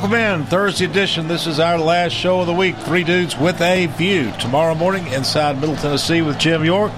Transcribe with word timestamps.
Welcome 0.00 0.18
in, 0.18 0.46
Thursday 0.46 0.86
edition. 0.86 1.28
This 1.28 1.46
is 1.46 1.60
our 1.60 1.76
last 1.76 2.14
show 2.14 2.40
of 2.40 2.46
the 2.46 2.54
week. 2.54 2.74
Three 2.74 3.04
dudes 3.04 3.36
with 3.36 3.60
a 3.60 3.84
view. 3.84 4.32
Tomorrow 4.40 4.74
morning, 4.74 5.06
inside 5.08 5.60
Middle 5.60 5.76
Tennessee 5.76 6.22
with 6.22 6.38
Jim 6.38 6.64
York. 6.64 6.90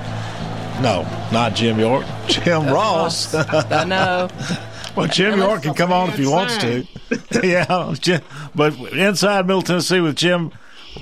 No, 0.80 1.02
not 1.33 1.57
Jim 1.57 1.80
York. 1.80 2.07
Jim 2.29 2.65
Ross. 2.69 3.34
I 3.34 3.83
know. 3.83 4.29
well, 4.96 5.09
Jim 5.09 5.37
York 5.37 5.65
can 5.65 5.74
come 5.74 5.93
on 5.93 6.10
if 6.10 6.16
he 6.16 6.29
wants 6.29 6.57
to. 6.59 6.87
yeah, 7.43 7.93
Jim, 7.98 8.23
but 8.55 8.79
inside 8.93 9.48
Middle 9.48 9.62
Tennessee 9.62 9.98
with 9.98 10.15
Jim 10.15 10.52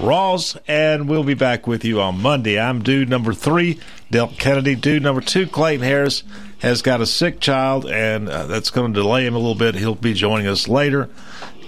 Ross, 0.00 0.56
and 0.66 1.06
we'll 1.06 1.22
be 1.22 1.34
back 1.34 1.66
with 1.66 1.84
you 1.84 2.00
on 2.00 2.22
Monday. 2.22 2.58
I'm 2.58 2.82
dude 2.82 3.10
number 3.10 3.34
three, 3.34 3.78
Delk 4.10 4.38
Kennedy. 4.38 4.74
Dude 4.74 5.02
number 5.02 5.20
two, 5.20 5.46
Clayton 5.46 5.84
Harris, 5.84 6.22
has 6.60 6.80
got 6.80 7.02
a 7.02 7.06
sick 7.06 7.40
child, 7.40 7.84
and 7.84 8.30
uh, 8.30 8.46
that's 8.46 8.70
going 8.70 8.94
to 8.94 9.02
delay 9.02 9.26
him 9.26 9.34
a 9.34 9.38
little 9.38 9.54
bit. 9.54 9.74
He'll 9.74 9.94
be 9.94 10.14
joining 10.14 10.46
us 10.46 10.66
later. 10.66 11.10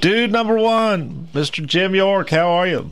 Dude 0.03 0.33
number 0.33 0.57
one, 0.57 1.29
Mr. 1.33 1.65
Jim 1.65 1.95
York, 1.95 2.31
how 2.31 2.51
are 2.51 2.67
you? 2.67 2.91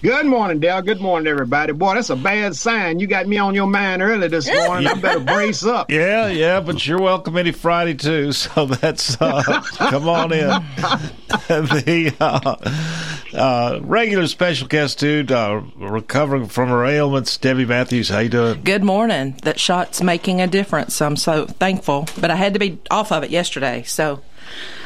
Good 0.00 0.24
morning, 0.24 0.60
Dale. 0.60 0.80
Good 0.80 0.98
morning, 0.98 1.26
everybody. 1.30 1.74
Boy, 1.74 1.94
that's 1.94 2.08
a 2.08 2.16
bad 2.16 2.56
sign. 2.56 3.00
You 3.00 3.06
got 3.06 3.26
me 3.28 3.36
on 3.36 3.54
your 3.54 3.66
mind 3.66 4.00
early 4.00 4.28
this 4.28 4.50
morning. 4.50 4.88
I 4.88 4.94
better 4.94 5.20
brace 5.20 5.62
up. 5.62 5.90
Yeah, 5.90 6.28
yeah, 6.28 6.60
but 6.60 6.86
you're 6.86 7.02
welcome 7.02 7.36
any 7.36 7.52
Friday 7.52 7.92
too. 7.92 8.32
So 8.32 8.64
that's 8.64 9.20
uh, 9.20 9.42
come 9.76 10.08
on 10.08 10.32
in. 10.32 10.48
the 11.48 12.16
uh, 12.18 13.36
uh, 13.36 13.80
regular 13.82 14.26
special 14.26 14.68
guest 14.68 15.00
dude, 15.00 15.30
uh, 15.30 15.60
recovering 15.76 16.46
from 16.46 16.70
her 16.70 16.86
ailments, 16.86 17.36
Debbie 17.36 17.66
Matthews. 17.66 18.08
How 18.08 18.20
you 18.20 18.30
doing? 18.30 18.62
Good 18.62 18.84
morning. 18.84 19.38
That 19.42 19.60
shot's 19.60 20.02
making 20.02 20.40
a 20.40 20.46
difference. 20.46 21.02
I'm 21.02 21.16
so 21.16 21.44
thankful, 21.44 22.08
but 22.18 22.30
I 22.30 22.36
had 22.36 22.54
to 22.54 22.58
be 22.58 22.78
off 22.90 23.12
of 23.12 23.22
it 23.22 23.28
yesterday, 23.28 23.82
so 23.82 24.22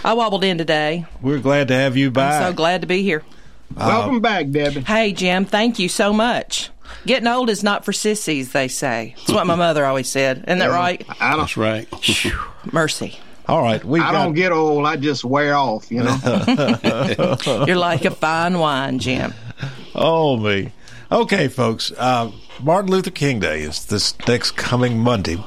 I 0.05 0.15
wobbled 0.15 0.45
in 0.45 0.59
today. 0.59 1.07
We're 1.21 1.39
glad 1.41 1.69
to 1.69 1.75
have 1.75 1.97
you 1.97 2.11
back. 2.11 2.43
I'm 2.43 2.53
so 2.53 2.57
glad 2.57 2.83
to 2.83 2.87
be 2.87 3.03
here. 3.03 3.23
Welcome 3.77 4.21
back, 4.21 4.51
Debbie. 4.51 4.81
Hey, 4.81 5.13
Jim, 5.13 5.45
thank 5.45 5.79
you 5.79 5.89
so 5.89 6.13
much. 6.13 6.71
Getting 7.05 7.27
old 7.27 7.51
is 7.51 7.63
not 7.63 7.85
for 7.85 7.93
sissies, 7.93 8.53
they 8.53 8.69
say. 8.69 9.15
That's 9.19 9.33
what 9.33 9.47
my 9.47 9.57
mother 9.57 9.85
always 9.85 10.09
said. 10.09 10.45
Isn't 10.47 10.59
that 10.59 10.71
right? 10.71 11.05
I 11.21 11.31
don't, 11.31 11.41
That's 11.41 11.57
right. 11.57 11.89
Mercy. 12.73 13.19
All 13.49 13.63
right, 13.63 13.85
we 13.85 14.01
I 14.01 14.11
got 14.11 14.25
don't 14.25 14.35
get 14.35 14.51
old. 14.51 14.87
I 14.87 14.97
just 14.97 15.25
wear 15.25 15.55
off, 15.55 15.91
you 15.91 16.03
know. 16.03 17.37
You're 17.67 17.77
like 17.77 18.05
a 18.05 18.11
fine 18.11 18.59
wine, 18.59 18.99
Jim. 18.99 19.35
Oh 19.95 20.37
me. 20.37 20.73
Okay, 21.13 21.47
folks. 21.47 21.93
Uh, 21.97 22.33
Martin 22.61 22.91
Luther 22.91 23.13
King 23.13 23.39
Day 23.39 23.61
is 23.63 23.85
this 23.87 24.17
next 24.27 24.53
coming 24.57 24.99
Monday, 24.99 25.39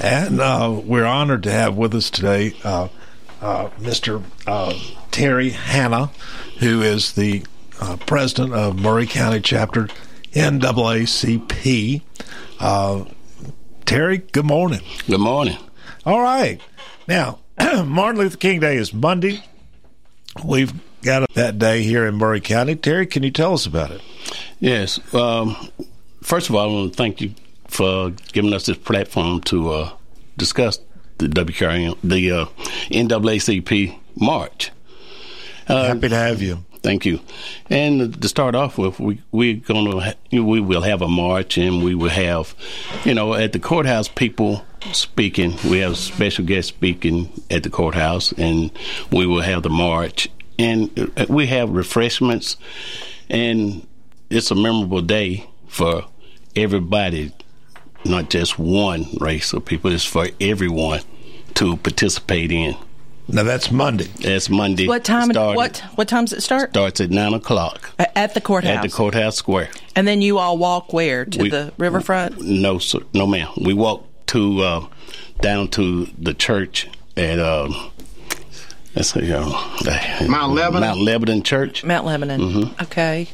and 0.00 0.40
uh, 0.40 0.80
we're 0.82 1.04
honored 1.04 1.42
to 1.42 1.50
have 1.52 1.76
with 1.76 1.94
us 1.94 2.08
today 2.08 2.54
uh, 2.64 2.88
uh, 3.40 3.68
Mr. 3.78 4.22
Uh, 4.46 4.74
Terry 5.10 5.50
Hannah, 5.50 6.10
who 6.58 6.82
is 6.82 7.12
the 7.12 7.44
uh, 7.80 7.96
president 8.06 8.54
of 8.54 8.78
Maury 8.78 9.06
County 9.06 9.40
Chapter 9.40 9.88
NAACP. 10.32 12.02
Uh, 12.58 13.04
Terry, 13.84 14.18
good 14.18 14.44
morning. 14.46 14.80
Good 15.06 15.20
morning. 15.20 15.56
All 16.04 16.20
right. 16.20 16.60
Now, 17.08 17.38
Martin 17.84 18.20
Luther 18.20 18.36
King 18.36 18.60
Day 18.60 18.76
is 18.76 18.92
Monday. 18.92 19.44
We've 20.44 20.72
got 21.02 21.28
that 21.34 21.58
day 21.58 21.82
here 21.82 22.06
in 22.06 22.16
Maury 22.16 22.40
County. 22.40 22.74
Terry, 22.74 23.06
can 23.06 23.22
you 23.22 23.30
tell 23.30 23.54
us 23.54 23.66
about 23.66 23.90
it? 23.90 24.02
Yes. 24.60 24.98
Um, 25.14 25.56
first 26.22 26.48
of 26.48 26.54
all, 26.54 26.68
I 26.68 26.72
want 26.72 26.92
to 26.92 26.96
thank 26.96 27.20
you 27.20 27.34
for 27.68 28.10
giving 28.32 28.52
us 28.52 28.66
this 28.66 28.76
platform 28.78 29.40
to 29.42 29.70
uh, 29.70 29.90
discuss 30.36 30.78
the 31.18 31.28
WKRM, 31.28 31.96
the 32.02 32.30
uh, 32.30 32.44
NAACP 32.90 33.98
March. 34.16 34.70
Uh, 35.68 35.86
Happy 35.88 36.08
to 36.08 36.14
have 36.14 36.42
you. 36.42 36.64
Thank 36.82 37.04
you. 37.04 37.18
And 37.68 38.20
to 38.22 38.28
start 38.28 38.54
off 38.54 38.78
with, 38.78 39.00
we 39.00 39.20
we're 39.32 39.60
ha- 39.66 40.14
we 40.30 40.60
will 40.60 40.82
have 40.82 41.02
a 41.02 41.08
march, 41.08 41.58
and 41.58 41.82
we 41.82 41.96
will 41.96 42.10
have, 42.10 42.54
you 43.04 43.12
know, 43.12 43.34
at 43.34 43.52
the 43.52 43.58
courthouse 43.58 44.06
people 44.06 44.64
speaking. 44.92 45.56
We 45.68 45.78
have 45.78 45.96
special 45.96 46.44
guests 46.44 46.68
speaking 46.68 47.28
at 47.50 47.64
the 47.64 47.70
courthouse, 47.70 48.30
and 48.32 48.70
we 49.10 49.26
will 49.26 49.40
have 49.40 49.64
the 49.64 49.70
march, 49.70 50.28
and 50.60 51.10
uh, 51.16 51.26
we 51.28 51.48
have 51.48 51.70
refreshments, 51.70 52.56
and 53.28 53.84
it's 54.30 54.52
a 54.52 54.54
memorable 54.54 55.02
day 55.02 55.48
for 55.66 56.04
everybody, 56.54 57.32
not 58.04 58.30
just 58.30 58.58
one 58.58 59.06
race 59.20 59.52
of 59.52 59.64
people. 59.64 59.92
It's 59.92 60.04
for 60.04 60.28
everyone 60.40 61.00
to 61.54 61.76
participate 61.78 62.52
in. 62.52 62.76
Now 63.28 63.42
that's 63.42 63.72
Monday. 63.72 64.04
That's 64.20 64.48
Monday. 64.48 64.86
What 64.86 65.02
time? 65.02 65.30
Started- 65.30 65.56
What 65.56 65.78
what 65.96 66.06
times 66.06 66.32
it 66.32 66.42
start? 66.42 66.70
starts 66.70 67.00
at 67.00 67.10
nine 67.10 67.34
o'clock 67.34 67.90
At 67.98 68.34
the 68.34 68.40
courthouse. 68.40 68.76
at 68.76 68.82
the 68.82 68.88
courthouse 68.88 69.36
square. 69.36 69.68
And 69.96 70.06
then 70.06 70.22
you 70.22 70.38
all 70.38 70.56
walk 70.58 70.92
where 70.92 71.24
to 71.24 71.42
We- 71.42 71.50
the 71.50 71.72
riverfront? 71.76 72.40
No, 72.40 72.78
sir, 72.78 73.00
no, 73.12 73.26
ma'am. 73.26 73.48
We 73.60 73.74
walk 73.74 74.04
to 74.26 74.60
uh, 74.62 74.86
down 75.40 75.68
to 75.68 76.06
the 76.18 76.34
church 76.34 76.88
at 77.16 77.40
um, 77.40 77.74
let's 78.96 79.12
see, 79.12 79.32
uh, 79.32 79.44
Mount 80.28 80.54
Lebanon? 80.54 80.80
Mount 80.80 81.00
Lebanon 81.00 81.42
Church. 81.42 81.84
Mount 81.84 82.06
Lebanon. 82.06 82.40
Mm-hmm. 82.40 82.82
Okay. 82.82 83.28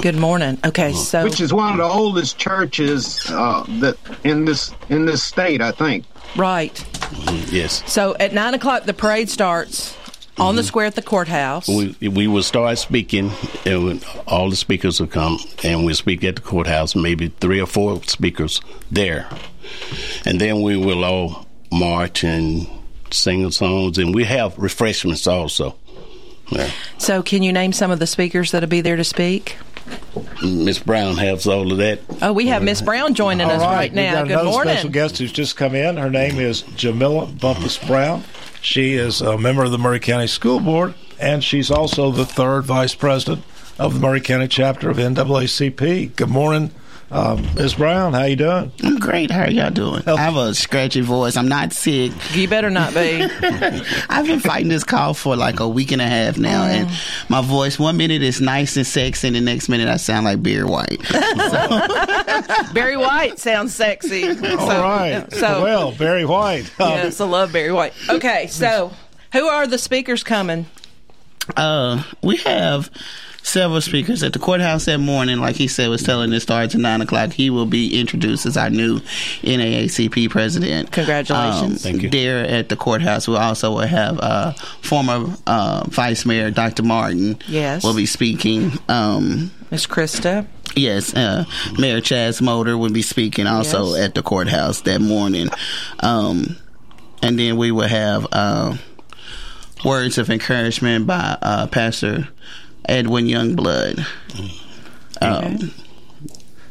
Good 0.00 0.16
morning. 0.16 0.58
Okay, 0.64 0.92
so 0.94 1.22
Which 1.22 1.40
is 1.40 1.52
one 1.52 1.72
of 1.72 1.76
the 1.78 1.84
oldest 1.84 2.38
churches 2.38 3.24
uh, 3.30 3.64
that 3.80 3.96
in 4.24 4.46
this 4.46 4.72
in 4.88 5.04
this 5.06 5.22
state, 5.22 5.60
I 5.60 5.70
think. 5.72 6.04
right. 6.36 6.72
Yes, 7.50 7.82
So 7.92 8.16
at 8.18 8.32
nine 8.32 8.54
o'clock 8.54 8.84
the 8.84 8.94
parade 8.94 9.28
starts 9.28 9.94
on 10.38 10.56
the 10.56 10.62
square 10.62 10.86
at 10.86 10.94
the 10.94 11.02
courthouse. 11.02 11.68
we 11.68 11.94
we 12.08 12.26
will 12.26 12.42
start 12.42 12.78
speaking, 12.78 13.30
and 13.66 14.02
all 14.26 14.48
the 14.48 14.56
speakers 14.56 14.98
will 14.98 15.08
come, 15.08 15.38
and 15.62 15.84
we'll 15.84 15.94
speak 15.94 16.24
at 16.24 16.36
the 16.36 16.40
courthouse. 16.42 16.96
Maybe 16.96 17.28
three 17.28 17.60
or 17.60 17.66
four 17.66 18.02
speakers 18.04 18.62
there, 18.90 19.28
and 20.24 20.40
then 20.40 20.62
we 20.62 20.78
will 20.78 21.04
all 21.04 21.46
march 21.70 22.24
and 22.24 22.66
sing 23.14 23.50
songs, 23.50 23.98
and 23.98 24.14
we 24.14 24.24
have 24.24 24.56
refreshments 24.58 25.26
also. 25.26 25.76
Yeah. 26.50 26.70
So 26.98 27.22
can 27.22 27.42
you 27.42 27.52
name 27.52 27.72
some 27.72 27.90
of 27.90 27.98
the 27.98 28.06
speakers 28.06 28.50
that'll 28.50 28.68
be 28.68 28.80
there 28.80 28.96
to 28.96 29.04
speak? 29.04 29.56
Miss 30.42 30.78
Brown 30.78 31.16
has 31.16 31.46
all 31.46 31.70
of 31.72 31.78
that. 31.78 32.00
Oh, 32.20 32.32
we 32.32 32.46
have 32.48 32.62
Miss 32.62 32.80
Brown 32.82 33.14
joining 33.14 33.46
All 33.46 33.56
us 33.56 33.62
right, 33.62 33.90
we've 33.90 33.96
now. 33.96 34.12
got 34.14 34.22
Good 34.24 34.32
another 34.32 34.50
morning. 34.50 34.74
special 34.74 34.90
guest 34.90 35.18
who's 35.18 35.32
just 35.32 35.56
come 35.56 35.74
in. 35.74 35.96
Her 35.96 36.10
name 36.10 36.38
is 36.38 36.62
Jamila 36.76 37.26
Bumpas 37.26 37.84
Brown. 37.86 38.22
She 38.60 38.94
is 38.94 39.20
a 39.20 39.36
member 39.38 39.64
of 39.64 39.70
the 39.72 39.78
Maury 39.78 39.98
County 40.00 40.26
School 40.28 40.60
Board, 40.60 40.94
and 41.18 41.42
she's 41.42 41.70
also 41.70 42.10
the 42.10 42.24
third 42.26 42.64
vice 42.64 42.94
president 42.94 43.44
of 43.78 43.94
the 43.94 44.00
Maury 44.00 44.20
County 44.20 44.46
chapter 44.48 44.88
of 44.90 44.98
NAACP. 44.98 46.14
Good 46.14 46.28
morning, 46.28 46.70
um, 47.12 47.46
Ms. 47.54 47.74
Brown. 47.74 48.14
How 48.14 48.24
you 48.24 48.36
doing? 48.36 48.72
I'm 48.82 48.98
great. 48.98 49.30
How 49.30 49.42
are 49.42 49.50
y'all 49.50 49.70
doing? 49.70 50.02
I 50.06 50.16
have 50.16 50.36
a 50.36 50.54
scratchy 50.54 51.02
voice. 51.02 51.36
I'm 51.36 51.48
not 51.48 51.72
sick. 51.72 52.10
You 52.34 52.48
better 52.48 52.70
not 52.70 52.94
be. 52.94 53.22
I've 54.08 54.26
been 54.26 54.40
fighting 54.40 54.68
this 54.68 54.82
cough 54.82 55.18
for 55.18 55.36
like 55.36 55.60
a 55.60 55.68
week 55.68 55.92
and 55.92 56.00
a 56.00 56.06
half 56.06 56.38
now, 56.38 56.64
and 56.64 56.90
my 57.28 57.42
voice 57.42 57.78
one 57.78 57.98
minute 57.98 58.22
is 58.22 58.40
nice 58.40 58.76
and 58.76 58.86
sexy, 58.86 59.26
and 59.28 59.36
the 59.36 59.40
next 59.40 59.68
minute 59.68 59.88
I 59.88 59.98
sound 59.98 60.24
like 60.24 60.42
Barry 60.42 60.64
White. 60.64 61.02
Barry 62.72 62.96
White 62.96 63.38
sounds 63.38 63.74
sexy. 63.74 64.28
All 64.28 64.68
right. 64.82 65.26
So 65.32 65.62
well, 65.62 65.92
Barry 65.92 66.24
White. 66.24 66.72
Um, 66.80 66.92
yes, 66.92 67.20
I 67.20 67.26
love 67.26 67.52
Barry 67.52 67.72
White. 67.72 67.92
Okay, 68.08 68.46
so 68.46 68.90
who 69.32 69.46
are 69.46 69.66
the 69.66 69.78
speakers 69.78 70.24
coming? 70.24 70.66
Uh, 71.56 72.02
we 72.22 72.36
have 72.38 72.90
several 73.42 73.80
speakers 73.80 74.22
at 74.22 74.32
the 74.32 74.38
courthouse 74.38 74.84
that 74.86 74.98
morning. 74.98 75.38
Like 75.38 75.56
he 75.56 75.68
said, 75.68 75.88
was 75.88 76.02
telling 76.02 76.32
it 76.32 76.40
starts 76.40 76.74
at 76.74 76.80
nine 76.80 77.00
o'clock. 77.00 77.32
He 77.32 77.50
will 77.50 77.66
be 77.66 77.98
introduced 77.98 78.46
as 78.46 78.56
our 78.56 78.70
new 78.70 79.00
NAACP 79.42 80.30
president. 80.30 80.92
Congratulations. 80.92 81.84
Um, 81.84 81.90
Thank 81.92 82.02
you. 82.02 82.10
There 82.10 82.44
at 82.44 82.68
the 82.68 82.76
courthouse, 82.76 83.26
we 83.28 83.36
also 83.36 83.72
will 83.72 83.86
have 83.86 84.18
uh, 84.20 84.52
former 84.80 85.36
uh, 85.46 85.84
Vice 85.88 86.24
Mayor 86.24 86.50
Dr. 86.50 86.82
Martin. 86.82 87.38
Yes. 87.48 87.84
will 87.84 87.94
be 87.96 88.06
speaking. 88.06 88.72
Um, 88.88 89.50
Miss 89.70 89.86
Krista. 89.86 90.46
Yes, 90.74 91.12
uh, 91.14 91.44
Mayor 91.78 92.00
Chaz 92.00 92.40
Molder 92.40 92.78
will 92.78 92.92
be 92.92 93.02
speaking 93.02 93.46
also 93.46 93.94
Yes. 93.94 94.06
at 94.06 94.14
the 94.14 94.22
courthouse 94.22 94.80
that 94.82 95.00
morning. 95.02 95.50
Um, 96.00 96.56
and 97.22 97.38
then 97.38 97.58
we 97.58 97.70
will 97.72 97.88
have 97.88 98.26
uh, 98.32 98.76
words 99.84 100.16
of 100.16 100.30
encouragement 100.30 101.06
by 101.06 101.36
uh, 101.42 101.66
Pastor 101.66 102.26
Edwin 102.86 103.26
Youngblood. 103.26 104.04
Mm. 104.28 105.62
Um, 105.62 105.74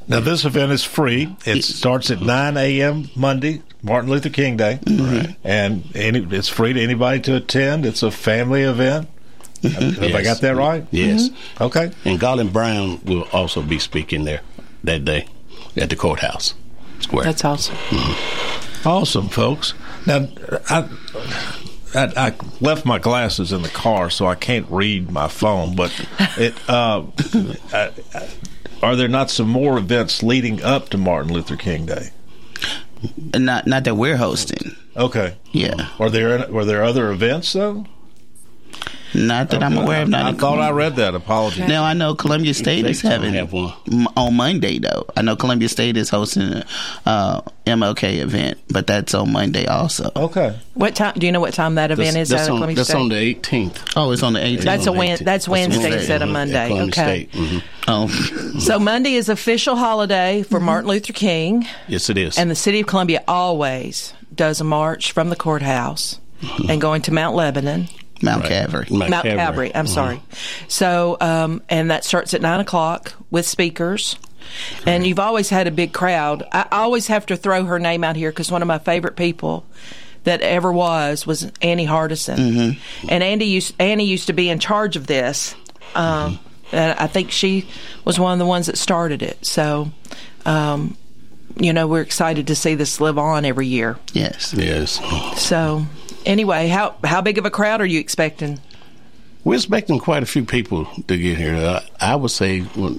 Now, 0.08 0.20
this 0.20 0.44
event 0.44 0.72
is 0.72 0.84
free. 0.84 1.36
It 1.46 1.64
starts 1.64 2.12
at 2.12 2.22
9 2.22 2.58
a.m. 2.58 3.10
Monday, 3.16 3.62
Martin 3.82 4.10
Luther 4.10 4.30
King 4.30 4.58
Day. 4.58 4.80
Right. 4.86 5.36
And 5.44 5.84
any, 5.96 6.20
it's 6.36 6.50
free 6.50 6.74
to 6.74 6.82
anybody 6.82 7.22
to 7.22 7.38
attend. 7.38 7.86
It's 7.86 8.04
a 8.04 8.12
family 8.12 8.64
event. 8.64 9.08
Have 9.64 10.02
I 10.16 10.22
got 10.24 10.42
that 10.42 10.56
right? 10.56 10.86
Yes. 10.92 11.30
Mm-hmm. 11.30 11.64
Okay. 11.64 11.92
And 12.04 12.20
Garland 12.20 12.52
Brown 12.52 13.00
will 13.06 13.28
also 13.32 13.62
be 13.62 13.80
speaking 13.80 14.24
there 14.26 14.42
that 14.84 15.06
day 15.06 15.28
at 15.78 15.90
the 15.90 15.96
courthouse 15.96 16.56
square. 17.00 17.24
That's 17.24 17.46
awesome. 17.46 17.76
Mm-hmm. 17.76 18.88
Awesome, 18.88 19.30
folks. 19.30 19.76
Now, 20.08 20.28
I, 20.70 20.90
I, 21.94 22.12
I 22.16 22.34
left 22.60 22.86
my 22.86 23.00
glasses 23.00 23.52
in 23.52 23.62
the 23.64 23.70
car, 23.70 24.10
so 24.10 24.26
I 24.28 24.36
can't 24.36 24.66
read 24.70 25.12
my 25.12 25.28
phone. 25.28 25.76
But 25.76 25.94
it, 26.38 26.54
uh, 26.70 27.04
I- 27.74 27.92
I- 28.14 28.30
are 28.84 28.96
there 28.96 29.08
not 29.08 29.30
some 29.30 29.48
more 29.48 29.78
events 29.78 30.24
leading 30.24 30.64
up 30.64 30.90
to 30.90 30.98
Martin 30.98 31.32
Luther 31.32 31.56
King 31.56 31.86
Day? 31.86 32.10
Not 33.36 33.68
not 33.68 33.84
that 33.84 33.96
we're 33.96 34.18
hosting. 34.18 34.76
Okay. 34.96 35.36
Yeah. 35.52 35.90
Are 36.00 36.10
there 36.10 36.48
were 36.52 36.66
there 36.66 36.84
other 36.84 37.12
events 37.12 37.54
though? 37.54 37.86
Not 39.14 39.50
that 39.50 39.62
I'm 39.64 39.78
aware 39.78 40.04
of. 40.04 40.10
Not 40.10 40.26
I 40.26 40.30
in 40.30 40.36
thought 40.38 40.60
I 40.60 40.72
read 40.72 40.96
that. 40.96 41.16
Apologies. 41.16 41.68
Now 41.68 41.84
I 41.84 41.94
know 41.94 42.16
Columbia 42.16 42.54
State 42.54 42.86
is 42.86 43.02
They 43.02 43.10
don't 43.10 43.22
having 43.22 43.34
have 43.34 43.52
one. 43.52 43.74
on 44.16 44.36
Monday 44.36 44.80
though. 44.80 45.06
I 45.18 45.22
know 45.22 45.36
Columbia 45.36 45.68
State 45.70 45.98
is 45.98 46.10
hosting 46.10 46.44
a 46.54 46.66
uh, 47.06 47.42
MLK 47.68 48.20
event, 48.20 48.58
but 48.70 48.88
that's 48.88 49.14
on 49.14 49.32
Monday 49.34 49.66
also. 49.66 50.12
Okay. 50.16 50.58
What 50.76 50.96
time? 50.96 51.14
Do 51.18 51.26
you 51.26 51.32
know 51.32 51.40
what 51.42 51.54
time 51.54 51.76
that 51.76 51.92
event 51.92 52.14
That's, 52.14 52.30
is 52.30 52.30
that's 52.30 52.50
on, 52.50 52.56
Columbia 52.58 52.76
that's 52.78 52.90
State? 52.90 52.98
on 53.00 53.10
the 53.10 53.36
18th. 53.36 53.94
Oh, 53.96 54.12
it's 54.12 54.24
on 54.24 54.34
the 54.34 54.40
18th. 54.40 54.62
That's 54.64 54.88
a 54.88 54.90
on 54.90 54.96
the 54.96 55.00
Wed- 55.00 55.20
18th. 55.20 55.26
that's 55.26 55.48
Wednesday 55.48 55.78
Wednesday, 55.84 56.00
instead 56.00 56.22
of 56.22 56.30
at 56.30 56.34
Monday. 56.34 56.68
Columbia 56.68 57.04
Okay. 57.04 57.28
State. 57.30 57.32
Mhm. 57.42 57.64
oh, 57.90 58.08
So 58.60 58.80
Monday 58.80 59.14
is 59.16 59.28
official 59.30 59.76
holiday 59.76 60.44
for 60.44 60.60
Martin 60.60 60.90
Luther 60.90 61.14
King, 61.14 61.68
Yes, 61.88 62.10
it 62.10 62.18
is. 62.18 62.38
and 62.38 62.50
the 62.50 62.56
city 62.56 62.80
of 62.80 62.88
Columbia 62.88 63.24
always 63.28 64.14
does 64.34 64.62
a 64.62 64.64
march 64.64 65.12
from 65.12 65.30
the 65.30 65.36
courthouse 65.36 66.20
and 66.70 66.80
going 66.82 67.02
to 67.04 67.12
Mount 67.14 67.36
Lebanon. 67.36 67.88
Mount 68.22 68.46
Calvary. 68.46 68.88
Mount 68.90 69.24
Calvary. 69.24 69.74
I'm 69.76 69.88
sorry. 69.88 70.22
So, 70.68 71.18
um, 71.20 71.62
and 71.70 71.92
that 71.92 72.06
starts 72.06 72.34
at 72.34 72.42
nine 72.42 72.60
o'clock 72.60 73.14
with 73.30 73.46
speakers. 73.46 74.18
And 74.86 75.06
you've 75.06 75.20
always 75.20 75.50
had 75.50 75.68
a 75.68 75.72
big 75.72 75.94
crowd. 75.94 76.44
I 76.52 76.68
always 76.72 77.08
have 77.08 77.26
to 77.28 77.38
throw 77.38 77.66
her 77.66 77.80
name 77.80 78.04
out 78.04 78.16
here 78.16 78.32
because 78.32 78.52
one 78.52 78.62
of 78.62 78.68
my 78.68 78.80
favorite 78.80 79.16
people 79.16 79.66
that 80.24 80.42
ever 80.42 80.72
was 80.72 81.26
was 81.26 81.52
Annie 81.62 81.86
Hardison. 81.88 82.78
And 83.08 83.24
Andy 83.24 83.46
used 83.46 83.76
Annie 83.80 84.06
used 84.06 84.28
to 84.28 84.34
be 84.34 84.50
in 84.50 84.60
charge 84.60 84.96
of 84.96 85.08
this. 85.08 85.56
Um, 85.96 86.40
and 86.72 86.98
I 87.00 87.08
think 87.08 87.32
she 87.32 87.68
was 88.06 88.20
one 88.20 88.34
of 88.34 88.40
the 88.40 88.46
ones 88.46 88.68
that 88.68 88.78
started 88.78 89.22
it. 89.22 89.46
So, 89.46 89.92
um, 90.46 90.98
you 91.58 91.74
know, 91.74 91.88
we're 91.88 92.02
excited 92.02 92.48
to 92.48 92.56
see 92.56 92.76
this 92.76 93.02
live 93.02 93.18
on 93.18 93.46
every 93.46 93.68
year. 93.68 93.98
Yes. 94.14 94.54
Yes. 94.54 95.00
So, 95.42 95.86
anyway, 96.26 96.68
how 96.68 96.96
how 97.04 97.22
big 97.22 97.38
of 97.38 97.46
a 97.46 97.52
crowd 97.52 97.82
are 97.82 97.86
you 97.86 98.00
expecting? 98.00 98.60
We're 99.44 99.56
expecting 99.56 100.00
quite 100.00 100.22
a 100.24 100.28
few 100.28 100.46
people 100.46 100.86
to 101.08 101.18
get 101.18 101.38
here. 101.38 101.56
Uh, 101.56 101.82
I 102.00 102.16
would 102.16 102.32
say 102.32 102.66
well, 102.76 102.98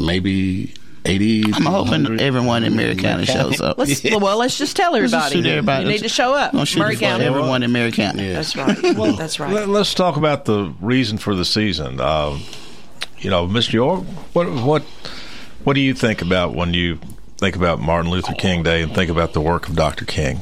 maybe 0.00 0.74
80. 1.04 1.44
I'm 1.54 1.66
hoping 1.66 2.20
everyone 2.20 2.64
in 2.64 2.76
Maury 2.76 2.96
County 2.96 3.24
shows 3.26 3.60
up. 3.60 3.78
Let's 3.78 4.02
well, 4.04 4.38
let's 4.38 4.56
just 4.56 4.76
tell 4.76 4.92
Let's 4.92 5.12
everybody. 5.12 5.34
just 5.34 5.44
shoot 5.44 5.46
everybody. 5.46 5.84
You 5.84 5.90
need 5.90 6.02
to 6.02 6.08
show 6.08 6.34
up. 6.34 6.52
Gonna 6.52 6.66
shoot 6.66 6.78
Maury 6.78 6.94
it 6.94 7.00
County. 7.00 7.24
Everyone 7.24 7.62
in 7.62 7.72
Maury 7.72 7.92
County. 7.92 8.24
Yes. 8.24 8.52
That's 8.54 8.84
right. 8.84 9.16
That's 9.16 9.40
right. 9.40 9.52
Let, 9.52 9.68
us 9.68 9.94
talk 9.94 10.16
about 10.16 10.44
the 10.44 10.72
reason 10.80 11.18
for 11.18 11.34
the 11.34 11.44
season. 11.44 12.00
Um, 12.00 12.42
you 13.18 13.30
know, 13.30 13.46
Mr. 13.46 13.74
York, 13.74 14.04
what 14.32 14.48
what 14.64 14.82
what 15.64 15.74
do 15.74 15.80
you 15.80 15.94
think 15.94 16.22
about 16.22 16.54
when 16.54 16.74
you 16.74 16.98
think 17.38 17.56
about 17.56 17.80
Martin 17.80 18.10
Luther 18.10 18.34
King 18.34 18.62
Day 18.62 18.82
and 18.82 18.94
think 18.94 19.10
about 19.10 19.32
the 19.32 19.40
work 19.40 19.68
of 19.68 19.76
Dr. 19.76 20.04
King? 20.04 20.40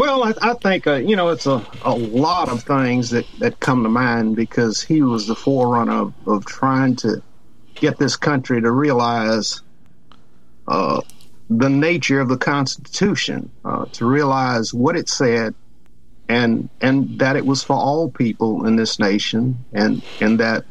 Well, 0.00 0.24
I, 0.24 0.32
I 0.40 0.54
think 0.54 0.86
uh, 0.86 0.94
you 0.94 1.14
know 1.14 1.28
it's 1.28 1.44
a, 1.44 1.62
a 1.82 1.94
lot 1.94 2.48
of 2.48 2.62
things 2.64 3.10
that, 3.10 3.26
that 3.36 3.60
come 3.60 3.82
to 3.82 3.90
mind 3.90 4.34
because 4.34 4.80
he 4.80 5.02
was 5.02 5.26
the 5.26 5.34
forerunner 5.34 6.04
of, 6.04 6.14
of 6.26 6.46
trying 6.46 6.96
to 6.96 7.22
get 7.82 7.98
this 7.98 8.16
country 8.16 8.62
to 8.62 8.70
realize 8.72 9.60
uh, 10.66 11.02
the 11.50 11.68
nature 11.68 12.18
of 12.18 12.30
the 12.30 12.38
Constitution, 12.38 13.52
uh, 13.62 13.84
to 13.92 14.06
realize 14.06 14.72
what 14.72 14.96
it 14.96 15.10
said, 15.10 15.54
and 16.30 16.70
and 16.80 17.18
that 17.18 17.36
it 17.36 17.44
was 17.44 17.62
for 17.62 17.76
all 17.76 18.10
people 18.10 18.64
in 18.64 18.76
this 18.76 18.98
nation, 18.98 19.66
and 19.70 20.02
and 20.18 20.40
that 20.40 20.64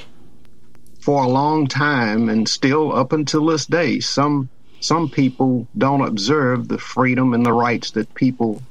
for 1.02 1.24
a 1.24 1.30
long 1.30 1.68
time 1.68 2.30
and 2.30 2.50
still 2.50 2.96
up 2.98 3.14
until 3.14 3.46
this 3.46 3.68
day, 3.68 4.00
some 4.00 4.50
some 4.80 5.12
people 5.12 5.68
don't 5.78 6.08
observe 6.08 6.68
the 6.68 6.80
freedom 6.80 7.36
and 7.36 7.46
the 7.46 7.54
rights 7.54 7.92
that 7.92 8.12
people 8.16 8.64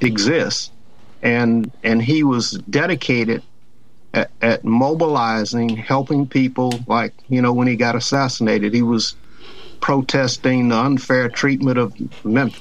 exists 0.00 0.70
and 1.22 1.70
and 1.82 2.02
he 2.02 2.22
was 2.22 2.52
dedicated 2.70 3.42
at, 4.14 4.30
at 4.40 4.64
mobilizing 4.64 5.76
helping 5.76 6.26
people 6.28 6.82
like 6.86 7.12
you 7.28 7.42
know 7.42 7.52
when 7.52 7.66
he 7.66 7.76
got 7.76 7.96
assassinated 7.96 8.72
he 8.74 8.82
was 8.82 9.14
protesting 9.80 10.68
the 10.68 10.76
unfair 10.76 11.28
treatment 11.28 11.78
of 11.78 11.94
Mem- 12.24 12.52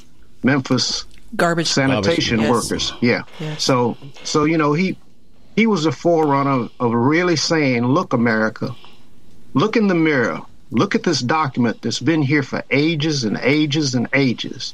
memphis 0.43 1.05
Garbage. 1.35 1.67
sanitation 1.67 2.39
Yes. 2.39 2.49
workers 2.49 2.93
yeah 3.01 3.23
Yes. 3.39 3.63
so 3.63 3.97
so 4.23 4.45
you 4.45 4.57
know 4.57 4.73
he 4.73 4.97
he 5.55 5.67
was 5.67 5.85
a 5.85 5.91
forerunner 5.91 6.51
of, 6.51 6.71
of 6.79 6.93
really 6.93 7.35
saying 7.35 7.85
look 7.85 8.13
america 8.13 8.75
look 9.53 9.75
in 9.75 9.87
the 9.87 9.95
mirror 9.95 10.39
look 10.71 10.95
at 10.95 11.03
this 11.03 11.21
document 11.21 11.81
that's 11.81 11.99
been 11.99 12.21
here 12.21 12.43
for 12.43 12.63
ages 12.71 13.23
and 13.23 13.37
ages 13.41 13.95
and 13.95 14.07
ages 14.13 14.73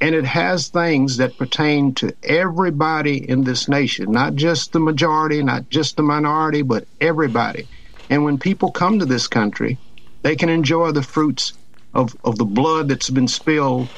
and 0.00 0.14
it 0.14 0.26
has 0.26 0.68
things 0.70 1.18
that 1.18 1.38
pertain 1.38 1.94
to 1.96 2.16
everybody 2.24 3.28
in 3.28 3.44
this 3.44 3.68
nation, 3.68 4.12
not 4.12 4.36
just 4.36 4.72
the 4.72 4.80
majority, 4.80 5.42
not 5.44 5.70
just 5.70 5.96
the 5.98 6.04
minority, 6.04 6.62
but 6.62 6.86
everybody. 7.02 7.68
And 8.10 8.24
when 8.24 8.38
people 8.38 8.72
come 8.72 9.00
to 9.00 9.06
this 9.06 9.28
country, 9.28 9.80
they 10.24 10.36
can 10.36 10.50
enjoy 10.50 10.92
the 10.92 11.02
fruits 11.02 11.54
of, 11.94 12.16
of 12.24 12.38
the 12.38 12.46
blood 12.46 12.90
that's 12.90 13.10
been 13.10 13.28
spilled 13.28 13.90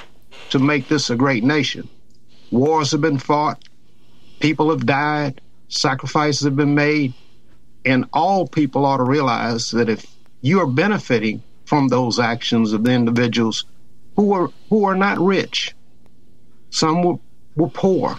to 0.50 0.60
make 0.60 0.88
this 0.88 1.10
a 1.10 1.16
great 1.16 1.44
nation. 1.44 1.90
Wars 2.50 2.92
have 2.92 3.02
been 3.02 3.18
fought, 3.18 3.62
people 4.40 4.70
have 4.70 4.86
died, 4.86 5.40
sacrifices 5.68 6.44
have 6.44 6.56
been 6.56 6.74
made, 6.74 7.14
and 7.84 8.06
all 8.14 8.48
people 8.48 8.86
ought 8.86 8.98
to 8.98 9.04
realize 9.04 9.70
that 9.72 9.90
if 9.90 10.06
you 10.42 10.60
are 10.60 10.68
benefiting 10.68 11.44
from 11.66 11.88
those 11.88 12.20
actions 12.20 12.72
of 12.74 12.84
the 12.84 12.92
individuals 12.92 13.66
who 14.16 14.32
are 14.34 14.50
who 14.70 14.84
are 14.86 14.96
not 14.96 15.18
rich, 15.20 15.74
some 16.70 17.02
were, 17.02 17.18
were 17.56 17.68
poor, 17.68 18.18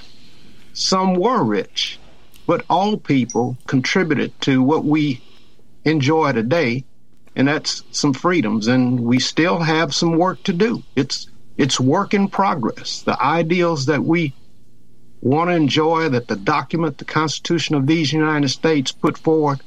some 0.74 1.15
were 1.15 1.43
rich, 1.43 2.00
but 2.46 2.65
all 2.70 2.98
people 2.98 3.58
contributed 3.67 4.39
to 4.41 4.62
what 4.62 4.86
we 4.86 5.22
enjoy 5.86 6.31
today, 6.34 6.86
and 7.36 7.48
that's 7.48 7.84
some 7.91 8.13
freedoms. 8.13 8.67
And 8.67 9.00
we 9.00 9.20
still 9.20 9.60
have 9.60 9.96
some 9.96 10.17
work 10.17 10.43
to 10.43 10.53
do. 10.53 10.84
It's 10.96 11.27
it's 11.58 11.79
work 11.79 12.13
in 12.13 12.27
progress. 12.27 13.01
The 13.01 13.22
ideals 13.22 13.86
that 13.86 14.03
we 14.03 14.34
want 15.22 15.50
to 15.50 15.55
enjoy, 15.55 16.10
that 16.10 16.27
the 16.27 16.36
document, 16.36 16.98
the 16.98 17.05
Constitution 17.05 17.75
of 17.75 17.86
these 17.86 18.12
United 18.12 18.50
States 18.50 18.91
put 18.91 19.17
forward, 19.17 19.62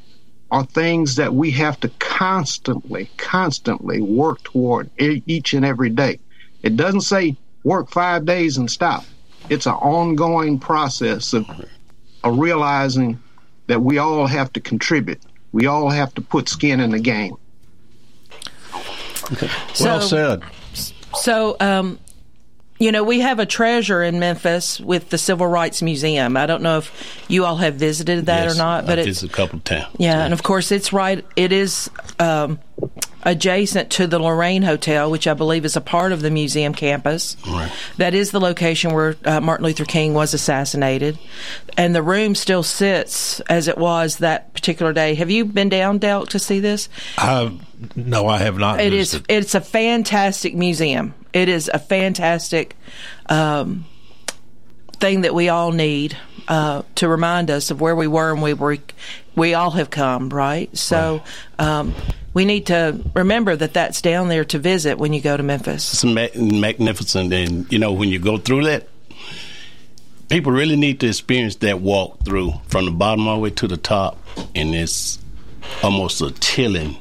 are 0.51 0.65
things 0.65 1.17
that 1.17 1.35
we 1.35 1.53
have 1.53 1.79
to 1.81 1.89
constantly, 1.99 3.11
constantly 3.17 4.01
work 4.01 4.43
toward 4.43 4.91
each 4.99 5.55
and 5.55 5.65
every 5.65 5.91
day. 5.91 6.19
It 6.63 6.77
doesn't 6.77 7.03
say 7.03 7.37
work 7.65 7.91
five 7.91 8.25
days 8.25 8.57
and 8.57 8.71
stop. 8.71 9.05
It's 9.51 9.67
an 9.67 9.73
ongoing 9.75 10.59
process 10.59 11.33
of, 11.33 11.47
of 12.23 12.39
realizing 12.39 13.19
that 13.67 13.81
we 13.83 13.99
all 13.99 14.27
have 14.27 14.53
to 14.55 14.61
contribute. 14.61 15.21
We 15.53 15.67
all 15.67 15.91
have 15.91 16.15
to 16.15 16.21
put 16.21 16.49
skin 16.49 16.81
in 16.81 16.91
the 16.91 17.01
game. 17.01 17.37
well 19.81 20.01
So- 20.01 20.01
said. 20.01 20.43
So, 21.17 21.57
um, 21.61 22.01
you 22.81 22.91
know, 22.91 23.05
we 23.05 23.21
have 23.21 23.39
a 23.39 23.47
treasure 23.47 24.03
in 24.03 24.19
Memphis 24.19 24.81
with 24.81 25.11
the 25.11 25.17
Civil 25.17 25.47
Rights 25.47 25.81
Museum. 25.81 26.37
I 26.37 26.47
don't 26.47 26.61
know 26.61 26.79
if 26.79 27.25
you 27.29 27.45
all 27.45 27.57
have 27.59 27.77
visited 27.77 28.27
that 28.27 28.45
Yes, 28.47 28.55
or 28.55 28.59
not, 28.59 28.85
but 28.85 28.99
I 28.99 29.03
it's 29.03 29.23
a 29.23 29.29
couple 29.29 29.59
of 29.59 29.65
times. 29.65 29.87
yeah, 29.97 30.25
and 30.25 30.33
of 30.35 30.43
course 30.43 30.73
it's 30.73 30.93
right. 30.93 31.25
It 31.37 31.53
is 31.53 31.89
um, 32.19 32.59
adjacent 33.25 33.91
to 33.91 34.07
the 34.07 34.19
Lorraine 34.19 34.63
Hotel, 34.63 35.11
which 35.11 35.27
I 35.27 35.35
believe 35.35 35.65
is 35.65 35.77
a 35.77 35.81
part 35.81 36.13
of 36.13 36.23
the 36.23 36.31
museum 36.31 36.75
campus. 36.75 37.37
Right. 37.47 37.73
That 37.97 38.15
is 38.15 38.31
the 38.31 38.41
location 38.41 38.93
where 38.93 39.17
uh, 39.25 39.41
Martin 39.41 39.67
Luther 39.67 39.85
King 39.85 40.15
was 40.15 40.35
assassinated, 40.35 41.19
and 41.77 41.95
the 41.95 42.03
room 42.03 42.35
still 42.35 42.63
sits 42.63 43.41
as 43.41 43.69
it 43.69 43.79
was 43.79 44.19
that 44.19 44.53
particular 44.55 44.93
day. 44.93 45.15
Have 45.15 45.31
you 45.31 45.45
been 45.45 45.69
down, 45.69 45.99
Delk, 46.01 46.29
to 46.31 46.39
see 46.39 46.61
this? 46.61 46.89
Uh, 47.19 47.51
no, 47.97 48.27
I 48.27 48.39
have 48.39 48.59
not. 48.59 48.81
It 48.81 48.93
is. 48.93 49.13
visited. 49.13 49.27
It's 49.31 49.55
a 49.55 49.61
fantastic 49.61 50.55
museum. 50.55 51.15
It 51.33 51.49
is 51.49 51.71
a 51.73 51.79
fantastic 51.79 52.77
um, 53.27 53.87
thing 55.01 55.23
that 55.23 55.35
we 55.35 55.49
all 55.49 55.73
need 55.73 56.17
uh, 56.49 56.83
to 56.97 57.09
remind 57.09 57.51
us 57.51 57.71
of 57.71 57.81
where 57.81 57.97
we 57.97 58.07
were 58.07 58.33
and 58.33 58.43
we 58.43 58.55
were. 58.55 58.79
We 59.37 59.55
all 59.55 59.73
have 59.73 59.91
come, 59.91 60.29
right? 60.29 60.75
So 60.77 61.23
um, 61.59 61.95
we 62.35 62.45
need 62.45 62.67
to 62.67 63.01
remember 63.15 63.57
that 63.57 63.75
that's 63.75 64.01
down 64.01 64.29
there 64.29 64.45
to 64.47 64.59
visit 64.59 64.99
when 64.99 65.13
you 65.13 65.21
go 65.21 65.37
to 65.37 65.43
Memphis. 65.43 65.93
It's 65.93 66.05
ma- 66.05 66.61
magnificent, 66.61 67.33
and 67.33 67.73
you 67.73 67.79
know 67.79 67.93
when 67.93 68.11
you 68.11 68.19
go 68.19 68.39
through 68.39 68.65
that, 68.65 68.89
people 70.29 70.53
really 70.53 70.77
need 70.77 71.01
to 71.01 71.09
experience 71.09 71.57
that 71.57 71.81
walk 71.81 72.25
through 72.25 72.53
from 72.67 72.85
the 72.85 72.91
bottom 72.91 73.27
all 73.29 73.37
the 73.37 73.41
way 73.41 73.51
to 73.51 73.69
the 73.69 73.77
top, 73.77 74.19
and 74.55 74.75
it's 74.75 75.19
almost 75.83 76.21
a 76.21 76.31
chilling 76.33 76.97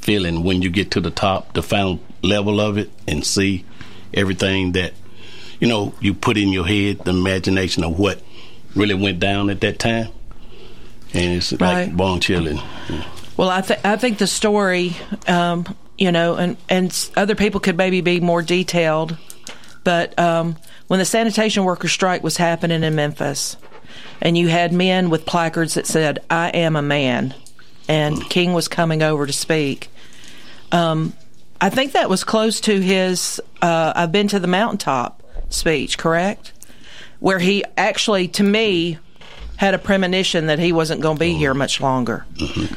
feeling 0.00 0.42
when 0.42 0.62
you 0.62 0.70
get 0.70 0.92
to 0.92 1.00
the 1.00 1.10
top, 1.10 1.52
the 1.52 1.62
final 1.62 2.00
level 2.22 2.60
of 2.60 2.78
it, 2.78 2.90
and 3.06 3.24
see 3.24 3.64
everything 4.14 4.72
that 4.72 4.92
you 5.58 5.68
know 5.68 5.94
you 6.00 6.14
put 6.14 6.36
in 6.36 6.48
your 6.50 6.66
head, 6.66 6.98
the 7.04 7.10
imagination 7.10 7.84
of 7.84 7.98
what 7.98 8.22
really 8.74 8.94
went 8.94 9.18
down 9.20 9.50
at 9.50 9.60
that 9.60 9.78
time, 9.78 10.08
and 11.14 11.36
it's 11.36 11.52
Right. 11.52 11.86
like 11.88 11.96
bone 11.96 12.20
chilling. 12.20 12.60
Well, 13.36 13.48
I, 13.50 13.60
th- 13.62 13.80
I 13.84 13.96
think 13.96 14.18
the 14.18 14.26
story, 14.26 14.96
um, 15.26 15.64
you 15.96 16.12
know, 16.12 16.36
and, 16.36 16.56
and 16.68 17.10
other 17.16 17.34
people 17.34 17.60
could 17.60 17.76
maybe 17.76 18.00
be 18.00 18.20
more 18.20 18.42
detailed, 18.42 19.16
but 19.82 20.18
um, 20.18 20.56
when 20.88 20.98
the 20.98 21.04
sanitation 21.04 21.64
worker 21.64 21.88
strike 21.88 22.22
was 22.22 22.36
happening 22.36 22.82
in 22.82 22.94
Memphis, 22.94 23.56
and 24.20 24.36
you 24.36 24.48
had 24.48 24.72
men 24.72 25.08
with 25.10 25.24
placards 25.24 25.74
that 25.74 25.86
said, 25.86 26.18
I 26.30 26.48
am 26.50 26.76
a 26.76 26.82
man, 26.82 27.34
and 27.88 28.22
King 28.28 28.52
was 28.52 28.68
coming 28.68 29.02
over 29.02 29.26
to 29.26 29.32
speak, 29.32 29.88
um, 30.72 31.14
I 31.60 31.70
think 31.70 31.92
that 31.92 32.08
was 32.08 32.24
close 32.24 32.60
to 32.62 32.80
his 32.80 33.40
uh, 33.60 33.92
I've 33.94 34.12
been 34.12 34.28
to 34.28 34.38
the 34.38 34.46
mountaintop 34.46 35.22
speech, 35.50 35.98
correct? 35.98 36.52
Where 37.20 37.38
he 37.38 37.64
actually, 37.76 38.28
to 38.28 38.42
me, 38.42 38.98
had 39.56 39.74
a 39.74 39.78
premonition 39.78 40.46
that 40.46 40.58
he 40.58 40.72
wasn't 40.72 41.02
going 41.02 41.16
to 41.16 41.20
be 41.20 41.34
here 41.34 41.52
much 41.52 41.80
longer. 41.82 42.24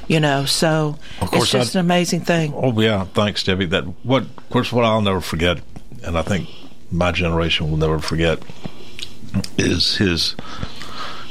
You 0.08 0.20
know, 0.20 0.44
so 0.46 0.98
it's 1.32 1.50
just 1.50 1.76
I- 1.76 1.80
an 1.80 1.86
amazing 1.86 2.22
thing. 2.22 2.54
Oh 2.56 2.78
yeah, 2.80 3.06
thanks, 3.06 3.44
Debbie. 3.44 3.66
That 3.68 3.86
what, 4.04 4.24
of 4.24 4.50
course, 4.50 4.72
what 4.72 4.84
I'll 4.84 5.02
never 5.02 5.22
forget, 5.22 5.60
and 6.04 6.18
I 6.18 6.22
think 6.24 6.50
my 6.92 7.12
generation 7.14 7.72
will 7.72 7.78
never 7.78 8.00
forget, 8.00 8.40
is 9.58 9.96
his 9.98 10.36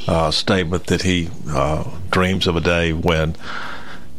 uh, 0.08 0.30
statement 0.30 0.86
that 0.86 1.02
he 1.02 1.28
uh, 1.50 1.84
dreams 2.10 2.46
of 2.46 2.56
a 2.56 2.60
day 2.60 2.92
when 2.94 3.36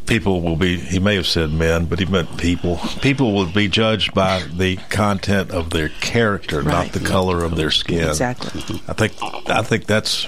people 0.06 0.42
will 0.42 0.56
be. 0.56 0.78
He 0.80 1.00
may 1.00 1.16
have 1.16 1.28
said 1.28 1.52
men, 1.52 1.86
but 1.86 2.00
he 2.00 2.06
meant 2.06 2.38
people. 2.38 2.78
People 3.02 3.34
will 3.34 3.52
be 3.52 3.68
judged 3.68 4.14
by 4.14 4.42
the 4.54 4.78
content 4.90 5.52
of 5.52 5.70
their 5.72 5.90
character, 5.90 6.58
Right. 6.62 6.68
not 6.68 6.92
the 6.94 7.00
color 7.08 7.44
of 7.44 7.56
their 7.56 7.72
skin. 7.72 8.08
Exactly. 8.10 8.62
I 8.88 8.94
think. 8.94 9.14
I 9.50 9.62
think 9.62 9.86
that's. 9.86 10.28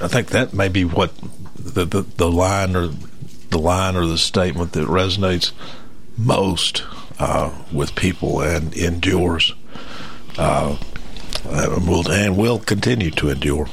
I 0.00 0.08
think 0.08 0.28
that 0.30 0.52
may 0.52 0.68
be 0.68 0.84
what 0.84 1.12
the, 1.58 1.84
the 1.84 2.02
the 2.02 2.30
line 2.30 2.74
or 2.76 2.88
the 3.50 3.58
line 3.58 3.96
or 3.96 4.06
the 4.06 4.18
statement 4.18 4.72
that 4.72 4.86
resonates 4.88 5.52
most 6.16 6.82
uh, 7.18 7.52
with 7.72 7.94
people 7.94 8.40
and 8.40 8.74
endures, 8.76 9.54
uh, 10.36 10.76
and 11.48 11.88
will 11.88 12.10
and 12.10 12.36
will 12.36 12.58
continue 12.58 13.10
to 13.12 13.30
endure. 13.30 13.68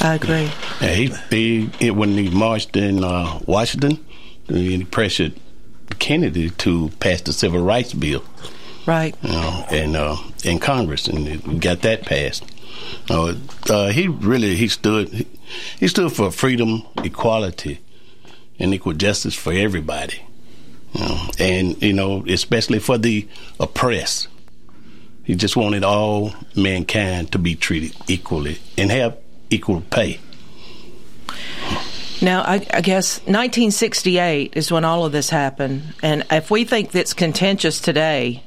I 0.00 0.14
agree. 0.14 0.50
Yeah, 0.80 0.88
he, 0.94 1.12
he 1.30 1.70
it, 1.80 1.90
when 1.96 2.10
he 2.16 2.30
marched 2.30 2.76
in 2.76 3.04
uh, 3.04 3.38
Washington, 3.46 4.04
he 4.48 4.84
pressured 4.84 5.34
Kennedy 5.98 6.50
to 6.50 6.88
pass 7.00 7.20
the 7.22 7.32
Civil 7.32 7.62
Rights 7.64 7.92
Bill, 7.92 8.22
Right. 8.86 9.14
you 9.22 9.30
know, 9.30 9.66
and 9.70 9.96
uh, 9.96 10.16
in 10.44 10.58
Congress, 10.58 11.06
and 11.08 11.60
got 11.60 11.82
that 11.82 12.04
passed. 12.06 12.44
Uh, 13.10 13.34
uh, 13.68 13.88
he 13.90 14.08
really 14.08 14.56
he 14.56 14.68
stood 14.68 15.08
he, 15.10 15.26
he 15.78 15.88
stood 15.88 16.12
for 16.12 16.30
freedom, 16.30 16.82
equality, 17.04 17.80
and 18.58 18.72
equal 18.74 18.94
justice 18.94 19.34
for 19.34 19.52
everybody, 19.52 20.20
you 20.94 21.00
know, 21.00 21.28
and 21.38 21.82
you 21.82 21.92
know 21.92 22.24
especially 22.28 22.78
for 22.78 22.98
the 22.98 23.28
oppressed. 23.60 24.28
He 25.24 25.36
just 25.36 25.54
wanted 25.56 25.84
all 25.84 26.32
mankind 26.56 27.30
to 27.30 27.38
be 27.38 27.54
treated 27.54 27.94
equally 28.08 28.58
and 28.76 28.90
have 28.90 29.16
equal 29.52 29.82
pay. 29.90 30.18
Now, 32.22 32.42
I, 32.42 32.64
I 32.72 32.80
guess 32.80 33.18
1968 33.20 34.52
is 34.56 34.70
when 34.70 34.84
all 34.84 35.04
of 35.04 35.12
this 35.12 35.28
happened. 35.28 35.94
And 36.02 36.24
if 36.30 36.50
we 36.50 36.64
think 36.64 36.92
that's 36.92 37.14
contentious 37.14 37.80
today, 37.80 38.44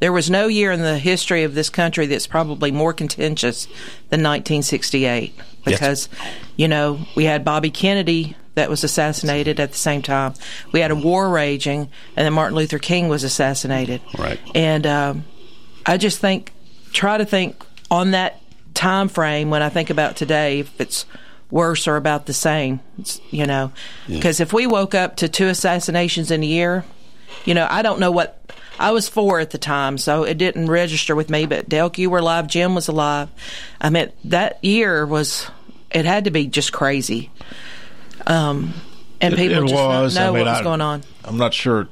there 0.00 0.12
was 0.12 0.30
no 0.30 0.46
year 0.46 0.70
in 0.70 0.82
the 0.82 0.98
history 0.98 1.44
of 1.44 1.54
this 1.54 1.70
country 1.70 2.04
that's 2.06 2.26
probably 2.26 2.70
more 2.70 2.92
contentious 2.92 3.64
than 4.10 4.22
1968. 4.22 5.34
Because, 5.64 6.10
you 6.56 6.68
know, 6.68 7.00
we 7.16 7.24
had 7.24 7.44
Bobby 7.44 7.70
Kennedy 7.70 8.36
that 8.54 8.68
was 8.68 8.84
assassinated 8.84 9.58
at 9.58 9.72
the 9.72 9.78
same 9.78 10.02
time. 10.02 10.34
We 10.72 10.80
had 10.80 10.90
a 10.90 10.94
war 10.94 11.30
raging, 11.30 11.88
and 12.16 12.26
then 12.26 12.32
Martin 12.34 12.56
Luther 12.56 12.78
King 12.78 13.08
was 13.08 13.24
assassinated. 13.24 14.02
Right. 14.18 14.38
And 14.54 14.86
um, 14.86 15.24
I 15.86 15.96
just 15.96 16.18
think, 16.18 16.52
try 16.92 17.16
to 17.16 17.24
think 17.24 17.64
on 17.90 18.10
that 18.10 18.40
time 18.74 19.08
frame 19.08 19.50
when 19.50 19.62
I 19.62 19.68
think 19.68 19.90
about 19.90 20.16
today, 20.16 20.60
if 20.60 20.80
it's 20.80 21.06
worse 21.50 21.86
or 21.86 21.96
about 21.96 22.26
the 22.26 22.32
same, 22.32 22.80
you 23.30 23.46
know. 23.46 23.72
Because 24.06 24.40
if 24.40 24.52
we 24.52 24.66
woke 24.66 24.94
up 24.94 25.16
to 25.16 25.28
two 25.28 25.46
assassinations 25.48 26.30
in 26.30 26.42
a 26.42 26.46
year, 26.46 26.84
you 27.44 27.54
know, 27.54 27.66
I 27.70 27.82
don't 27.82 28.00
know 28.00 28.10
what. 28.10 28.40
I 28.76 28.90
was 28.90 29.08
four 29.08 29.38
at 29.38 29.50
the 29.50 29.58
time, 29.58 29.98
so 29.98 30.24
it 30.24 30.36
didn't 30.36 30.68
register 30.68 31.14
with 31.14 31.30
me. 31.30 31.46
But 31.46 31.68
Delk, 31.68 31.96
you 31.96 32.10
were 32.10 32.18
alive. 32.18 32.48
Jim 32.48 32.74
was 32.74 32.88
alive. 32.88 33.28
I 33.80 33.90
mean, 33.90 34.10
that 34.24 34.64
year 34.64 35.06
was. 35.06 35.48
It 35.92 36.04
had 36.06 36.24
to 36.24 36.32
be 36.32 36.48
just 36.48 36.72
crazy. 36.72 37.30
Um, 38.26 38.74
and 39.20 39.36
people 39.36 39.58
it 39.64 39.68
just 39.68 39.74
was. 39.74 40.14
don't 40.16 40.22
know 40.24 40.28
I 40.28 40.34
mean, 40.34 40.44
what 40.46 40.50
was 40.50 40.60
I- 40.60 40.62
going 40.64 40.80
on. 40.80 41.02
I'm 41.24 41.36
not 41.38 41.54
sure 41.54 41.86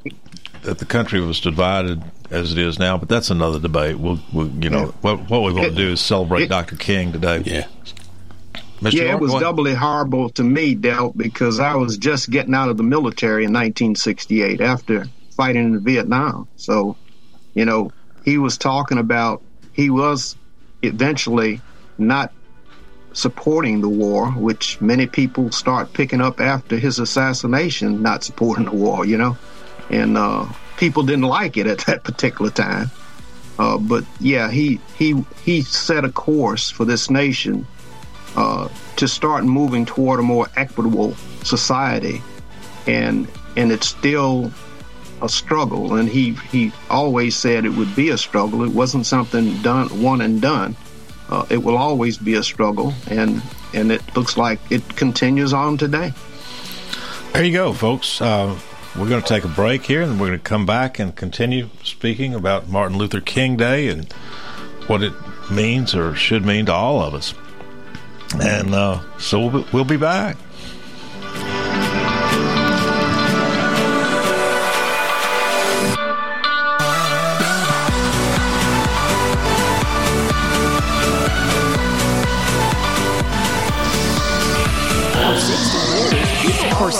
that 0.62 0.78
the 0.78 0.86
country 0.86 1.20
was 1.20 1.40
divided 1.40 2.02
as 2.30 2.52
it 2.52 2.58
is 2.58 2.78
now, 2.78 2.96
but 2.96 3.08
that's 3.08 3.30
another 3.30 3.58
debate. 3.58 3.98
We'll, 3.98 4.20
we'll 4.32 4.48
you 4.48 4.70
know, 4.70 4.94
what, 5.02 5.28
what 5.28 5.42
we 5.42 5.52
want 5.52 5.70
to 5.70 5.74
do 5.74 5.92
is 5.92 6.00
celebrate 6.00 6.44
it- 6.44 6.48
Dr. 6.48 6.76
King 6.76 7.12
today. 7.12 7.42
Yeah. 7.44 7.66
Mr. 8.80 8.94
Yeah, 8.94 9.02
York, 9.10 9.14
it 9.14 9.20
was 9.20 9.34
doubly 9.34 9.74
horrible 9.74 10.28
to 10.30 10.42
me, 10.42 10.74
Del, 10.74 11.10
because 11.10 11.60
I 11.60 11.76
was 11.76 11.96
just 11.96 12.30
getting 12.30 12.52
out 12.52 12.68
of 12.68 12.76
the 12.76 12.82
military 12.82 13.44
in 13.44 13.52
1968 13.52 14.60
after 14.60 15.06
fighting 15.36 15.74
in 15.74 15.80
Vietnam. 15.84 16.48
So, 16.56 16.96
you 17.54 17.64
know, 17.64 17.92
he 18.24 18.38
was 18.38 18.58
talking 18.58 18.98
about 18.98 19.40
he 19.72 19.88
was 19.88 20.36
eventually 20.82 21.60
not 21.96 22.32
supporting 23.12 23.82
the 23.82 23.88
war, 23.88 24.32
which 24.32 24.80
many 24.80 25.06
people 25.06 25.52
start 25.52 25.92
picking 25.92 26.20
up 26.20 26.40
after 26.40 26.76
his 26.76 26.98
assassination, 26.98 28.02
not 28.02 28.24
supporting 28.24 28.64
the 28.64 28.72
war, 28.74 29.06
you 29.06 29.16
know, 29.16 29.36
and 29.92 30.16
uh, 30.16 30.46
people 30.76 31.02
didn't 31.02 31.24
like 31.26 31.56
it 31.56 31.66
at 31.66 31.78
that 31.80 32.02
particular 32.02 32.50
time. 32.50 32.90
Uh, 33.58 33.78
but 33.78 34.04
yeah, 34.18 34.50
he 34.50 34.80
he 34.96 35.24
he 35.44 35.62
set 35.62 36.04
a 36.04 36.10
course 36.10 36.70
for 36.70 36.84
this 36.84 37.10
nation 37.10 37.66
uh, 38.34 38.68
to 38.96 39.06
start 39.06 39.44
moving 39.44 39.84
toward 39.84 40.18
a 40.18 40.22
more 40.22 40.48
equitable 40.56 41.14
society, 41.44 42.22
and 42.86 43.28
and 43.56 43.70
it's 43.70 43.88
still 43.88 44.50
a 45.20 45.28
struggle. 45.28 45.94
And 45.96 46.08
he 46.08 46.32
he 46.50 46.72
always 46.90 47.36
said 47.36 47.64
it 47.64 47.74
would 47.74 47.94
be 47.94 48.08
a 48.08 48.18
struggle. 48.18 48.64
It 48.64 48.72
wasn't 48.72 49.06
something 49.06 49.60
done 49.62 49.88
one 50.02 50.22
and 50.22 50.40
done. 50.40 50.74
Uh, 51.28 51.46
it 51.50 51.62
will 51.62 51.76
always 51.76 52.16
be 52.16 52.34
a 52.34 52.42
struggle, 52.42 52.94
and 53.08 53.42
and 53.74 53.92
it 53.92 54.02
looks 54.16 54.36
like 54.36 54.58
it 54.70 54.96
continues 54.96 55.52
on 55.52 55.76
today. 55.76 56.12
There 57.32 57.44
you 57.44 57.52
go, 57.52 57.72
folks. 57.72 58.20
Uh, 58.20 58.58
we're 58.96 59.08
going 59.08 59.22
to 59.22 59.28
take 59.28 59.44
a 59.44 59.48
break 59.48 59.84
here, 59.84 60.02
and 60.02 60.20
we're 60.20 60.28
going 60.28 60.38
to 60.38 60.44
come 60.44 60.66
back 60.66 60.98
and 60.98 61.14
continue 61.16 61.68
speaking 61.82 62.34
about 62.34 62.68
Martin 62.68 62.98
Luther 62.98 63.20
King 63.20 63.56
Day 63.56 63.88
and 63.88 64.12
what 64.86 65.02
it 65.02 65.12
means 65.50 65.94
or 65.94 66.14
should 66.14 66.44
mean 66.44 66.66
to 66.66 66.72
all 66.72 67.00
of 67.00 67.14
us. 67.14 67.34
And 68.40 68.74
uh, 68.74 69.00
so 69.18 69.46
we'll 69.46 69.62
be, 69.62 69.70
we'll 69.72 69.84
be 69.84 69.96
back. 69.96 70.36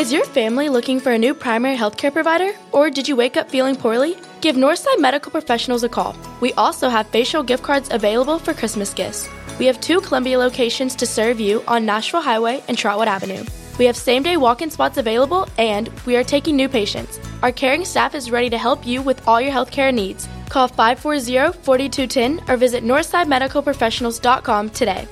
Is 0.00 0.10
your 0.10 0.24
family 0.24 0.70
looking 0.70 0.98
for 0.98 1.12
a 1.12 1.18
new 1.18 1.34
primary 1.34 1.76
healthcare 1.76 2.10
provider? 2.10 2.52
Or 2.72 2.88
did 2.88 3.06
you 3.06 3.16
wake 3.16 3.36
up 3.36 3.50
feeling 3.50 3.76
poorly? 3.76 4.16
Give 4.40 4.56
Northside 4.56 4.98
Medical 4.98 5.30
Professionals 5.30 5.84
a 5.84 5.90
call. 5.90 6.16
We 6.40 6.54
also 6.54 6.88
have 6.88 7.06
facial 7.08 7.42
gift 7.42 7.62
cards 7.62 7.90
available 7.92 8.38
for 8.38 8.54
Christmas 8.54 8.94
gifts. 8.94 9.28
We 9.58 9.66
have 9.66 9.78
two 9.82 10.00
Columbia 10.00 10.38
locations 10.38 10.96
to 10.96 11.06
serve 11.06 11.38
you 11.38 11.62
on 11.68 11.84
Nashville 11.84 12.22
Highway 12.22 12.64
and 12.66 12.78
Trotwood 12.78 13.08
Avenue. 13.08 13.44
We 13.78 13.84
have 13.84 13.94
same 13.94 14.22
day 14.22 14.38
walk 14.38 14.62
in 14.62 14.70
spots 14.70 14.96
available 14.96 15.46
and 15.58 15.90
we 16.06 16.16
are 16.16 16.24
taking 16.24 16.56
new 16.56 16.70
patients. 16.70 17.20
Our 17.42 17.52
caring 17.52 17.84
staff 17.84 18.14
is 18.14 18.30
ready 18.30 18.48
to 18.48 18.56
help 18.56 18.86
you 18.86 19.02
with 19.02 19.28
all 19.28 19.38
your 19.38 19.52
healthcare 19.52 19.92
needs. 19.92 20.26
Call 20.48 20.66
540 20.66 21.58
4210 21.58 22.48
or 22.48 22.56
visit 22.56 22.84
northsidemedicalprofessionals.com 22.84 24.70
today. 24.70 25.06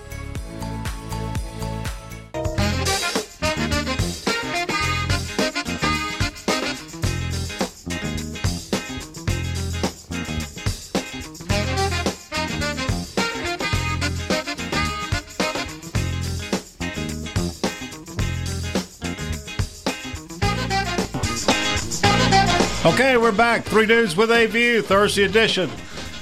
Back. 23.39 23.63
Three 23.63 23.87
Dudes 23.87 24.17
with 24.17 24.33
a 24.33 24.47
View, 24.47 24.83
Thursday 24.83 25.23
edition. 25.23 25.71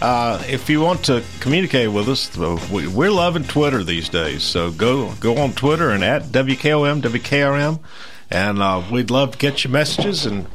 Uh, 0.03 0.43
if 0.51 0.69
you 0.69 0.83
want 0.83 1.03
to 1.07 1.25
communicate 1.41 1.91
with 1.91 2.11
us, 2.11 2.39
uh, 2.39 2.61
we, 2.71 2.87
we're 2.87 3.11
loving 3.11 3.43
Twitter 3.43 3.83
these 3.83 4.11
days. 4.11 4.43
So 4.43 4.71
go 4.71 5.15
go 5.15 5.39
on 5.39 5.55
Twitter 5.55 5.89
and 5.89 6.05
at 6.05 6.25
WKOM, 6.25 7.01
WKRM, 7.01 7.81
and 8.31 8.59
uh, 8.61 8.83
we'd 8.93 9.11
love 9.11 9.33
to 9.33 9.39
get 9.39 9.65
your 9.65 9.73
messages 9.73 10.27
and 10.27 10.47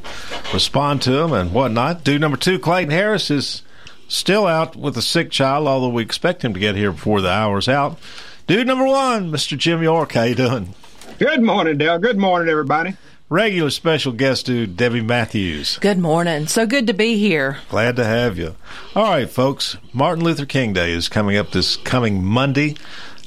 respond 0.53 1.01
to 1.01 1.11
them 1.11 1.33
and 1.33 1.51
whatnot. 1.51 2.03
Dude 2.03 2.21
number 2.21 2.37
two, 2.37 2.59
Clayton 2.59 2.91
Harris, 2.91 3.31
is 3.31 3.63
still 4.07 4.45
out 4.45 4.75
with 4.75 4.95
a 4.95 5.01
sick 5.01 5.31
child, 5.31 5.67
although 5.67 5.89
we 5.89 6.03
expect 6.03 6.45
him 6.45 6.53
to 6.53 6.59
get 6.59 6.75
here 6.75 6.91
before 6.91 7.21
the 7.21 7.31
hour's 7.31 7.67
out. 7.67 7.97
Dude 8.45 8.67
number 8.67 8.85
one, 8.85 9.31
Mr. 9.31 9.57
Jim 9.57 9.81
York, 9.81 10.11
how 10.11 10.23
you 10.23 10.35
doing? 10.35 10.75
Good 11.17 11.41
morning, 11.41 11.79
Dale. 11.79 11.97
Good 11.97 12.19
morning, 12.19 12.49
everybody. 12.49 12.97
Regular 13.31 13.69
special 13.69 14.11
guest 14.11 14.47
dude, 14.47 14.75
Debbie 14.75 14.99
Matthews. 14.99 15.77
Good 15.79 15.97
morning. 15.97 16.47
So 16.47 16.65
good 16.65 16.85
to 16.87 16.93
be 16.93 17.17
here. 17.17 17.59
Glad 17.69 17.95
to 17.95 18.03
have 18.03 18.37
you. 18.37 18.57
All 18.93 19.05
right, 19.05 19.29
folks. 19.29 19.77
Martin 19.93 20.25
Luther 20.25 20.45
King 20.45 20.73
Day 20.73 20.91
is 20.91 21.07
coming 21.07 21.37
up 21.37 21.51
this 21.51 21.77
coming 21.77 22.25
Monday, 22.25 22.75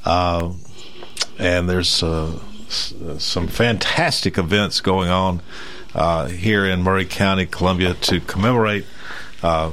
uh, 0.04 0.52
and 1.38 1.70
there's 1.70 2.02
uh, 2.02 2.38
some 2.68 3.48
fantastic 3.48 4.36
events 4.36 4.82
going 4.82 5.08
on 5.08 5.40
uh, 5.94 6.26
here 6.26 6.66
in 6.66 6.82
Maury 6.82 7.06
County, 7.06 7.46
Columbia, 7.46 7.94
to 7.94 8.20
commemorate 8.20 8.84
uh, 9.42 9.70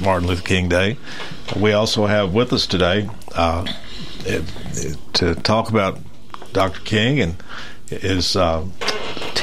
Martin 0.00 0.26
Luther 0.26 0.40
King 0.40 0.70
Day. 0.70 0.96
We 1.54 1.74
also 1.74 2.06
have 2.06 2.32
with 2.32 2.54
us 2.54 2.66
today 2.66 3.10
uh, 3.34 3.66
to 5.12 5.34
talk 5.34 5.68
about 5.68 5.98
Dr. 6.54 6.80
King 6.80 7.20
and 7.20 7.36
is 7.90 8.34
uh, 8.34 8.64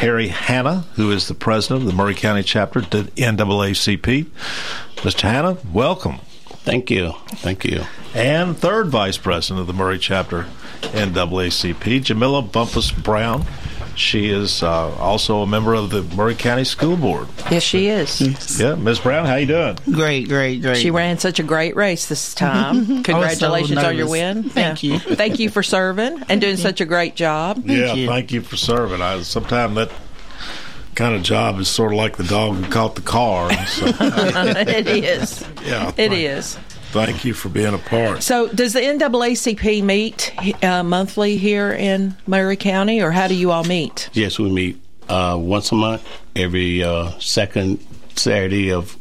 Terry 0.02 0.30
Hannah, 0.30 0.86
who 0.96 1.12
is 1.12 1.28
the 1.28 1.36
president 1.36 1.82
of 1.82 1.86
the 1.86 1.94
Maury 1.94 2.16
County 2.16 2.42
chapter, 2.42 2.82
the 2.82 3.04
NAACP. 3.18 4.26
Mr. 4.96 5.22
Hannah, 5.22 5.58
welcome. 5.72 6.18
Thank 6.64 6.90
you. 6.90 7.12
Thank 7.28 7.66
you. 7.66 7.84
And 8.16 8.58
third 8.58 8.88
vice 8.88 9.18
president 9.18 9.60
of 9.62 9.68
the 9.68 9.74
Maury 9.74 10.00
chapter, 10.00 10.48
NAACP, 10.82 12.02
Jamila 12.02 12.42
Bumpas 12.42 12.92
Brown. 13.04 13.46
She 13.96 14.30
is 14.30 14.64
uh, 14.64 14.90
also 14.96 15.42
a 15.42 15.48
member 15.48 15.74
of 15.74 15.90
the 15.90 16.02
Maury 16.16 16.34
County 16.36 16.64
School 16.64 16.96
Board. 16.98 17.28
Yes, 17.52 17.62
she 17.64 17.88
is. 17.88 18.22
Yeah, 18.60 18.76
Ms. 18.76 19.00
Brown, 19.00 19.26
how 19.26 19.36
you 19.36 19.46
doing? 19.46 19.78
Great, 19.92 20.28
great, 20.30 20.62
great. 20.62 20.78
She 20.78 20.92
ran 20.92 21.20
such 21.20 21.40
a 21.40 21.44
great 21.44 21.76
race 21.76 22.08
this 22.08 22.34
time. 22.34 22.86
Congratulations 23.04 23.78
on 23.78 23.96
your 23.98 24.10
win. 24.10 24.44
Thank 24.50 24.82
Yeah. 24.84 24.94
you. 24.94 25.00
Thank 25.16 25.40
you 25.40 25.50
for 25.50 25.62
serving 25.62 26.24
and 26.30 26.40
doing 26.42 26.58
such 26.58 26.80
a 26.82 26.86
great 26.86 27.16
job. 27.16 27.64
yeah, 27.66 27.94
thank 28.08 28.32
you 28.32 28.42
for 28.42 28.56
serving. 28.58 29.02
I 29.02 29.22
sometimes 29.24 29.76
that 29.76 29.92
kind 30.96 31.16
of 31.16 31.22
job 31.24 31.60
is 31.60 31.68
sort 31.70 31.92
of 31.92 31.98
like 31.98 32.18
the 32.18 32.24
dog 32.24 32.56
who 32.56 32.70
caught 32.72 32.96
the 32.96 33.02
car. 33.02 33.52
So, 33.68 33.86
it 34.00 34.88
is. 34.88 35.46
yeah, 35.66 35.90
It 35.90 35.96
thank- 35.96 36.14
is. 36.14 36.58
Thank 36.92 37.26
you 37.26 37.34
for 37.34 37.50
being 37.50 37.74
a 37.74 37.78
part. 37.78 38.22
So, 38.24 38.48
does 38.48 38.74
the 38.74 38.82
NAACP 38.82 39.82
meet 39.84 40.34
uh, 40.64 40.84
monthly 40.84 41.38
here 41.38 41.72
in 41.72 42.16
Maury 42.28 42.58
County, 42.58 43.02
or 43.02 43.12
how 43.12 43.28
do 43.28 43.36
you 43.36 43.52
all 43.52 43.64
meet? 43.64 44.10
Yes, 44.14 44.38
we 44.40 44.50
meet 44.52 44.82
uh, 45.10 45.38
once 45.40 45.72
a 45.72 45.76
month, 45.76 46.06
every 46.36 46.84
uh, 46.84 47.12
second 47.20 47.80
Saturday 48.16 48.72
of 48.72 48.98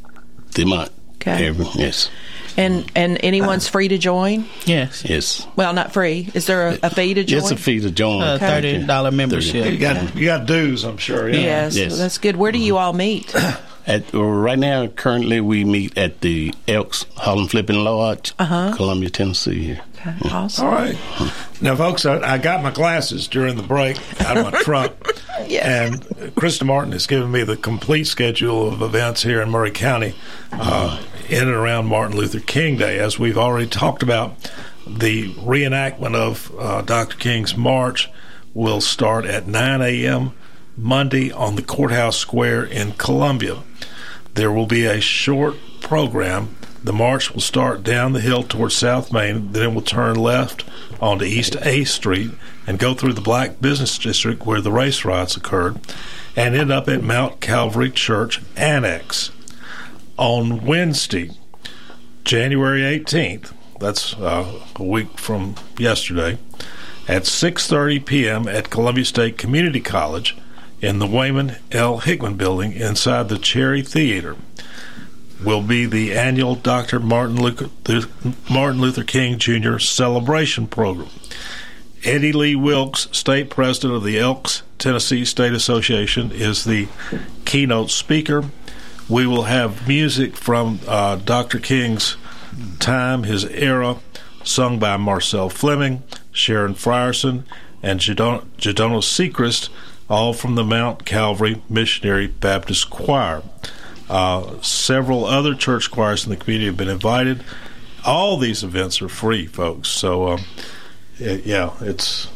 the 0.54 0.64
month. 0.64 0.92
Okay. 1.16 1.48
Every, 1.48 1.66
yes. 1.74 2.10
And 2.56 2.90
and 2.96 3.18
anyone's 3.22 3.68
free 3.68 3.88
to 3.88 3.98
join? 3.98 4.46
Yes. 4.64 5.04
Yes. 5.04 5.46
Well, 5.54 5.72
not 5.72 5.92
free. 5.92 6.28
Is 6.34 6.46
there 6.46 6.68
a, 6.68 6.78
a 6.84 6.90
fee 6.90 7.14
to 7.14 7.22
join? 7.24 7.38
It's 7.40 7.50
a 7.50 7.56
fee 7.56 7.80
to 7.80 7.90
join. 7.90 8.22
Uh, 8.22 8.34
Okay. 8.42 8.80
$30 8.84 9.14
membership. 9.14 9.70
You 9.72 9.78
got 9.78 10.16
you 10.16 10.24
got 10.26 10.46
dues, 10.46 10.84
I'm 10.84 10.96
sure. 10.96 11.28
Yeah. 11.28 11.40
Yes, 11.40 11.76
Yes. 11.76 11.98
that's 11.98 12.18
good. 12.18 12.36
Where 12.36 12.50
do 12.52 12.58
you 12.58 12.76
all 12.76 12.92
meet? 12.92 13.34
At, 13.86 14.04
right 14.12 14.58
now, 14.58 14.86
currently, 14.88 15.40
we 15.40 15.64
meet 15.64 15.96
at 15.98 16.20
the 16.20 16.54
Elks 16.68 17.06
Holland 17.16 17.50
Flipping 17.50 17.82
Lodge, 17.82 18.32
Uh-huh. 18.38 18.72
Columbia, 18.76 19.10
Tennessee. 19.10 19.78
Okay, 19.96 20.14
awesome. 20.30 20.66
All 20.66 20.72
right. 20.72 20.96
Now, 21.60 21.76
folks, 21.76 22.06
I, 22.06 22.34
I 22.34 22.38
got 22.38 22.62
my 22.62 22.70
glasses 22.70 23.26
during 23.28 23.56
the 23.56 23.62
break 23.62 23.98
out 24.22 24.36
of 24.38 24.50
my 24.52 24.62
truck. 24.62 24.92
And 25.40 26.00
Krista 26.36 26.64
Martin 26.64 26.92
has 26.92 27.06
given 27.06 27.30
me 27.30 27.42
the 27.42 27.56
complete 27.56 28.04
schedule 28.04 28.68
of 28.72 28.82
events 28.82 29.22
here 29.22 29.40
in 29.42 29.50
Maury 29.50 29.70
County 29.70 30.14
uh, 30.52 31.02
in 31.28 31.42
and 31.48 31.50
around 31.50 31.86
Martin 31.86 32.16
Luther 32.16 32.40
King 32.40 32.76
Day. 32.76 32.98
As 32.98 33.18
we've 33.18 33.38
already 33.38 33.66
talked 33.68 34.02
about, 34.02 34.36
the 34.86 35.32
reenactment 35.34 36.14
of 36.14 36.52
uh, 36.58 36.82
Dr. 36.82 37.16
King's 37.16 37.56
March 37.56 38.08
will 38.54 38.80
start 38.80 39.24
at 39.26 39.46
9 39.46 39.82
a.m. 39.82 40.32
Monday 40.80 41.30
on 41.30 41.56
the 41.56 41.62
Courthouse 41.62 42.16
Square 42.16 42.64
in 42.64 42.92
Columbia. 42.92 43.62
There 44.32 44.50
will 44.50 44.66
be 44.66 44.86
a 44.86 45.00
short 45.00 45.56
program. 45.82 46.56
The 46.82 46.92
march 46.94 47.32
will 47.32 47.42
start 47.42 47.82
down 47.82 48.14
the 48.14 48.20
hill 48.20 48.42
towards 48.42 48.76
South 48.76 49.12
Main, 49.12 49.52
then 49.52 49.74
will 49.74 49.82
turn 49.82 50.16
left 50.16 50.64
onto 50.98 51.26
East 51.26 51.54
A 51.60 51.84
Street 51.84 52.30
and 52.66 52.78
go 52.78 52.94
through 52.94 53.12
the 53.12 53.20
Black 53.20 53.60
Business 53.60 53.98
District 53.98 54.46
where 54.46 54.62
the 54.62 54.72
race 54.72 55.04
riots 55.04 55.36
occurred 55.36 55.78
and 56.34 56.56
end 56.56 56.72
up 56.72 56.88
at 56.88 57.02
Mount 57.02 57.40
Calvary 57.40 57.90
Church 57.90 58.40
Annex. 58.56 59.30
On 60.16 60.64
Wednesday, 60.64 61.30
January 62.24 62.80
18th, 62.80 63.52
that's 63.78 64.14
uh, 64.14 64.60
a 64.76 64.82
week 64.82 65.18
from 65.18 65.56
yesterday, 65.78 66.38
at 67.06 67.24
6:30 67.24 68.06
p.m. 68.06 68.48
at 68.48 68.70
Columbia 68.70 69.04
State 69.04 69.36
Community 69.36 69.80
College 69.80 70.36
in 70.80 70.98
the 70.98 71.06
Waymon 71.06 71.58
L. 71.72 71.98
Hickman 71.98 72.36
building 72.36 72.72
inside 72.72 73.28
the 73.28 73.38
Cherry 73.38 73.82
Theater 73.82 74.36
will 75.42 75.62
be 75.62 75.86
the 75.86 76.12
annual 76.12 76.54
Dr. 76.54 77.00
Martin 77.00 77.40
Luther, 77.40 78.08
Martin 78.50 78.80
Luther 78.80 79.04
King 79.04 79.38
Jr. 79.38 79.78
celebration 79.78 80.66
program. 80.66 81.08
Eddie 82.04 82.32
Lee 82.32 82.56
Wilkes, 82.56 83.08
state 83.12 83.50
president 83.50 83.94
of 83.94 84.04
the 84.04 84.18
Elks 84.18 84.62
Tennessee 84.78 85.24
State 85.24 85.52
Association, 85.52 86.30
is 86.32 86.64
the 86.64 86.88
keynote 87.44 87.90
speaker. 87.90 88.44
We 89.08 89.26
will 89.26 89.42
have 89.44 89.86
music 89.86 90.36
from 90.36 90.80
uh, 90.86 91.16
Dr. 91.16 91.58
King's 91.58 92.16
time, 92.78 93.24
his 93.24 93.44
era, 93.44 93.96
sung 94.44 94.78
by 94.78 94.96
Marcel 94.96 95.50
Fleming, 95.50 96.02
Sharon 96.32 96.74
Frierson, 96.74 97.44
and 97.82 98.00
Jadon- 98.00 98.44
Jadona 98.56 99.02
Sechrist, 99.02 99.68
all 100.10 100.32
from 100.34 100.56
the 100.56 100.64
Mount 100.64 101.06
Calvary 101.06 101.62
Missionary 101.70 102.26
Baptist 102.26 102.90
Choir. 102.90 103.42
Uh, 104.10 104.60
several 104.60 105.24
other 105.24 105.54
church 105.54 105.90
choirs 105.90 106.24
in 106.24 106.30
the 106.30 106.36
community 106.36 106.66
have 106.66 106.76
been 106.76 106.88
invited. 106.88 107.44
All 108.04 108.36
these 108.36 108.64
events 108.64 109.00
are 109.00 109.08
free, 109.08 109.46
folks. 109.46 109.88
So, 109.88 110.30
um, 110.30 110.44
it, 111.18 111.46
yeah, 111.46 111.74
it's 111.80 112.28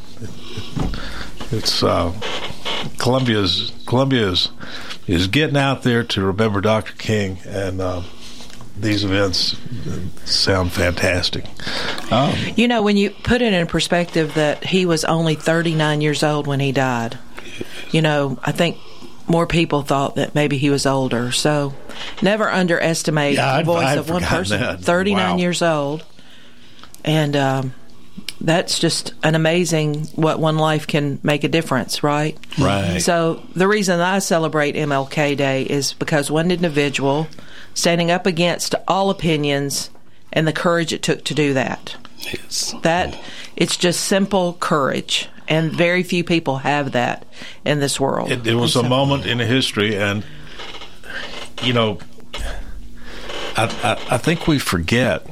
it's 1.51 1.83
uh, 1.83 2.13
Columbia's 2.99 3.73
Columbia 3.87 4.31
is 4.31 4.51
is 5.09 5.27
getting 5.27 5.57
out 5.57 5.83
there 5.83 6.05
to 6.05 6.23
remember 6.23 6.61
Dr. 6.61 6.93
King, 6.95 7.39
and 7.45 7.81
uh, 7.81 8.03
these 8.79 9.05
events 9.05 9.57
sound 10.25 10.73
fantastic. 10.73 11.45
Um, 12.13 12.35
You 12.57 12.69
know, 12.69 12.83
when 12.83 12.97
you 12.97 13.11
put 13.11 13.43
it 13.43 13.53
in 13.53 13.67
perspective 13.67 14.35
that 14.35 14.65
he 14.65 14.87
was 14.87 15.05
only 15.05 15.35
39 15.35 16.01
years 16.01 16.23
old 16.23 16.47
when 16.47 16.61
he 16.61 16.73
died, 16.73 17.19
you 17.91 18.03
know, 18.03 18.39
I 18.43 18.53
think 18.53 18.77
more 19.27 19.47
people 19.47 19.83
thought 19.83 20.17
that 20.17 20.35
maybe 20.35 20.59
he 20.59 20.69
was 20.71 20.85
older. 20.87 21.33
So 21.33 21.75
never 22.23 22.51
underestimate 22.51 23.35
Yeah, 23.37 23.47
the 23.53 23.59
I'd- 23.59 23.65
voice 23.65 23.87
I'd 23.87 23.99
of 23.99 24.11
one 24.11 24.23
person. 24.23 24.61
that. 24.61 24.81
39 24.81 25.31
Wow. 25.31 25.37
years 25.39 25.63
old. 25.63 26.05
And 27.05 27.37
um, 27.37 27.75
that's 28.41 28.79
just 28.79 29.13
an 29.23 29.35
amazing 29.35 30.05
what 30.15 30.39
one 30.39 30.57
life 30.59 30.87
can 30.87 31.21
make 31.23 31.45
a 31.45 31.49
difference, 31.49 32.03
right? 32.03 32.37
Right. 32.59 32.99
So 33.01 33.43
the 33.55 33.69
reason 33.69 34.01
I 34.01 34.19
celebrate 34.21 34.75
MLK 34.75 35.37
Day 35.37 35.63
is 35.63 35.93
because 35.95 36.31
one 36.31 36.51
individual 36.51 37.27
standing 37.75 38.11
up 38.11 38.27
against 38.27 38.75
all 38.89 39.11
opinions 39.11 39.91
and 40.33 40.47
the 40.47 40.53
courage 40.53 40.93
it 40.93 41.03
took 41.03 41.25
to 41.25 41.35
do 41.35 41.55
that. 41.55 41.97
Yes. 42.33 42.75
That 42.83 43.19
it's 43.57 43.77
just 43.77 44.01
simple 44.01 44.55
courage, 44.55 45.29
and 45.49 45.73
very 45.73 46.03
few 46.03 46.25
people 46.25 46.59
have 46.59 46.93
that 46.93 47.27
in 47.65 47.81
this 47.81 48.01
world. 48.01 48.31
It, 48.31 48.47
it 48.47 48.55
was 48.55 48.77
a 48.77 48.83
moment 48.83 49.27
in 49.27 49.39
history, 49.39 49.97
and 49.97 50.25
you 51.63 51.73
know, 51.73 51.99
I, 53.57 53.65
I, 53.83 54.15
I 54.15 54.19
think 54.19 54.47
we 54.47 54.59
forget. 54.59 55.27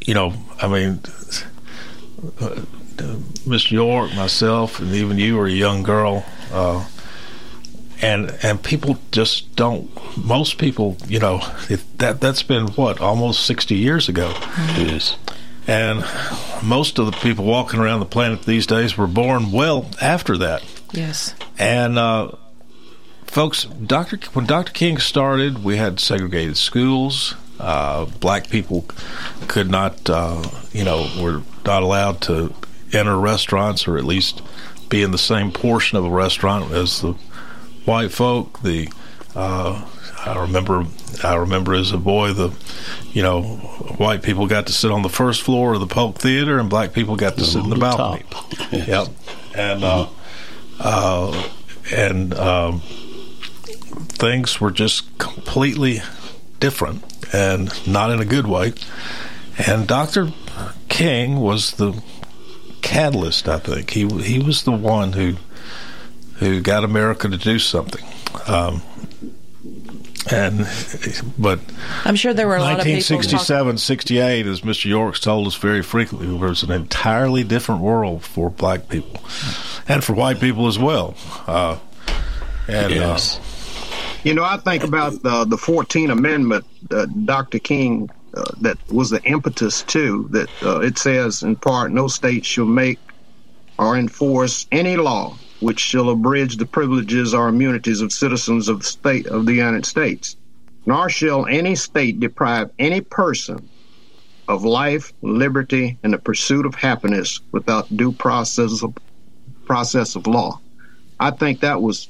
You 0.00 0.14
know, 0.14 0.34
I 0.60 0.66
mean, 0.66 1.00
uh, 2.40 2.62
Mr. 3.46 3.70
York, 3.70 4.14
myself, 4.14 4.80
and 4.80 4.92
even 4.92 5.18
you 5.18 5.36
were 5.36 5.46
a 5.46 5.50
young 5.50 5.82
girl, 5.82 6.24
uh, 6.52 6.84
and 8.00 8.36
and 8.42 8.62
people 8.62 8.98
just 9.12 9.54
don't. 9.54 9.90
Most 10.16 10.58
people, 10.58 10.96
you 11.06 11.20
know, 11.20 11.40
it, 11.68 11.80
that 11.98 12.20
that's 12.20 12.42
been 12.42 12.68
what 12.68 13.00
almost 13.00 13.46
sixty 13.46 13.76
years 13.76 14.08
ago. 14.08 14.32
Yes. 14.76 15.16
And 15.66 16.04
most 16.62 16.98
of 16.98 17.06
the 17.06 17.12
people 17.12 17.44
walking 17.44 17.78
around 17.80 18.00
the 18.00 18.06
planet 18.06 18.42
these 18.42 18.66
days 18.66 18.96
were 18.96 19.06
born 19.06 19.52
well 19.52 19.88
after 20.00 20.36
that. 20.38 20.64
Yes. 20.92 21.34
And 21.58 21.98
uh, 21.98 22.32
folks, 23.26 23.64
Dr. 23.64 24.18
when 24.32 24.46
Dr. 24.46 24.72
King 24.72 24.98
started, 24.98 25.62
we 25.62 25.76
had 25.76 26.00
segregated 26.00 26.56
schools. 26.56 27.34
Uh, 27.60 28.06
black 28.06 28.50
people 28.50 28.84
could 29.46 29.70
not, 29.70 30.10
uh, 30.10 30.42
you 30.72 30.84
know, 30.84 31.08
were 31.20 31.42
not 31.64 31.82
allowed 31.82 32.20
to 32.22 32.52
enter 32.92 33.16
restaurants 33.16 33.86
or 33.86 33.96
at 33.96 34.04
least 34.04 34.42
be 34.88 35.02
in 35.02 35.12
the 35.12 35.18
same 35.18 35.52
portion 35.52 35.96
of 35.96 36.04
a 36.04 36.10
restaurant 36.10 36.72
as 36.72 37.00
the 37.00 37.12
white 37.84 38.10
folk. 38.10 38.60
The 38.62 38.88
uh, 39.36 39.86
I 40.24 40.40
remember, 40.40 40.84
I 41.24 41.34
remember 41.34 41.74
as 41.74 41.92
a 41.92 41.98
boy, 41.98 42.32
the 42.32 42.52
you 43.12 43.22
know, 43.22 43.42
white 43.42 44.22
people 44.22 44.46
got 44.46 44.66
to 44.68 44.72
sit 44.72 44.90
on 44.90 45.02
the 45.02 45.08
first 45.08 45.42
floor 45.42 45.74
of 45.74 45.80
the 45.80 45.86
Polk 45.86 46.18
Theater, 46.18 46.58
and 46.58 46.70
black 46.70 46.92
people 46.92 47.16
got 47.16 47.36
to 47.38 47.44
sit 47.44 47.62
in 47.62 47.70
the 47.70 47.74
the 47.74 47.80
balcony. 47.80 48.24
top. 48.30 48.52
Yes. 48.72 48.88
Yep, 48.88 49.08
and 49.54 49.84
uh, 49.84 50.08
uh, 50.80 51.48
and 51.92 52.34
um, 52.34 52.80
things 54.08 54.60
were 54.60 54.70
just 54.70 55.18
completely 55.18 56.00
different 56.60 57.04
and 57.34 57.86
not 57.86 58.10
in 58.10 58.20
a 58.20 58.24
good 58.24 58.46
way. 58.46 58.72
And 59.66 59.86
Dr. 59.86 60.32
King 60.88 61.40
was 61.40 61.72
the 61.72 62.00
catalyst. 62.80 63.48
I 63.48 63.58
think 63.58 63.90
he 63.90 64.06
he 64.22 64.38
was 64.38 64.62
the 64.62 64.72
one 64.72 65.12
who 65.12 65.34
who 66.36 66.60
got 66.60 66.84
America 66.84 67.28
to 67.28 67.36
do 67.36 67.58
something. 67.58 68.04
Um, 68.46 68.82
and 70.30 70.68
but 71.38 71.60
I'm 72.04 72.16
sure 72.16 72.32
there 72.32 72.46
were 72.46 72.56
a 72.56 72.60
lot 72.60 72.78
of 72.78 72.84
people. 72.84 73.16
1967, 73.16 73.78
68, 73.78 74.46
as 74.46 74.60
Mr. 74.60 74.84
Yorks 74.86 75.20
told 75.20 75.46
us 75.46 75.54
very 75.54 75.82
frequently, 75.82 76.28
was 76.28 76.62
an 76.62 76.70
entirely 76.70 77.44
different 77.44 77.80
world 77.80 78.22
for 78.24 78.50
black 78.50 78.88
people 78.88 79.20
and 79.88 80.04
for 80.04 80.12
white 80.12 80.40
people 80.40 80.68
as 80.68 80.78
well. 80.78 81.14
Uh, 81.46 81.78
and 82.68 82.92
Yes. 82.92 83.40
You 84.24 84.34
know, 84.34 84.44
I 84.44 84.56
think 84.58 84.84
about 84.84 85.22
the 85.22 85.44
the 85.44 85.56
14th 85.56 86.12
Amendment, 86.12 86.64
uh, 86.92 87.06
Dr. 87.24 87.58
King, 87.58 88.08
uh, 88.34 88.44
that 88.60 88.78
was 88.88 89.10
the 89.10 89.22
impetus 89.24 89.82
too. 89.82 90.28
That 90.30 90.48
uh, 90.62 90.80
it 90.80 90.98
says 90.98 91.42
in 91.42 91.56
part, 91.56 91.90
no 91.90 92.06
state 92.06 92.44
shall 92.44 92.64
make 92.64 93.00
or 93.78 93.96
enforce 93.96 94.66
any 94.70 94.96
law 94.96 95.36
which 95.62 95.78
shall 95.78 96.10
abridge 96.10 96.56
the 96.56 96.66
privileges 96.66 97.32
or 97.32 97.48
immunities 97.48 98.00
of 98.00 98.12
citizens 98.12 98.68
of 98.68 98.80
the 98.80 98.84
state 98.84 99.28
of 99.28 99.46
the 99.46 99.54
United 99.54 99.86
States, 99.86 100.36
nor 100.86 101.08
shall 101.08 101.46
any 101.46 101.76
state 101.76 102.18
deprive 102.18 102.68
any 102.80 103.00
person 103.00 103.68
of 104.48 104.64
life, 104.64 105.12
liberty, 105.22 105.96
and 106.02 106.12
the 106.12 106.18
pursuit 106.18 106.66
of 106.66 106.74
happiness 106.74 107.40
without 107.52 107.96
due 107.96 108.10
process 108.10 108.82
of 108.82 108.92
process 109.64 110.16
of 110.16 110.26
law. 110.26 110.60
I 111.20 111.30
think 111.30 111.60
that 111.60 111.80
was 111.80 112.08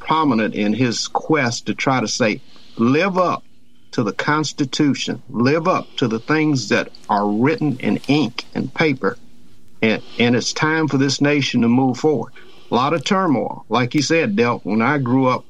prominent 0.00 0.54
in 0.54 0.72
his 0.72 1.06
quest 1.06 1.66
to 1.66 1.74
try 1.74 2.00
to 2.00 2.08
say, 2.08 2.40
live 2.76 3.16
up 3.16 3.44
to 3.92 4.02
the 4.02 4.12
Constitution, 4.12 5.22
live 5.30 5.68
up 5.68 5.86
to 5.98 6.08
the 6.08 6.18
things 6.18 6.68
that 6.70 6.88
are 7.08 7.28
written 7.28 7.78
in 7.78 8.00
ink 8.08 8.44
and 8.56 8.74
paper, 8.74 9.16
and, 9.80 10.02
and 10.18 10.34
it's 10.34 10.52
time 10.52 10.88
for 10.88 10.98
this 10.98 11.20
nation 11.20 11.60
to 11.60 11.68
move 11.68 11.98
forward. 11.98 12.32
A 12.72 12.74
lot 12.74 12.94
of 12.94 13.04
turmoil, 13.04 13.66
like 13.68 13.94
you 13.94 14.00
said, 14.00 14.34
Del. 14.34 14.60
When 14.60 14.80
I 14.80 14.96
grew 14.96 15.26
up, 15.26 15.44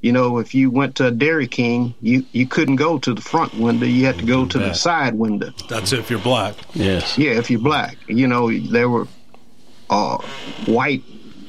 you 0.00 0.10
know, 0.10 0.38
if 0.38 0.54
you 0.54 0.70
went 0.70 0.96
to 0.96 1.08
a 1.08 1.10
Dairy 1.10 1.46
King, 1.46 1.94
you 2.00 2.24
you 2.32 2.46
couldn't 2.46 2.76
go 2.76 2.98
to 2.98 3.12
the 3.12 3.20
front 3.20 3.52
window; 3.58 3.84
you 3.84 4.06
had 4.06 4.18
to 4.20 4.24
go 4.24 4.46
to 4.46 4.58
the 4.58 4.72
side 4.72 5.14
window. 5.14 5.50
That's 5.68 5.92
if 5.92 6.08
you're 6.08 6.18
black. 6.18 6.54
Yes. 6.72 7.18
Yeah, 7.18 7.32
if 7.32 7.50
you're 7.50 7.60
black, 7.60 7.98
you 8.08 8.26
know, 8.26 8.50
there 8.50 8.88
were 8.88 9.06
uh, 9.90 10.16
white 10.64 11.02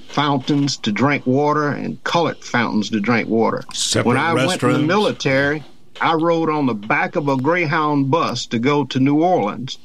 fountains 0.10 0.76
to 0.80 0.92
drink 0.92 1.26
water 1.26 1.70
and 1.70 2.04
colored 2.04 2.44
fountains 2.44 2.90
to 2.90 3.00
drink 3.00 3.30
water. 3.30 3.64
Separate 3.74 4.06
when 4.06 4.18
I 4.18 4.34
went 4.34 4.62
in 4.62 4.74
the 4.74 4.80
military, 4.80 5.64
I 6.02 6.16
rode 6.16 6.50
on 6.50 6.66
the 6.66 6.74
back 6.74 7.16
of 7.16 7.30
a 7.30 7.38
Greyhound 7.38 8.12
bus 8.12 8.46
to 8.48 8.60
go 8.60 8.84
to 8.84 9.00
New 9.00 9.24
Orleans 9.24 9.78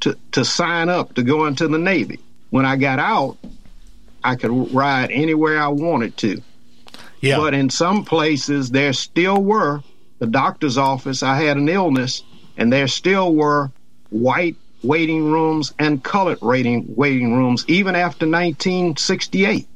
to 0.00 0.16
to 0.32 0.46
sign 0.46 0.88
up 0.88 1.14
to 1.16 1.22
go 1.22 1.44
into 1.44 1.68
the 1.68 1.78
Navy. 1.78 2.20
When 2.48 2.64
I 2.64 2.76
got 2.76 2.98
out, 2.98 3.36
I 4.22 4.36
could 4.36 4.74
ride 4.74 5.10
anywhere 5.10 5.60
I 5.60 5.68
wanted 5.68 6.16
to. 6.18 6.42
Yeah. 7.20 7.36
But 7.36 7.54
in 7.54 7.70
some 7.70 8.04
places, 8.04 8.70
there 8.70 8.92
still 8.92 9.42
were 9.42 9.82
the 10.18 10.26
doctor's 10.26 10.78
office. 10.78 11.22
I 11.22 11.36
had 11.36 11.56
an 11.56 11.68
illness, 11.68 12.22
and 12.56 12.72
there 12.72 12.88
still 12.88 13.34
were 13.34 13.70
white 14.10 14.56
waiting 14.82 15.30
rooms 15.30 15.72
and 15.78 16.02
colored 16.02 16.40
waiting 16.40 16.94
waiting 16.96 17.34
rooms, 17.36 17.64
even 17.68 17.94
after 17.94 18.26
1968. 18.26 19.66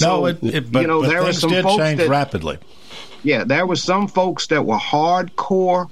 No, 0.00 0.26
it, 0.26 0.42
it, 0.42 0.72
but, 0.72 0.82
you 0.82 0.88
know, 0.88 1.02
but 1.02 1.08
there 1.08 1.20
were 1.20 1.26
things 1.26 1.40
some 1.40 1.50
did 1.50 1.62
folks 1.62 1.76
change 1.76 1.98
that- 1.98 2.08
rapidly. 2.08 2.58
Yeah, 3.22 3.44
there 3.44 3.66
were 3.66 3.76
some 3.76 4.06
folks 4.06 4.46
that 4.48 4.64
were 4.64 4.76
hardcore, 4.76 5.90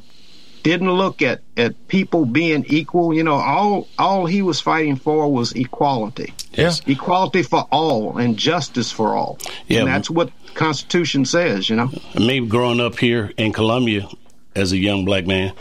didn't 0.64 0.90
look 0.90 1.22
at, 1.22 1.42
at 1.56 1.86
people 1.86 2.24
being 2.24 2.64
equal. 2.66 3.14
You 3.14 3.22
know, 3.22 3.34
all 3.34 3.86
all 3.96 4.26
he 4.26 4.42
was 4.42 4.60
fighting 4.60 4.96
for 4.96 5.30
was 5.30 5.52
equality. 5.52 6.34
Yes. 6.52 6.80
Equality 6.86 7.42
for 7.44 7.68
all 7.70 8.18
and 8.18 8.36
justice 8.36 8.90
for 8.90 9.14
all. 9.14 9.38
Yeah. 9.68 9.80
And 9.80 9.88
that's 9.88 10.10
what 10.10 10.32
the 10.46 10.52
Constitution 10.52 11.24
says, 11.24 11.70
you 11.70 11.76
know. 11.76 11.90
Me 12.18 12.40
growing 12.40 12.80
up 12.80 12.98
here 12.98 13.32
in 13.36 13.52
Columbia 13.52 14.08
as 14.56 14.72
a 14.72 14.76
young 14.78 15.04
black 15.04 15.26
man, 15.26 15.52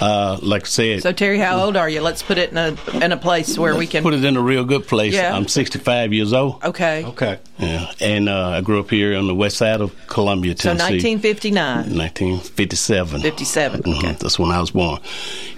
uh, 0.00 0.38
like 0.42 0.62
I 0.62 0.66
said, 0.66 1.02
So 1.02 1.12
Terry, 1.12 1.38
how 1.38 1.64
old 1.64 1.76
are 1.76 1.88
you? 1.88 2.00
Let's 2.00 2.22
put 2.22 2.38
it 2.38 2.50
in 2.50 2.56
a 2.56 2.76
in 3.02 3.10
a 3.12 3.16
place 3.16 3.58
where 3.58 3.74
we 3.74 3.86
can 3.86 4.02
put 4.02 4.14
it 4.14 4.24
in 4.24 4.36
a 4.36 4.40
real 4.40 4.64
good 4.64 4.86
place. 4.86 5.12
Yeah. 5.14 5.34
I'm 5.34 5.48
65 5.48 6.12
years 6.12 6.32
old. 6.32 6.62
Okay. 6.64 7.04
Okay. 7.04 7.38
Yeah, 7.58 7.90
and 8.00 8.28
uh, 8.28 8.50
I 8.50 8.60
grew 8.60 8.78
up 8.80 8.90
here 8.90 9.16
on 9.16 9.26
the 9.26 9.34
west 9.34 9.56
side 9.56 9.80
of 9.80 9.92
Columbia, 10.06 10.54
Tennessee. 10.54 11.00
So 11.00 11.08
1959, 11.08 11.76
1957. 11.96 13.20
57. 13.22 13.82
Mhm, 13.82 14.18
That's 14.18 14.38
when 14.38 14.50
I 14.52 14.60
was 14.60 14.70
born. 14.70 15.00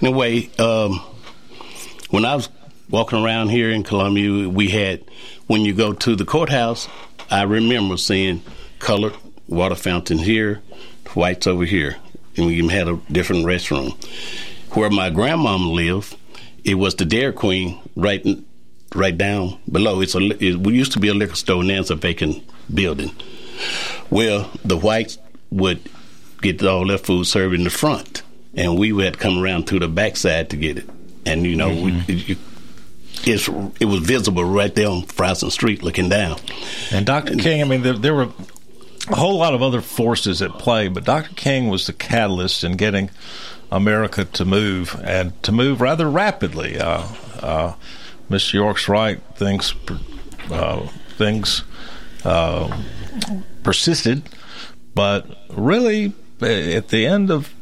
Anyway, 0.01 0.49
um, 0.57 0.99
when 2.09 2.25
I 2.25 2.35
was 2.35 2.49
walking 2.89 3.23
around 3.23 3.49
here 3.49 3.69
in 3.69 3.83
Columbia, 3.83 4.49
we 4.49 4.69
had, 4.69 5.03
when 5.47 5.61
you 5.61 5.73
go 5.73 5.93
to 5.93 6.15
the 6.15 6.25
courthouse, 6.25 6.87
I 7.29 7.43
remember 7.43 7.95
seeing 7.97 8.41
colored 8.79 9.13
water 9.47 9.75
fountain 9.75 10.17
here, 10.17 10.61
whites 11.13 11.45
over 11.47 11.63
here, 11.65 11.97
and 12.37 12.45
we 12.47 12.55
even 12.55 12.69
had 12.69 12.87
a 12.87 12.97
different 13.11 13.45
restroom. 13.45 13.93
Where 14.75 14.89
my 14.89 15.09
grandmama 15.09 15.69
lived, 15.69 16.15
it 16.63 16.75
was 16.75 16.95
the 16.95 17.05
Dairy 17.05 17.33
Queen 17.33 17.79
right 17.95 18.25
right 18.95 19.17
down 19.17 19.57
below. 19.71 20.01
It's 20.01 20.15
a 20.15 20.19
it 20.43 20.57
we 20.57 20.73
used 20.75 20.91
to 20.93 20.99
be 20.99 21.07
a 21.09 21.13
liquor 21.13 21.35
store, 21.35 21.63
now 21.63 21.79
it's 21.79 21.89
a 21.89 21.95
vacant 21.95 22.43
building. 22.73 23.11
Well, 24.09 24.49
the 24.65 24.77
whites 24.77 25.17
would 25.51 25.81
get 26.41 26.63
all 26.63 26.87
their 26.87 26.97
food 26.97 27.25
served 27.27 27.53
in 27.53 27.63
the 27.63 27.69
front, 27.69 28.23
and 28.55 28.77
we 28.79 28.91
would 28.91 29.19
come 29.19 29.37
around 29.39 29.67
to 29.67 29.79
the 29.79 29.87
backside 29.87 30.49
to 30.51 30.55
get 30.57 30.77
it. 30.77 30.89
And 31.25 31.45
you 31.45 31.55
know, 31.55 31.69
we, 31.69 31.91
it, 32.07 32.29
you- 32.29 32.35
it's 33.23 33.47
it 33.79 33.85
was 33.85 33.99
visible 33.99 34.43
right 34.43 34.73
there 34.73 34.87
on 34.87 35.03
Frierson 35.03 35.51
Street, 35.51 35.83
looking 35.83 36.09
down. 36.09 36.39
And 36.91 37.05
Dr. 37.05 37.35
King, 37.35 37.61
I 37.61 37.65
mean, 37.65 37.83
there, 37.83 37.93
there 37.93 38.15
were 38.15 38.29
a 39.11 39.15
whole 39.15 39.37
lot 39.37 39.53
of 39.53 39.61
other 39.61 39.81
forces 39.81 40.41
at 40.41 40.51
play, 40.53 40.87
but 40.87 41.03
Dr. 41.03 41.33
King 41.35 41.69
was 41.69 41.87
the 41.87 41.93
catalyst 41.93 42.63
in 42.63 42.77
getting 42.77 43.09
America 43.71 44.25
to 44.25 44.45
move 44.45 44.99
and 45.03 45.41
to 45.43 45.51
move 45.51 45.81
rather 45.81 46.09
rapidly. 46.09 46.79
Uh, 46.79 47.07
uh, 47.41 47.73
Mr. 48.29 48.53
York's 48.53 48.87
right; 48.87 49.19
things 49.35 49.73
uh, 50.49 50.87
things 51.17 51.63
uh, 52.23 52.81
persisted, 53.63 54.23
but 54.95 55.25
really, 55.49 56.13
at 56.41 56.89
the 56.89 57.05
end 57.05 57.29
of 57.29 57.53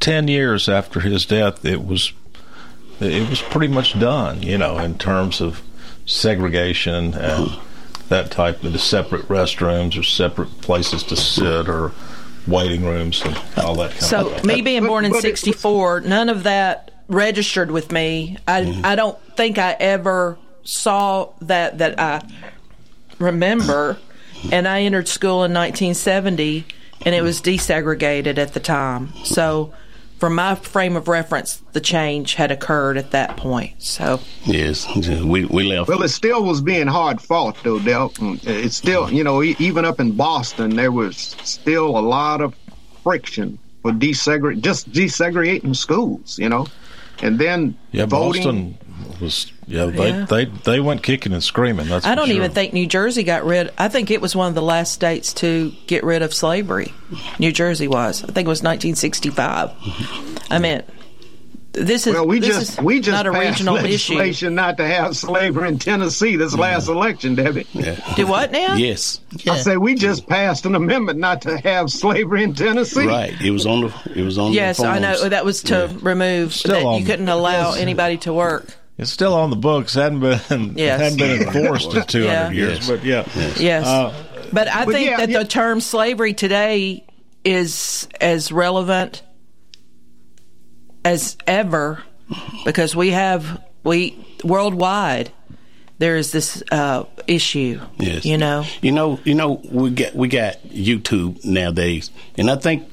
ten 0.00 0.28
years 0.28 0.68
after 0.68 1.00
his 1.00 1.26
death, 1.26 1.64
it 1.64 1.84
was 1.84 2.12
it 3.00 3.28
was 3.28 3.42
pretty 3.42 3.72
much 3.72 3.98
done. 3.98 4.42
You 4.42 4.58
know, 4.58 4.78
in 4.78 4.98
terms 4.98 5.40
of 5.40 5.62
segregation 6.06 7.14
and 7.14 7.58
that 8.08 8.30
type 8.30 8.62
of 8.64 8.72
the 8.72 8.78
separate 8.78 9.28
restrooms 9.28 9.98
or 9.98 10.02
separate 10.02 10.60
places 10.60 11.02
to 11.04 11.16
sit 11.16 11.68
or 11.68 11.92
waiting 12.46 12.84
rooms 12.84 13.22
and 13.22 13.36
all 13.56 13.74
that 13.76 13.90
kind 13.92 14.02
So 14.02 14.28
of 14.30 14.44
me 14.44 14.60
being 14.60 14.86
born 14.86 15.04
in 15.04 15.14
'64, 15.14 16.02
none 16.02 16.28
of 16.28 16.42
that 16.42 16.90
registered 17.08 17.70
with 17.70 17.90
me. 17.90 18.36
I 18.46 18.62
Mm-hmm. 18.62 18.84
I 18.84 18.94
don't 18.94 19.18
think 19.36 19.58
I 19.58 19.72
ever 19.78 20.38
saw 20.62 21.30
that 21.42 21.78
that 21.78 21.98
I 21.98 22.22
remember. 23.18 23.98
And 24.52 24.68
I 24.68 24.82
entered 24.82 25.08
school 25.08 25.42
in 25.44 25.54
1970, 25.54 26.66
and 27.06 27.14
it 27.14 27.22
was 27.22 27.40
desegregated 27.40 28.36
at 28.36 28.52
the 28.52 28.60
time. 28.60 29.10
So, 29.24 29.72
from 30.18 30.34
my 30.34 30.54
frame 30.54 30.96
of 30.96 31.08
reference, 31.08 31.62
the 31.72 31.80
change 31.80 32.34
had 32.34 32.50
occurred 32.50 32.96
at 32.96 33.10
that 33.10 33.36
point. 33.36 33.82
So, 33.82 34.20
Yes, 34.44 34.86
we 35.22 35.44
we 35.44 35.64
left. 35.64 35.88
Well, 35.88 36.02
it 36.02 36.08
still 36.08 36.44
was 36.44 36.60
being 36.60 36.86
hard 36.86 37.20
fought, 37.20 37.56
though, 37.62 37.78
Del. 37.78 38.10
Mm, 38.10 38.40
It's 38.46 38.76
still, 38.76 39.10
you 39.12 39.24
know, 39.24 39.42
e- 39.42 39.56
even 39.58 39.84
up 39.84 40.00
in 40.00 40.12
Boston, 40.12 40.76
there 40.76 40.92
was 40.92 41.16
still 41.42 41.98
a 41.98 42.00
lot 42.00 42.40
of 42.40 42.54
friction 43.02 43.58
for 43.82 43.92
desegregate, 43.92 44.62
just 44.62 44.90
desegregating 44.92 45.76
schools, 45.76 46.38
you 46.38 46.48
know, 46.48 46.66
and 47.22 47.38
then 47.38 47.76
yeah, 47.92 48.06
voting. 48.06 48.72
Boston 48.72 48.78
was 49.20 49.52
yeah 49.66 49.86
they, 49.86 50.08
Yeah. 50.08 50.24
they 50.26 50.44
they 50.44 50.80
went 50.80 51.02
kicking 51.02 51.32
and 51.32 51.42
screaming. 51.42 51.88
That's 51.88 52.06
I 52.06 52.14
don't 52.14 52.26
sure. 52.26 52.36
even 52.36 52.50
think 52.50 52.72
New 52.72 52.86
Jersey 52.86 53.22
got 53.22 53.44
rid. 53.44 53.72
I 53.78 53.88
think 53.88 54.10
it 54.10 54.20
was 54.20 54.34
one 54.36 54.48
of 54.48 54.54
the 54.54 54.62
last 54.62 54.92
states 54.92 55.32
to 55.34 55.72
get 55.86 56.04
rid 56.04 56.22
of 56.22 56.34
slavery. 56.34 56.92
New 57.38 57.52
Jersey 57.52 57.88
was. 57.88 58.22
I 58.22 58.26
think 58.28 58.46
it 58.46 58.48
was 58.48 58.62
1965. 58.62 59.70
I 60.50 60.58
mean, 60.58 60.82
this 61.72 62.06
is 62.06 62.14
Well, 62.14 62.26
we 62.26 62.38
this 62.38 62.56
just 62.56 62.78
is 62.78 62.80
we 62.84 63.00
just 63.00 63.10
not 63.12 63.26
a 63.26 63.32
passed 63.32 63.58
regional 63.58 63.76
issue. 63.76 64.14
legislation 64.14 64.54
not 64.54 64.76
to 64.76 64.86
have 64.86 65.16
slavery 65.16 65.68
in 65.68 65.78
Tennessee 65.78 66.36
this 66.36 66.54
last 66.54 66.84
mm-hmm. 66.86 66.96
election, 66.96 67.34
Debbie. 67.34 67.66
Do 68.14 68.26
what 68.28 68.52
now? 68.52 68.74
Yes, 68.76 69.20
I 69.48 69.56
say 69.58 69.76
we 69.76 69.96
just 69.96 70.28
passed 70.28 70.66
an 70.66 70.74
amendment 70.76 71.18
not 71.18 71.42
to 71.42 71.58
have 71.58 71.90
slavery 71.90 72.44
in 72.44 72.54
Tennessee. 72.54 73.06
right. 73.06 73.34
It 73.40 73.50
was 73.50 73.66
on 73.66 73.80
the 73.82 74.12
it 74.14 74.22
was 74.22 74.38
on. 74.38 74.52
Yes, 74.52 74.76
the 74.76 74.86
I 74.86 74.98
know 75.00 75.28
that 75.28 75.44
was 75.44 75.64
to 75.64 75.90
remove 76.00 76.54
Still 76.54 76.74
that 76.74 76.84
on- 76.86 77.00
you 77.00 77.06
couldn't 77.06 77.28
allow 77.28 77.70
yes. 77.70 77.78
anybody 77.78 78.18
to 78.18 78.32
work. 78.32 78.66
It's 78.96 79.10
still 79.10 79.34
on 79.34 79.50
the 79.50 79.56
books. 79.56 79.94
hadn't 79.94 80.20
been 80.20 80.74
Yes. 80.76 81.00
hadn't 81.00 81.18
been 81.18 81.42
enforced 81.42 81.92
in 81.94 82.04
two 82.04 82.26
hundred 82.28 82.32
Yeah. 82.32 82.50
years. 82.50 82.78
Yes. 82.78 82.88
But 82.88 83.04
yeah, 83.04 83.24
Yes. 83.58 83.86
Uh, 83.86 84.12
But 84.52 84.68
I 84.68 84.84
But 84.84 84.94
think 84.94 85.10
yeah, 85.10 85.16
that 85.18 85.28
yeah. 85.30 85.38
the 85.40 85.44
term 85.44 85.80
slavery 85.80 86.32
today 86.34 87.04
is 87.44 88.06
as 88.20 88.52
relevant 88.52 89.22
as 91.04 91.36
ever 91.46 92.02
because 92.64 92.94
we 92.96 93.10
have 93.10 93.62
we 93.82 94.16
worldwide 94.42 95.30
there 95.98 96.16
is 96.16 96.32
this 96.32 96.62
uh, 96.72 97.04
issue. 97.28 97.80
Yes. 97.98 98.24
You 98.24 98.36
know. 98.36 98.64
You 98.82 98.90
know, 98.92 99.20
you 99.24 99.34
know, 99.34 99.60
we 99.70 99.90
got 99.90 100.14
we 100.14 100.26
got 100.28 100.56
YouTube 100.64 101.44
nowadays, 101.44 102.10
and 102.36 102.50
I 102.50 102.56
think 102.56 102.88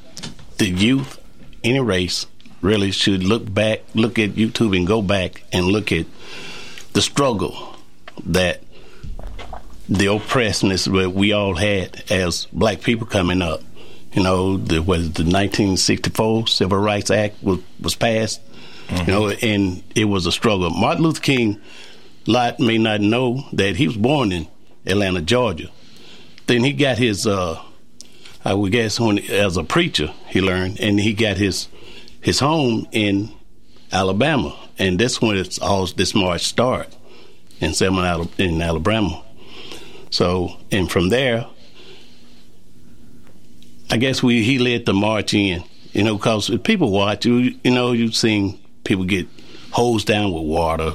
the 0.57 0.67
youth, 0.69 1.19
any 1.63 1.79
race, 1.79 2.27
really 2.61 2.91
should 2.91 3.23
look 3.23 3.51
back, 3.51 3.81
look 3.93 4.19
at 4.19 4.31
YouTube, 4.31 4.75
and 4.75 4.87
go 4.87 5.01
back 5.01 5.43
and 5.51 5.65
look 5.65 5.91
at 5.91 6.05
the 6.93 7.01
struggle 7.01 7.75
that 8.25 8.61
the 9.89 10.05
oppressedness 10.05 10.91
that 10.91 11.11
we 11.11 11.33
all 11.33 11.55
had 11.55 12.03
as 12.09 12.47
black 12.53 12.81
people 12.81 13.05
coming 13.07 13.41
up. 13.41 13.61
You 14.13 14.23
know, 14.23 14.57
the 14.57 14.81
was 14.81 15.11
the 15.13 15.23
1964 15.23 16.47
Civil 16.47 16.77
Rights 16.77 17.11
Act 17.11 17.41
was 17.43 17.59
was 17.79 17.95
passed. 17.95 18.41
You 18.89 19.05
know, 19.05 19.29
and 19.29 19.83
it 19.95 20.03
was 20.03 20.25
a 20.25 20.33
struggle. 20.33 20.69
Martin 20.69 21.03
Luther 21.03 21.21
King, 21.21 21.61
lot 22.27 22.59
may 22.59 22.77
not 22.77 22.99
know 22.99 23.45
that 23.53 23.77
he 23.77 23.87
was 23.87 23.95
born 23.95 24.33
in 24.33 24.47
Atlanta, 24.85 25.21
Georgia. 25.21 25.69
Then 26.47 26.65
he 26.65 26.73
got 26.73 26.97
his, 26.97 27.25
uh, 27.25 27.61
I 28.43 28.53
would 28.53 28.73
guess, 28.73 28.99
when 28.99 29.19
as 29.29 29.55
a 29.55 29.63
preacher, 29.63 30.13
he 30.27 30.41
learned, 30.41 30.79
and 30.81 30.99
he 30.99 31.13
got 31.13 31.37
his 31.37 31.69
his 32.21 32.39
home 32.39 32.87
in 32.91 33.31
Alabama, 33.91 34.55
and 34.77 34.99
that's 34.99 35.21
when 35.21 35.37
it's 35.37 35.59
all 35.59 35.85
this 35.87 36.15
march 36.15 36.43
started 36.43 36.95
in 37.59 37.73
Selma, 37.73 38.27
in 38.37 38.61
Alabama. 38.61 39.23
So, 40.09 40.57
and 40.71 40.89
from 40.89 41.09
there, 41.09 41.47
I 43.89 43.97
guess 43.97 44.23
we 44.23 44.43
he 44.43 44.59
led 44.59 44.85
the 44.85 44.93
march 44.93 45.33
in, 45.33 45.63
you 45.91 46.03
know, 46.03 46.15
because 46.15 46.49
people 46.63 46.91
watch, 46.91 47.25
you 47.25 47.55
you 47.63 47.71
know, 47.71 47.91
you've 47.91 48.15
seen 48.15 48.59
people 48.83 49.05
get 49.05 49.27
hosed 49.71 50.07
down 50.07 50.31
with 50.31 50.43
water. 50.43 50.93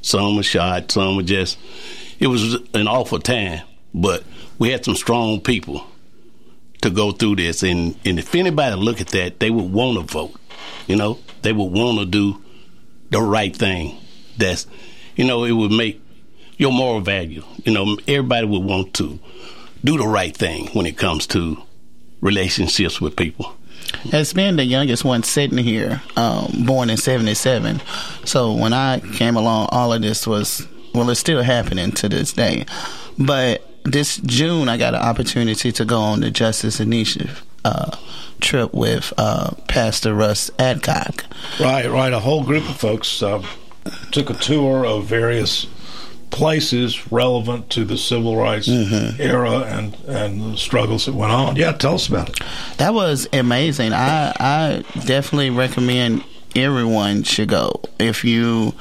Some 0.00 0.36
were 0.36 0.42
shot, 0.42 0.92
some 0.92 1.16
were 1.16 1.22
just. 1.22 1.58
It 2.18 2.28
was 2.28 2.54
an 2.72 2.88
awful 2.88 3.18
time, 3.18 3.62
but 3.92 4.24
we 4.58 4.70
had 4.70 4.84
some 4.84 4.94
strong 4.94 5.40
people 5.40 5.86
to 6.82 6.90
go 6.90 7.12
through 7.12 7.36
this, 7.36 7.62
and 7.62 7.96
and 8.04 8.18
if 8.18 8.34
anybody 8.34 8.76
look 8.76 9.00
at 9.00 9.08
that, 9.08 9.40
they 9.40 9.50
would 9.50 9.72
want 9.72 9.98
to 9.98 10.12
vote. 10.12 10.34
You 10.86 10.96
know, 10.96 11.18
they 11.42 11.52
would 11.52 11.72
want 11.72 11.98
to 11.98 12.06
do 12.06 12.42
the 13.10 13.20
right 13.20 13.54
thing. 13.54 13.98
That's, 14.36 14.66
you 15.16 15.24
know, 15.24 15.44
it 15.44 15.52
would 15.52 15.72
make 15.72 16.00
your 16.58 16.72
moral 16.72 17.00
value. 17.00 17.42
You 17.64 17.72
know, 17.72 17.96
everybody 18.06 18.46
would 18.46 18.62
want 18.64 18.94
to 18.94 19.18
do 19.84 19.96
the 19.96 20.06
right 20.06 20.36
thing 20.36 20.68
when 20.68 20.86
it 20.86 20.96
comes 20.96 21.26
to 21.28 21.62
relationships 22.20 23.00
with 23.00 23.16
people. 23.16 23.54
As 24.12 24.32
being 24.32 24.56
the 24.56 24.64
youngest 24.64 25.04
one 25.04 25.22
sitting 25.22 25.58
here, 25.58 26.02
um, 26.16 26.64
born 26.66 26.90
in 26.90 26.96
'77, 26.96 27.80
so 28.24 28.52
when 28.52 28.72
I 28.72 29.00
came 29.00 29.36
along, 29.36 29.68
all 29.70 29.92
of 29.92 30.02
this 30.02 30.26
was 30.26 30.66
well, 30.96 31.10
it's 31.10 31.20
still 31.20 31.42
happening 31.42 31.92
to 31.92 32.08
this 32.08 32.32
day. 32.32 32.64
But 33.18 33.65
this 33.86 34.16
June, 34.18 34.68
I 34.68 34.76
got 34.76 34.94
an 34.94 35.02
opportunity 35.02 35.72
to 35.72 35.84
go 35.84 35.98
on 36.00 36.20
the 36.20 36.30
Justice 36.30 36.80
Initiative 36.80 37.44
uh, 37.64 37.96
trip 38.40 38.74
with 38.74 39.12
uh, 39.16 39.52
Pastor 39.68 40.14
Russ 40.14 40.50
Adcock. 40.58 41.24
Right, 41.60 41.88
right. 41.90 42.12
A 42.12 42.20
whole 42.20 42.44
group 42.44 42.68
of 42.68 42.76
folks 42.76 43.22
uh, 43.22 43.42
took 44.12 44.30
a 44.30 44.34
tour 44.34 44.84
of 44.84 45.06
various 45.06 45.66
places 46.30 47.10
relevant 47.12 47.70
to 47.70 47.84
the 47.84 47.96
civil 47.96 48.36
rights 48.36 48.68
era 48.68 49.60
and 49.60 49.94
and 50.06 50.54
the 50.54 50.56
struggles 50.56 51.06
that 51.06 51.14
went 51.14 51.32
on. 51.32 51.56
Yeah, 51.56 51.72
tell 51.72 51.94
us 51.94 52.08
about 52.08 52.28
it. 52.28 52.40
That 52.78 52.94
was 52.94 53.28
amazing. 53.32 53.92
I 53.92 54.32
I 54.38 54.84
definitely 55.06 55.50
recommend 55.50 56.24
everyone 56.54 57.22
should 57.22 57.48
go 57.48 57.80
if 57.98 58.24
you, 58.24 58.74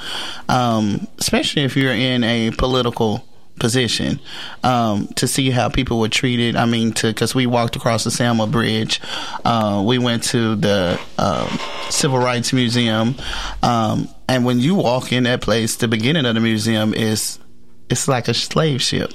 um, 0.49 1.07
especially 1.19 1.63
if 1.63 1.75
you're 1.75 1.93
in 1.93 2.23
a 2.23 2.51
political 2.51 3.25
position, 3.59 4.19
um, 4.63 5.07
to 5.15 5.27
see 5.27 5.49
how 5.49 5.69
people 5.69 5.99
were 5.99 6.09
treated. 6.09 6.55
I 6.55 6.65
mean, 6.65 6.91
to 6.93 7.07
because 7.07 7.33
we 7.33 7.45
walked 7.45 7.75
across 7.75 8.03
the 8.03 8.11
Selma 8.11 8.47
Bridge, 8.47 8.99
uh, 9.45 9.83
we 9.85 9.97
went 9.97 10.23
to 10.25 10.55
the 10.55 10.99
um, 11.17 11.47
Civil 11.89 12.19
Rights 12.19 12.51
Museum, 12.53 13.15
um, 13.63 14.09
and 14.27 14.45
when 14.45 14.59
you 14.59 14.75
walk 14.75 15.11
in 15.11 15.23
that 15.23 15.41
place, 15.41 15.77
the 15.77 15.87
beginning 15.87 16.25
of 16.25 16.35
the 16.35 16.41
museum 16.41 16.93
is 16.93 17.39
it's 17.89 18.07
like 18.07 18.27
a 18.27 18.33
slave 18.33 18.81
ship. 18.81 19.13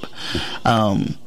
Um, 0.65 1.17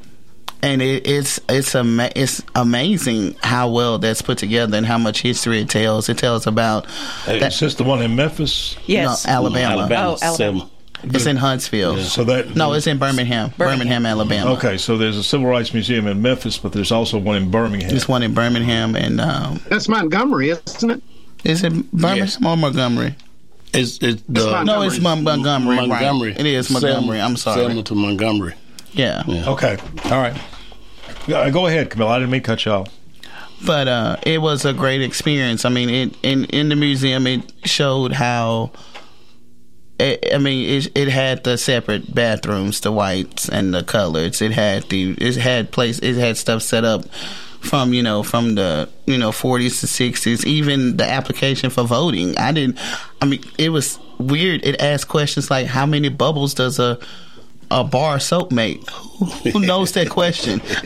and 0.62 0.80
it, 0.80 1.06
it's 1.06 1.38
it's 1.46 1.74
ama- 1.74 2.10
it's 2.16 2.40
amazing 2.54 3.36
how 3.42 3.68
well 3.70 3.98
that's 3.98 4.22
put 4.22 4.38
together 4.38 4.78
and 4.78 4.86
how 4.86 4.96
much 4.96 5.20
history 5.20 5.60
it 5.60 5.68
tells. 5.68 6.08
It 6.08 6.16
tells 6.16 6.46
about 6.46 6.86
Is 7.28 7.60
this 7.60 7.74
the 7.74 7.84
one 7.84 8.00
in 8.00 8.16
Memphis? 8.16 8.74
Yes. 8.86 9.26
No, 9.26 9.32
Alabama. 9.32 9.80
Alabama, 9.82 10.10
Oh, 10.12 10.18
Alabama. 10.22 10.70
Selma. 11.04 11.16
It's 11.16 11.26
in 11.26 11.36
Huntsville. 11.36 11.96
So 11.98 12.24
that 12.24 12.54
no, 12.56 12.72
it's 12.72 12.86
in 12.86 12.98
Birmingham, 12.98 13.52
Birmingham, 13.56 14.06
Alabama. 14.06 14.52
Okay, 14.52 14.76
so 14.78 14.96
there's 14.96 15.16
a 15.16 15.24
civil 15.24 15.46
rights 15.46 15.72
museum 15.74 16.06
in 16.06 16.20
Memphis, 16.22 16.58
but 16.58 16.72
there's 16.72 16.92
also 16.92 17.18
one 17.18 17.36
in 17.36 17.50
Birmingham. 17.50 17.88
There's 17.90 18.08
one 18.08 18.22
in 18.22 18.34
Birmingham 18.34 18.96
and 18.96 19.20
um, 19.20 19.60
That's 19.68 19.88
Montgomery, 19.88 20.50
isn't 20.50 20.90
it? 20.90 21.02
is 21.44 21.62
it 21.62 21.72
Birmingham 21.92 22.46
or 22.46 22.56
Montgomery? 22.56 23.14
It's, 23.72 23.98
it's 24.02 24.22
the 24.28 24.40
Montgomery. 24.44 24.64
No, 24.66 24.82
it's 24.82 25.00
Mon- 25.00 25.24
Montgomery. 25.24 25.76
right. 25.78 25.88
Montgomery. 25.88 26.32
It 26.38 26.46
is 26.46 26.70
Montgomery. 26.70 27.20
I'm 27.20 27.36
sorry. 27.36 27.60
Selma 27.66 27.82
to 27.82 27.94
Montgomery. 27.94 28.54
Yeah. 28.92 29.22
Okay, 29.28 29.76
all 30.04 30.20
right. 30.22 30.40
Go 31.26 31.66
ahead, 31.66 31.90
Camille. 31.90 32.08
I 32.08 32.18
didn't 32.18 32.30
mean 32.30 32.42
to 32.42 32.46
cut 32.46 32.64
you 32.64 32.72
off. 32.72 32.88
but 33.66 33.88
uh, 33.88 34.16
it 34.24 34.40
was 34.42 34.64
a 34.64 34.72
great 34.72 35.02
experience. 35.02 35.64
I 35.64 35.70
mean, 35.70 35.88
it 35.88 36.16
in 36.22 36.44
in 36.46 36.68
the 36.68 36.76
museum 36.76 37.26
it 37.26 37.52
showed 37.64 38.12
how. 38.12 38.70
It, 39.98 40.34
I 40.34 40.38
mean, 40.38 40.68
it 40.68 40.96
it 40.96 41.08
had 41.08 41.44
the 41.44 41.56
separate 41.56 42.14
bathrooms, 42.14 42.80
the 42.80 42.90
whites 42.90 43.48
and 43.48 43.72
the 43.72 43.84
colors. 43.84 44.42
It 44.42 44.52
had 44.52 44.84
the 44.88 45.12
it 45.12 45.36
had 45.36 45.70
place. 45.70 45.98
It 46.00 46.16
had 46.16 46.36
stuff 46.36 46.62
set 46.62 46.84
up 46.84 47.04
from 47.60 47.94
you 47.94 48.02
know 48.02 48.22
from 48.22 48.56
the 48.56 48.88
you 49.06 49.18
know 49.18 49.30
40s 49.30 49.80
to 49.80 49.86
60s. 49.86 50.44
Even 50.44 50.96
the 50.96 51.08
application 51.08 51.70
for 51.70 51.84
voting. 51.84 52.36
I 52.36 52.52
didn't. 52.52 52.78
I 53.22 53.26
mean, 53.26 53.42
it 53.56 53.70
was 53.70 53.98
weird. 54.18 54.64
It 54.64 54.80
asked 54.80 55.08
questions 55.08 55.50
like, 55.50 55.66
"How 55.66 55.86
many 55.86 56.08
bubbles 56.08 56.54
does 56.54 56.78
a 56.78 56.98
a 57.80 57.84
bar 57.84 58.20
soap 58.20 58.52
make?" 58.52 58.88
Who, 58.90 59.24
who 59.26 59.60
knows 59.60 59.92
that 59.92 60.10
question? 60.10 60.60
How 60.60 60.76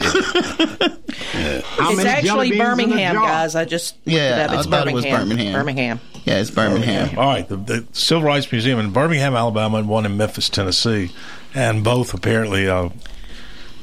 it's 1.93 2.05
actually 2.05 2.51
beans 2.51 2.61
in 2.61 2.63
a 2.63 2.65
Birmingham, 2.71 3.15
guys. 3.17 3.55
I 3.55 3.65
just 3.65 3.95
looked 3.97 4.09
Yeah, 4.09 4.45
it 4.45 4.51
up. 4.51 4.59
It's 4.59 4.67
I 4.67 4.71
thought 4.71 4.89
it 4.89 4.95
was 4.95 5.05
Birmingham. 5.05 5.29
Birmingham. 5.29 5.53
Birmingham. 5.55 6.01
Yeah, 6.25 6.41
it's 6.41 6.51
Birmingham. 6.51 7.19
All 7.19 7.27
right, 7.27 7.49
the, 7.49 7.57
the 7.57 7.87
Civil 7.93 8.25
Rights 8.25 8.51
Museum 8.53 8.79
in 8.81 8.91
Birmingham, 8.91 9.35
Alabama, 9.35 9.79
and 9.79 9.89
one 9.89 10.05
in 10.05 10.17
Memphis, 10.17 10.51
Tennessee, 10.51 11.11
and 11.55 11.83
both 11.83 12.13
apparently 12.13 12.69
uh, 12.69 12.91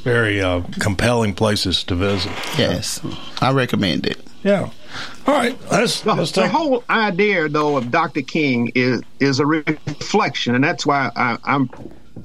very 0.04 0.42
uh, 0.42 0.62
compelling 0.80 1.34
places 1.34 1.84
to 1.86 1.96
visit. 1.96 2.32
Yes, 2.58 3.02
I 3.42 3.52
recommend 3.52 4.06
it. 4.06 4.20
Yeah. 4.44 4.70
All 5.26 5.34
right, 5.34 5.58
let's 5.72 6.02
The, 6.02 6.14
let's 6.14 6.32
the 6.32 6.44
take. 6.44 6.52
whole 6.52 6.84
idea, 6.90 7.50
though, 7.50 7.78
of 7.78 7.90
Dr. 7.90 8.22
King 8.22 8.72
is 8.76 9.02
is 9.20 9.40
a 9.40 9.46
reflection, 9.46 10.54
and 10.54 10.64
that's 10.64 10.86
why 10.86 11.12
I, 11.16 11.38
I'm 11.44 11.70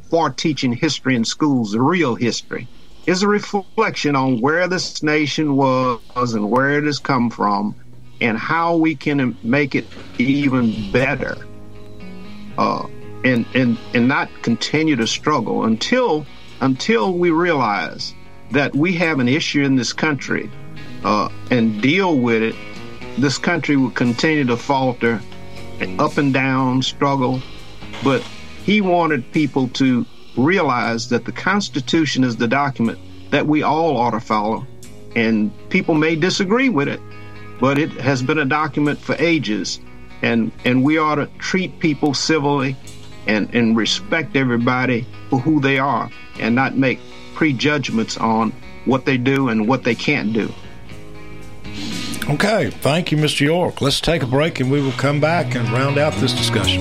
for 0.09 0.31
teaching 0.31 0.73
history 0.73 1.15
in 1.15 1.25
schools, 1.25 1.77
real 1.77 2.15
history, 2.15 2.67
is 3.07 3.23
a 3.23 3.29
reflection 3.29 4.17
on 4.17 4.41
where 4.41 4.69
this 4.69 5.03
nation 5.03 5.57
was 5.57 6.35
and 6.35 6.51
where 6.51 6.79
it 6.79 6.85
has 6.85 6.99
come 6.99 7.31
from, 7.31 7.75
and 8.21 8.37
how 8.37 8.77
we 8.77 8.95
can 8.95 9.37
make 9.43 9.75
it 9.75 9.87
even 10.19 10.91
better, 10.93 11.37
uh, 12.59 12.87
and 13.25 13.47
and 13.55 13.79
and 13.95 14.09
not 14.09 14.29
continue 14.43 14.97
to 14.97 15.07
struggle 15.07 15.65
until 15.65 16.27
until 16.61 17.15
we 17.15 17.31
realize 17.31 18.15
that 18.51 18.75
we 18.75 18.93
have 18.93 19.21
an 19.21 19.29
issue 19.29 19.63
in 19.63 19.77
this 19.77 19.93
country 19.93 20.51
uh, 21.05 21.29
and 21.51 21.81
deal 21.81 22.19
with 22.19 22.43
it, 22.43 22.55
this 23.19 23.39
country 23.39 23.77
will 23.77 23.91
continue 23.91 24.45
to 24.45 24.57
falter, 24.57 25.21
up 25.99 26.19
and 26.19 26.35
down, 26.35 26.83
struggle. 26.83 27.41
But 28.03 28.25
he 28.65 28.81
wanted 28.81 29.33
people 29.33 29.69
to 29.69 30.07
realize 30.37 31.09
that 31.09 31.25
the 31.25 31.33
Constitution 31.33 32.25
is 32.25 32.37
the 32.37 32.49
document 32.49 32.99
that 33.31 33.47
we 33.47 33.63
all 33.63 33.97
ought 33.97 34.11
to 34.13 34.21
follow. 34.21 34.67
And 35.17 35.51
people 35.71 35.95
may 35.95 36.17
disagree 36.17 36.69
with 36.69 36.89
it, 36.89 37.01
but 37.61 37.79
it 37.79 37.91
has 37.93 38.23
been 38.23 38.39
a 38.39 38.45
document 38.45 39.01
for 39.01 39.15
ages. 39.19 39.81
And, 40.23 40.53
and 40.65 40.85
we 40.85 40.99
ought 40.99 41.17
to 41.17 41.27
treat 41.39 41.79
people 41.79 42.15
civilly 42.15 42.77
and, 43.27 43.53
and 43.55 43.77
respect 43.77 44.37
everybody 44.37 45.07
for 45.31 45.39
who 45.39 45.61
they 45.61 45.79
are 45.79 46.11
and 46.39 46.55
not 46.55 46.77
make 46.77 47.01
prejudgments 47.35 48.17
on 48.17 48.53
what 48.85 49.05
they 49.05 49.17
do 49.17 49.49
and 49.49 49.67
what 49.67 49.85
they 49.85 49.95
can't 49.95 50.33
do. 50.33 50.53
Okay, 52.29 52.71
thank 52.71 53.11
you, 53.11 53.19
Mr. 53.19 53.41
York. 53.41 53.81
Let's 53.81 54.01
take 54.01 54.23
a 54.23 54.27
break, 54.27 54.61
and 54.61 54.71
we 54.71 54.81
will 54.81 54.93
come 54.93 55.21
back 55.21 55.55
and 55.57 55.69
round 55.71 55.99
out 55.99 56.13
this 56.15 56.33
discussion. 56.33 56.81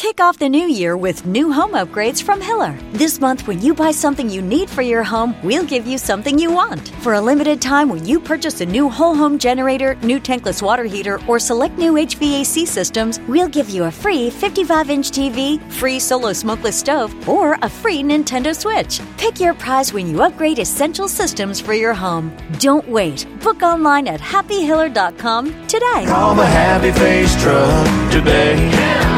Kick 0.00 0.18
off 0.18 0.38
the 0.38 0.48
new 0.48 0.66
year 0.66 0.96
with 0.96 1.26
new 1.26 1.52
home 1.52 1.72
upgrades 1.72 2.22
from 2.22 2.40
Hiller. 2.40 2.74
This 2.92 3.20
month, 3.20 3.46
when 3.46 3.60
you 3.60 3.74
buy 3.74 3.90
something 3.90 4.30
you 4.30 4.40
need 4.40 4.70
for 4.70 4.80
your 4.80 5.02
home, 5.02 5.36
we'll 5.42 5.66
give 5.66 5.86
you 5.86 5.98
something 5.98 6.38
you 6.38 6.50
want. 6.50 6.88
For 7.02 7.12
a 7.12 7.20
limited 7.20 7.60
time, 7.60 7.90
when 7.90 8.06
you 8.06 8.18
purchase 8.18 8.62
a 8.62 8.64
new 8.64 8.88
whole 8.88 9.14
home 9.14 9.38
generator, 9.38 9.96
new 9.96 10.18
tankless 10.18 10.62
water 10.62 10.84
heater, 10.84 11.20
or 11.28 11.38
select 11.38 11.76
new 11.76 11.92
HVAC 11.92 12.66
systems, 12.66 13.20
we'll 13.28 13.46
give 13.46 13.68
you 13.68 13.84
a 13.84 13.90
free 13.90 14.30
55 14.30 14.88
inch 14.88 15.10
TV, 15.10 15.60
free 15.72 16.00
solo 16.00 16.32
smokeless 16.32 16.78
stove, 16.78 17.12
or 17.28 17.58
a 17.60 17.68
free 17.68 18.02
Nintendo 18.02 18.56
Switch. 18.56 19.02
Pick 19.18 19.38
your 19.38 19.52
prize 19.52 19.92
when 19.92 20.06
you 20.08 20.22
upgrade 20.22 20.60
essential 20.60 21.08
systems 21.08 21.60
for 21.60 21.74
your 21.74 21.92
home. 21.92 22.34
Don't 22.58 22.88
wait. 22.88 23.26
Book 23.42 23.62
online 23.62 24.08
at 24.08 24.20
happyhiller.com 24.20 25.66
today. 25.66 26.04
Call 26.06 26.34
the 26.34 26.46
Happy 26.46 26.90
Face 26.90 27.38
Truck 27.42 28.10
today. 28.10 29.09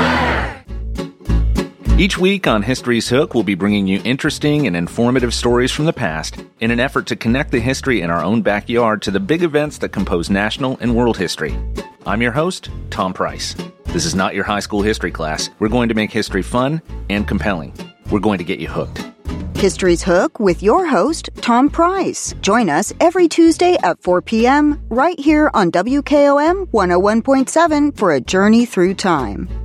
Each 2.02 2.18
week 2.18 2.48
on 2.48 2.62
History's 2.62 3.08
Hook, 3.08 3.32
we'll 3.32 3.44
be 3.44 3.54
bringing 3.54 3.86
you 3.86 4.02
interesting 4.02 4.66
and 4.66 4.74
informative 4.74 5.32
stories 5.32 5.70
from 5.70 5.84
the 5.84 5.92
past 5.92 6.44
in 6.58 6.72
an 6.72 6.80
effort 6.80 7.06
to 7.06 7.14
connect 7.14 7.52
the 7.52 7.60
history 7.60 8.00
in 8.00 8.10
our 8.10 8.24
own 8.24 8.42
backyard 8.42 9.02
to 9.02 9.12
the 9.12 9.20
big 9.20 9.44
events 9.44 9.78
that 9.78 9.90
compose 9.90 10.28
national 10.28 10.76
and 10.80 10.96
world 10.96 11.16
history. 11.16 11.56
I'm 12.04 12.20
your 12.20 12.32
host, 12.32 12.70
Tom 12.90 13.12
Price. 13.12 13.54
This 13.84 14.04
is 14.04 14.16
not 14.16 14.34
your 14.34 14.42
high 14.42 14.58
school 14.58 14.82
history 14.82 15.12
class. 15.12 15.48
We're 15.60 15.68
going 15.68 15.88
to 15.90 15.94
make 15.94 16.10
history 16.10 16.42
fun 16.42 16.82
and 17.08 17.28
compelling. 17.28 17.72
We're 18.10 18.18
going 18.18 18.38
to 18.38 18.44
get 18.44 18.58
you 18.58 18.66
hooked. 18.66 19.06
History's 19.54 20.02
Hook 20.02 20.40
with 20.40 20.60
your 20.60 20.84
host, 20.84 21.30
Tom 21.36 21.70
Price. 21.70 22.34
Join 22.40 22.68
us 22.68 22.92
every 22.98 23.28
Tuesday 23.28 23.76
at 23.84 24.02
4 24.02 24.22
p.m. 24.22 24.82
right 24.88 25.20
here 25.20 25.52
on 25.54 25.70
WKOM 25.70 26.66
101.7 26.66 27.96
for 27.96 28.10
a 28.10 28.20
journey 28.20 28.66
through 28.66 28.94
time. 28.94 29.61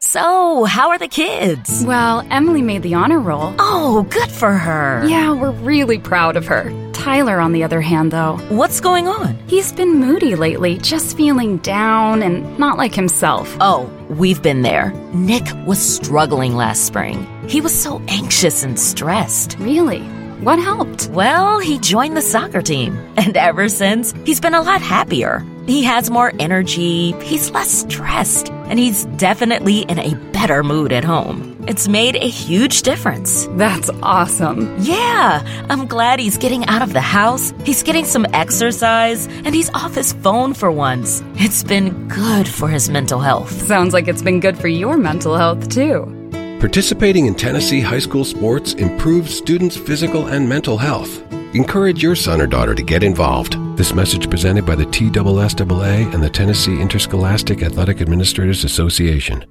So, 0.00 0.64
how 0.64 0.90
are 0.90 0.98
the 0.98 1.08
kids? 1.08 1.84
Well, 1.86 2.26
Emily 2.30 2.62
made 2.62 2.82
the 2.82 2.94
honor 2.94 3.18
roll. 3.18 3.54
Oh, 3.58 4.06
good 4.10 4.30
for 4.30 4.52
her. 4.52 5.04
Yeah, 5.06 5.32
we're 5.32 5.50
really 5.52 5.98
proud 5.98 6.36
of 6.36 6.46
her. 6.46 6.72
Tyler, 6.92 7.38
on 7.40 7.52
the 7.52 7.62
other 7.64 7.80
hand, 7.80 8.10
though. 8.10 8.36
What's 8.48 8.80
going 8.80 9.08
on? 9.08 9.38
He's 9.48 9.72
been 9.72 10.00
moody 10.00 10.34
lately, 10.34 10.78
just 10.78 11.16
feeling 11.16 11.58
down 11.58 12.22
and 12.22 12.58
not 12.58 12.78
like 12.78 12.94
himself. 12.94 13.56
Oh, 13.60 13.90
we've 14.08 14.42
been 14.42 14.62
there. 14.62 14.92
Nick 15.14 15.44
was 15.66 15.78
struggling 15.78 16.56
last 16.56 16.84
spring. 16.84 17.26
He 17.48 17.60
was 17.60 17.74
so 17.74 18.00
anxious 18.08 18.64
and 18.64 18.78
stressed. 18.78 19.56
Really? 19.58 20.00
What 20.40 20.58
helped? 20.58 21.08
Well, 21.08 21.60
he 21.60 21.78
joined 21.78 22.16
the 22.16 22.22
soccer 22.22 22.62
team. 22.62 22.98
And 23.16 23.36
ever 23.36 23.68
since, 23.68 24.12
he's 24.24 24.40
been 24.40 24.54
a 24.54 24.60
lot 24.60 24.82
happier. 24.82 25.42
He 25.66 25.82
has 25.84 26.10
more 26.10 26.32
energy, 26.38 27.12
he's 27.22 27.50
less 27.50 27.80
stressed, 27.80 28.50
and 28.68 28.78
he's 28.78 29.04
definitely 29.16 29.80
in 29.80 29.98
a 29.98 30.14
better 30.32 30.62
mood 30.62 30.92
at 30.92 31.02
home. 31.02 31.56
It's 31.66 31.88
made 31.88 32.14
a 32.14 32.28
huge 32.28 32.82
difference. 32.82 33.48
That's 33.52 33.90
awesome. 34.02 34.76
Yeah, 34.78 35.42
I'm 35.70 35.86
glad 35.86 36.20
he's 36.20 36.38
getting 36.38 36.66
out 36.66 36.82
of 36.82 36.92
the 36.92 37.00
house, 37.00 37.52
he's 37.64 37.82
getting 37.82 38.04
some 38.04 38.26
exercise, 38.32 39.26
and 39.26 39.54
he's 39.54 39.70
off 39.70 39.94
his 39.96 40.12
phone 40.12 40.54
for 40.54 40.70
once. 40.70 41.24
It's 41.36 41.64
been 41.64 42.06
good 42.06 42.46
for 42.46 42.68
his 42.68 42.88
mental 42.90 43.18
health. 43.18 43.50
Sounds 43.50 43.92
like 43.92 44.06
it's 44.06 44.22
been 44.22 44.40
good 44.40 44.58
for 44.58 44.68
your 44.68 44.96
mental 44.98 45.36
health, 45.36 45.68
too. 45.68 46.15
Participating 46.60 47.26
in 47.26 47.34
Tennessee 47.34 47.82
high 47.82 47.98
school 47.98 48.24
sports 48.24 48.72
improves 48.72 49.36
students' 49.36 49.76
physical 49.76 50.28
and 50.28 50.48
mental 50.48 50.78
health. 50.78 51.22
Encourage 51.54 52.02
your 52.02 52.16
son 52.16 52.40
or 52.40 52.46
daughter 52.46 52.74
to 52.74 52.82
get 52.82 53.02
involved. 53.02 53.58
This 53.76 53.92
message 53.92 54.30
presented 54.30 54.64
by 54.64 54.74
the 54.74 54.86
TSSAA 54.86 56.14
and 56.14 56.22
the 56.22 56.30
Tennessee 56.30 56.80
Interscholastic 56.80 57.62
Athletic 57.62 58.00
Administrators 58.00 58.64
Association. 58.64 59.40
No, 59.40 59.46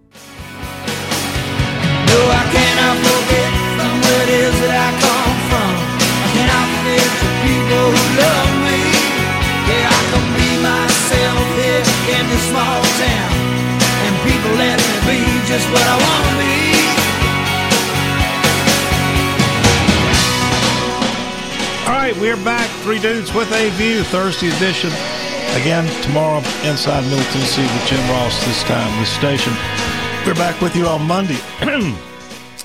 I 2.32 2.50
cannot 2.52 2.98
forget 2.98 3.54
from 3.78 4.02
right, 22.12 22.22
we're 22.22 22.44
back. 22.44 22.70
Three 22.84 23.00
Dudes 23.00 23.34
with 23.34 23.52
a 23.52 23.70
View, 23.72 24.04
Thursday 24.04 24.50
edition. 24.50 24.92
Again, 25.60 25.90
tomorrow, 26.04 26.38
inside 26.64 27.04
Middle 27.06 27.26
Tennessee 27.32 27.64
with 27.64 27.88
Jim 27.88 28.10
Ross, 28.12 28.46
this 28.46 28.62
time, 28.66 29.00
this 29.00 29.10
station. 29.10 29.52
We're 30.24 30.36
back 30.36 30.62
with 30.62 30.76
you 30.76 30.86
on 30.86 31.02
Monday. 31.08 31.40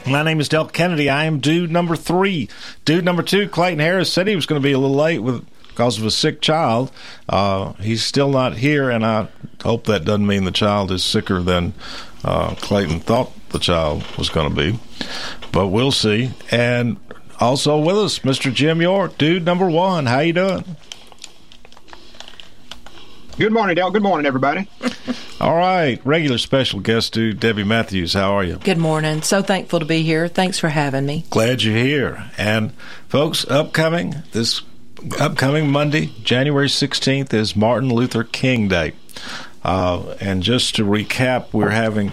My 0.07 0.23
name 0.23 0.41
is 0.41 0.49
Delk 0.51 0.73
Kennedy. 0.73 1.09
I 1.09 1.25
am 1.25 1.39
dude 1.39 1.71
number 1.71 1.97
three. 1.97 2.51
Dude 2.85 3.03
number 3.03 3.23
two, 3.23 3.49
Clayton 3.49 3.79
Harris, 3.79 4.13
said 4.13 4.27
he 4.27 4.37
was 4.37 4.45
going 4.45 4.61
to 4.61 4.67
be 4.67 4.73
a 4.73 4.79
little 4.79 4.95
late 4.95 5.21
with 5.21 5.47
because 5.69 5.99
of 5.99 6.05
a 6.05 6.11
sick 6.11 6.43
child. 6.43 6.93
Uh, 7.27 7.73
he's 7.75 8.05
still 8.05 8.29
not 8.29 8.59
here, 8.59 8.91
and 8.91 9.07
I 9.07 9.29
hope 9.63 9.85
that 9.85 10.05
doesn't 10.05 10.27
mean 10.27 10.45
the 10.45 10.51
child 10.51 10.93
is 10.93 11.03
sicker 11.03 11.41
than 11.41 11.73
uh, 12.25 12.57
Clayton 12.57 13.01
thought 13.01 13.33
the 13.51 13.59
child 13.59 14.05
was 14.19 14.29
going 14.29 14.51
to 14.51 14.55
be. 14.55 14.79
But 15.51 15.69
we'll 15.69 15.93
see. 15.93 16.31
And 16.51 16.99
Also 17.41 17.79
with 17.79 17.97
us, 17.97 18.19
Mr. 18.21 18.53
Jim 18.53 18.83
York, 18.83 19.17
dude 19.17 19.45
number 19.45 19.69
one. 19.69 20.07
How 20.07 20.21
you 20.21 20.35
doing? 20.35 20.77
Good 23.39 23.53
morning, 23.53 23.75
Dale. 23.75 23.91
Good 23.91 24.03
morning, 24.03 24.27
everybody. 24.27 24.69
All 25.41 25.57
right, 25.57 25.99
regular 26.05 26.37
special 26.37 26.81
guest 26.81 27.15
dude 27.15 27.41
Debbie 27.41 27.65
Matthews. 27.65 28.13
How 28.13 28.33
are 28.33 28.45
you? 28.45 28.57
Good 28.57 28.77
morning. 28.77 29.23
So 29.23 29.41
thankful 29.41 29.81
to 29.81 29.87
be 29.87 30.03
here. 30.03 30.29
Thanks 30.29 30.59
for 30.59 30.69
having 30.69 31.07
me. 31.07 31.25
Glad 31.31 31.63
you're 31.63 31.75
here. 31.75 32.31
And 32.37 32.75
folks, 33.09 33.49
upcoming 33.49 34.17
this 34.33 34.61
upcoming 35.19 35.71
Monday, 35.71 36.13
January 36.23 36.69
16th 36.69 37.33
is 37.33 37.57
Martin 37.57 37.89
Luther 37.89 38.25
King 38.25 38.69
Day. 38.69 38.93
Uh, 39.65 40.15
and 40.21 40.43
just 40.43 40.77
to 40.77 40.85
recap, 40.85 41.55
we're 41.55 41.71
having 41.71 42.13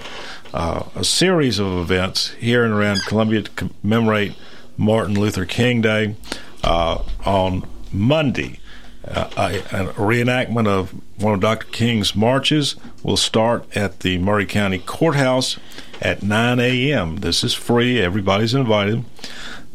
uh, 0.53 0.83
a 0.95 1.03
series 1.03 1.59
of 1.59 1.77
events 1.77 2.29
here 2.39 2.63
and 2.63 2.73
around 2.73 3.01
Columbia 3.05 3.41
to 3.41 3.51
commemorate 3.51 4.33
Martin 4.77 5.19
Luther 5.19 5.45
King 5.45 5.81
Day 5.81 6.15
uh, 6.63 7.03
on 7.25 7.67
Monday. 7.91 8.59
Uh, 9.05 9.29
a, 9.37 9.83
a, 9.83 9.93
reenactment 9.93 10.67
of 10.67 10.93
one 11.21 11.33
of 11.33 11.39
Dr. 11.39 11.67
King's 11.67 12.13
marches 12.13 12.75
will 13.03 13.15
start 13.15 13.65
at 13.75 14.01
the 14.01 14.17
Maury 14.17 14.45
County 14.45 14.79
Courthouse 14.79 15.57
at 16.01 16.23
9 16.23 16.59
a.m. 16.59 17.17
This 17.17 17.41
is 17.41 17.53
free, 17.53 18.01
everybody's 18.01 18.53
invited. 18.53 19.05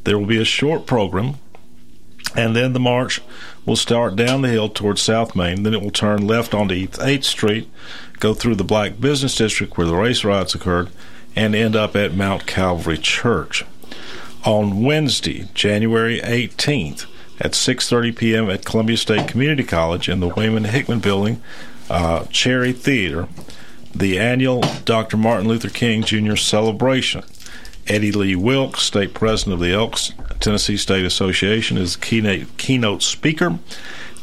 There 0.05 0.19
will 0.19 0.27
be 0.27 0.41
a 0.41 0.45
short 0.45 0.87
program, 0.87 1.37
and 2.37 2.55
then 2.55 2.75
the 2.75 2.81
march 2.81 3.23
will 3.65 3.77
start 3.77 4.17
down 4.17 4.43
the 4.43 4.49
hill 4.49 4.69
towards 4.69 5.01
South 5.01 5.35
Main. 5.35 5.63
Then 5.63 5.73
it 5.73 5.81
will 5.81 5.91
turn 5.91 6.27
left 6.27 6.53
onto 6.53 6.75
8th 6.75 7.25
Street, 7.25 7.71
go 8.19 8.35
through 8.35 8.57
the 8.57 8.65
Black 8.65 9.01
Business 9.01 9.35
District 9.35 9.79
where 9.79 9.87
the 9.87 9.97
race 9.97 10.25
riots 10.25 10.55
occurred, 10.55 10.91
and 11.35 11.55
end 11.55 11.75
up 11.75 11.97
at 11.97 12.13
Mount 12.13 12.47
Calvary 12.47 12.99
Church. 12.99 13.65
On 14.45 14.83
Wednesday, 14.83 15.49
January 15.55 16.21
18th, 16.21 17.07
at 17.41 17.53
6:30 17.53 18.17
p.m. 18.17 18.51
at 18.51 18.65
Columbia 18.65 18.97
State 18.97 19.29
Community 19.29 19.65
College 19.65 20.09
in 20.09 20.21
the 20.21 20.31
Waymon 20.31 20.67
Hickman 20.67 21.01
Building, 21.01 21.43
uh, 21.91 22.25
Cherry 22.27 22.73
Theater, 22.73 23.29
the 23.95 24.19
annual 24.19 24.63
Dr. 24.85 25.17
Martin 25.17 25.49
Luther 25.49 25.69
King 25.69 26.03
Jr. 26.03 26.37
celebration. 26.37 27.23
Eddie 27.89 28.13
Lee 28.13 28.37
Wilkes, 28.37 28.83
state 28.83 29.13
president 29.13 29.55
of 29.55 29.61
the 29.61 29.73
Elks 29.73 30.13
Tennessee 30.39 30.77
State 30.77 31.05
Association, 31.05 31.77
is 31.77 31.97
keynote, 31.97 32.57
keynote 32.57 33.03
speaker, 33.03 33.59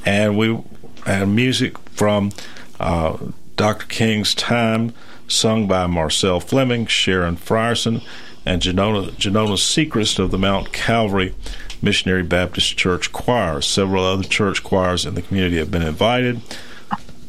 and 0.06 0.38
we 0.38 0.58
have 1.06 1.28
music 1.28 1.78
from 1.90 2.32
uh, 2.80 3.18
Dr. 3.58 3.86
King's 3.88 4.34
time, 4.34 4.94
sung 5.28 5.68
by 5.68 5.88
Marcel 5.88 6.40
Fleming, 6.40 6.86
Sharon 6.86 7.36
Frierson, 7.36 8.02
and 8.46 8.62
Janona, 8.62 9.12
Janona 9.12 9.58
Sechrist 9.58 10.20
of 10.20 10.32
the 10.32 10.38
Mount 10.38 10.72
Calvary 10.72 11.36
Missionary 11.82 12.24
Baptist 12.24 12.78
Church 12.78 13.12
Choir. 13.12 13.62
Several 13.62 14.04
other 14.04 14.24
church 14.24 14.64
choirs 14.64 15.06
in 15.06 15.16
the 15.16 15.22
community 15.22 15.58
have 15.58 15.72
been 15.72 15.82
invited. 15.82 16.42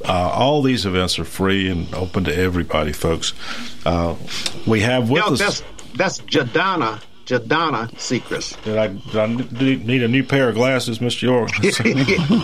Uh, 0.05 0.31
all 0.31 0.63
these 0.63 0.87
events 0.87 1.19
are 1.19 1.25
free 1.25 1.69
and 1.69 1.93
open 1.95 2.25
to 2.25 2.35
everybody, 2.35 2.93
folks. 2.93 3.33
Uh, 3.85 4.17
we 4.67 4.81
have 4.81 5.11
with 5.11 5.23
Yo, 5.23 5.33
us. 5.33 5.39
That's, 5.39 5.63
that's 5.95 6.21
Jadana. 6.23 7.03
Jadana 7.27 7.89
Sechrist. 7.93 8.61
Did 8.65 8.77
I, 8.77 8.89
did 8.89 9.17
I 9.17 9.27
need 9.85 10.03
a 10.03 10.09
new 10.09 10.25
pair 10.25 10.49
of 10.49 10.57
glasses, 10.57 10.99
Mr. 10.99 11.23
York? 11.23 11.51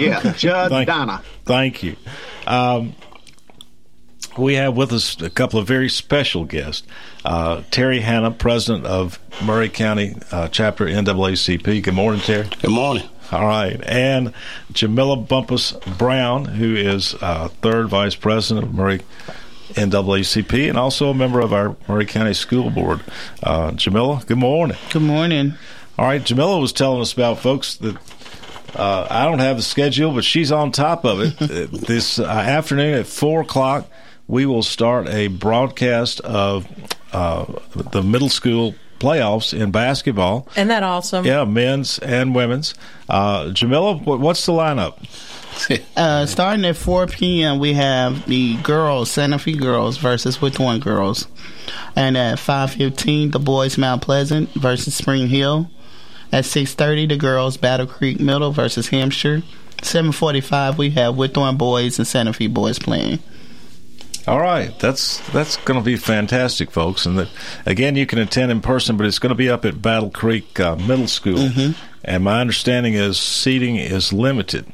yeah, 0.00 0.20
Jadana. 0.36 1.22
Thank, 1.44 1.44
thank 1.44 1.82
you. 1.82 1.96
Um, 2.46 2.94
we 4.38 4.54
have 4.54 4.76
with 4.76 4.92
us 4.92 5.20
a 5.20 5.30
couple 5.30 5.58
of 5.58 5.66
very 5.66 5.88
special 5.88 6.44
guests. 6.44 6.86
Uh, 7.24 7.62
Terry 7.70 8.00
Hannah, 8.00 8.30
president 8.30 8.86
of 8.86 9.18
Maury 9.42 9.68
County 9.68 10.14
uh, 10.30 10.48
chapter 10.48 10.86
NAACP. 10.86 11.82
Good 11.82 11.94
morning, 11.94 12.20
Terry. 12.20 12.48
Good 12.60 12.70
morning. 12.70 13.08
All 13.32 13.46
right. 13.46 13.80
And 13.84 14.32
Jamila 14.72 15.16
Bumpas 15.16 15.98
Brown, 15.98 16.44
who 16.44 16.76
is 16.76 17.14
uh, 17.20 17.48
third 17.60 17.88
vice 17.88 18.14
president 18.14 18.66
of 18.66 18.74
Maury 18.74 19.00
NAACP 19.70 20.68
and 20.68 20.78
also 20.78 21.10
a 21.10 21.14
member 21.14 21.40
of 21.40 21.52
our 21.52 21.76
Maury 21.88 22.06
County 22.06 22.34
School 22.34 22.70
Board. 22.70 23.02
Uh, 23.42 23.72
Jamila, 23.72 24.22
good 24.26 24.38
morning. 24.38 24.76
Good 24.90 25.02
morning. 25.02 25.54
All 25.98 26.06
right. 26.06 26.24
Jamila 26.24 26.60
was 26.60 26.72
telling 26.72 27.00
us 27.00 27.12
about 27.12 27.38
folks 27.38 27.74
that 27.76 27.96
uh, 28.76 29.06
I 29.10 29.24
don't 29.24 29.38
have 29.38 29.56
the 29.56 29.62
schedule, 29.62 30.12
but 30.12 30.24
she's 30.24 30.52
on 30.52 30.70
top 30.70 31.04
of 31.04 31.20
it. 31.20 31.38
this 31.86 32.18
uh, 32.18 32.24
afternoon 32.24 32.94
at 32.94 33.06
4 33.06 33.42
o'clock, 33.42 33.88
we 34.28 34.46
will 34.46 34.62
start 34.62 35.08
a 35.08 35.28
broadcast 35.28 36.20
of 36.20 36.66
uh, 37.12 37.46
the 37.92 38.02
middle 38.02 38.28
school 38.28 38.74
playoffs 38.98 39.58
in 39.58 39.70
basketball. 39.70 40.48
Isn't 40.52 40.68
that 40.68 40.82
awesome? 40.82 41.24
Yeah, 41.24 41.44
men's 41.44 41.98
and 41.98 42.34
women's. 42.34 42.74
Uh, 43.08 43.50
Jamila, 43.50 43.96
what's 43.96 44.44
the 44.46 44.52
lineup? 44.52 44.98
uh, 45.96 46.26
starting 46.26 46.64
at 46.64 46.76
4 46.76 47.06
p.m., 47.06 47.58
we 47.58 47.74
have 47.74 48.26
the 48.26 48.56
girls, 48.58 49.10
Santa 49.10 49.38
Fe 49.38 49.54
girls 49.54 49.96
versus 49.96 50.38
Whitthorne 50.38 50.80
girls. 50.80 51.28
And 51.94 52.16
at 52.16 52.38
5.15, 52.38 53.32
the 53.32 53.38
boys, 53.38 53.78
Mount 53.78 54.02
Pleasant 54.02 54.50
versus 54.50 54.94
Spring 54.94 55.28
Hill. 55.28 55.70
At 56.32 56.44
6.30, 56.44 57.08
the 57.08 57.16
girls, 57.16 57.56
Battle 57.56 57.86
Creek 57.86 58.20
Middle 58.20 58.50
versus 58.50 58.88
Hampshire. 58.88 59.42
7.45, 59.78 60.76
we 60.76 60.90
have 60.90 61.14
Whitthorne 61.14 61.56
boys 61.56 61.98
and 61.98 62.06
Santa 62.06 62.32
Fe 62.32 62.48
boys 62.48 62.78
playing. 62.78 63.20
All 64.26 64.40
right, 64.40 64.76
that's 64.80 65.20
that's 65.30 65.56
going 65.58 65.78
to 65.78 65.84
be 65.84 65.96
fantastic, 65.96 66.72
folks. 66.72 67.06
And 67.06 67.16
that, 67.16 67.28
again, 67.64 67.94
you 67.94 68.06
can 68.06 68.18
attend 68.18 68.50
in 68.50 68.60
person, 68.60 68.96
but 68.96 69.06
it's 69.06 69.20
going 69.20 69.30
to 69.30 69.36
be 69.36 69.48
up 69.48 69.64
at 69.64 69.80
Battle 69.80 70.10
Creek 70.10 70.58
uh, 70.58 70.74
Middle 70.74 71.06
School. 71.06 71.38
Mm-hmm. 71.38 71.80
And 72.02 72.24
my 72.24 72.40
understanding 72.40 72.94
is 72.94 73.20
seating 73.20 73.76
is 73.76 74.12
limited, 74.12 74.66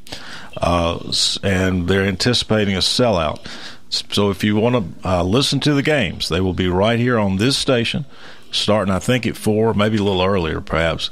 uh, 0.57 1.13
and 1.43 1.87
they're 1.87 2.05
anticipating 2.05 2.75
a 2.75 2.79
sellout. 2.79 3.47
So 3.91 4.31
if 4.31 4.43
you 4.43 4.57
want 4.57 5.03
to 5.03 5.09
uh, 5.09 5.23
listen 5.23 5.61
to 5.61 5.75
the 5.75 5.83
games, 5.83 6.31
they 6.31 6.41
will 6.41 6.55
be 6.55 6.69
right 6.69 6.99
here 6.99 7.19
on 7.19 7.37
this 7.37 7.59
station, 7.59 8.07
starting 8.51 8.93
I 8.93 9.01
think 9.01 9.27
at 9.27 9.37
four, 9.37 9.75
maybe 9.75 9.99
a 9.99 10.03
little 10.03 10.23
earlier, 10.23 10.63
perhaps. 10.63 11.11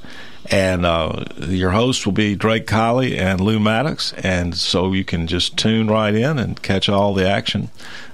And 0.50 0.86
uh, 0.86 1.26
your 1.36 1.70
host 1.70 2.06
will 2.06 2.14
be 2.14 2.34
Drake 2.34 2.66
Colley 2.66 3.18
and 3.18 3.38
Lou 3.38 3.60
Maddox, 3.60 4.14
and 4.14 4.56
so 4.56 4.94
you 4.94 5.04
can 5.04 5.26
just 5.26 5.58
tune 5.58 5.88
right 5.88 6.14
in 6.14 6.38
and 6.38 6.60
catch 6.62 6.88
all 6.88 7.12
the 7.12 7.28
action 7.28 7.70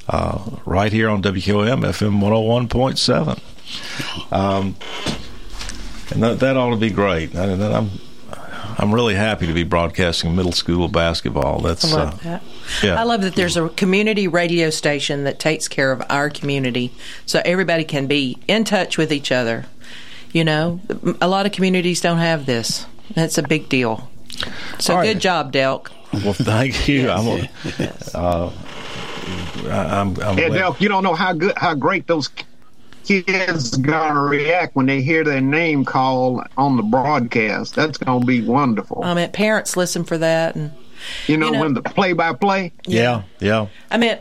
uh, 0.09 0.39
right 0.65 0.93
here 0.93 1.09
on 1.09 1.23
WQM 1.23 1.85
FM 1.85 2.21
101.7. 2.21 4.33
Um, 4.33 4.77
and 6.13 6.23
that, 6.23 6.41
that 6.41 6.57
ought 6.57 6.71
to 6.71 6.77
be 6.77 6.91
great. 6.91 7.35
And 7.35 7.63
I'm 7.63 7.91
I'm 8.79 8.95
really 8.95 9.15
happy 9.15 9.47
to 9.47 9.55
be 9.55 9.65
broadcasting 9.65 10.37
middle 10.37 10.53
school 10.53 10.89
basketball. 10.89 11.61
That's 11.61 11.93
I 11.93 11.97
love 11.97 12.15
uh, 12.15 12.25
that. 12.25 12.43
yeah. 12.83 13.01
I 13.01 13.05
love 13.05 13.23
that 13.23 13.35
there's 13.35 13.57
a 13.57 13.71
community 13.71 14.29
radio 14.29 14.69
station 14.69 15.25
that 15.25 15.39
takes 15.39 15.67
care 15.67 15.93
of 15.93 16.03
our 16.11 16.29
community, 16.29 16.93
so 17.25 17.41
everybody 17.45 17.85
can 17.85 18.07
be 18.07 18.39
in 18.47 18.65
touch 18.65 18.99
with 18.99 19.13
each 19.13 19.33
other. 19.33 19.65
You 20.33 20.45
know, 20.45 20.81
a 21.23 21.29
lot 21.29 21.47
of 21.47 21.53
communities 21.53 22.03
don't 22.03 22.19
have 22.19 22.45
this. 22.45 22.85
That's 23.15 23.39
a 23.39 23.43
big 23.43 23.71
deal. 23.71 24.11
So 24.79 24.97
right. 24.97 25.07
good 25.07 25.21
job, 25.21 25.53
Delk. 25.53 25.89
Well, 26.13 26.35
thank 26.35 26.89
you. 26.89 27.11
I'm, 27.11 27.49
uh, 28.15 28.51
I'm, 29.71 30.21
I'm 30.23 30.37
Hey, 30.37 30.49
glad- 30.49 30.61
Delk, 30.63 30.81
you 30.81 30.89
don't 30.89 31.03
know 31.03 31.15
how 31.15 31.33
good, 31.33 31.53
how 31.57 31.75
great 31.75 32.07
those 32.07 32.31
kids 33.05 33.77
gonna 33.77 34.21
react 34.21 34.75
when 34.75 34.87
they 34.87 35.01
hear 35.01 35.23
their 35.25 35.41
name 35.41 35.85
called 35.85 36.43
on 36.57 36.77
the 36.77 36.83
broadcast. 36.83 37.75
That's 37.75 37.99
gonna 37.99 38.25
be 38.25 38.43
wonderful. 38.43 39.03
I 39.05 39.15
mean, 39.15 39.31
parents 39.31 39.77
listen 39.77 40.05
for 40.05 40.19
that, 40.19 40.55
and 40.57 40.73
you 41.27 41.37
know, 41.37 41.47
you 41.47 41.53
know- 41.53 41.61
when 41.61 41.75
the 41.75 41.83
play-by-play. 41.83 42.73
yeah, 42.87 43.23
yeah. 43.41 43.67
I 43.91 43.99
mean, 43.99 44.19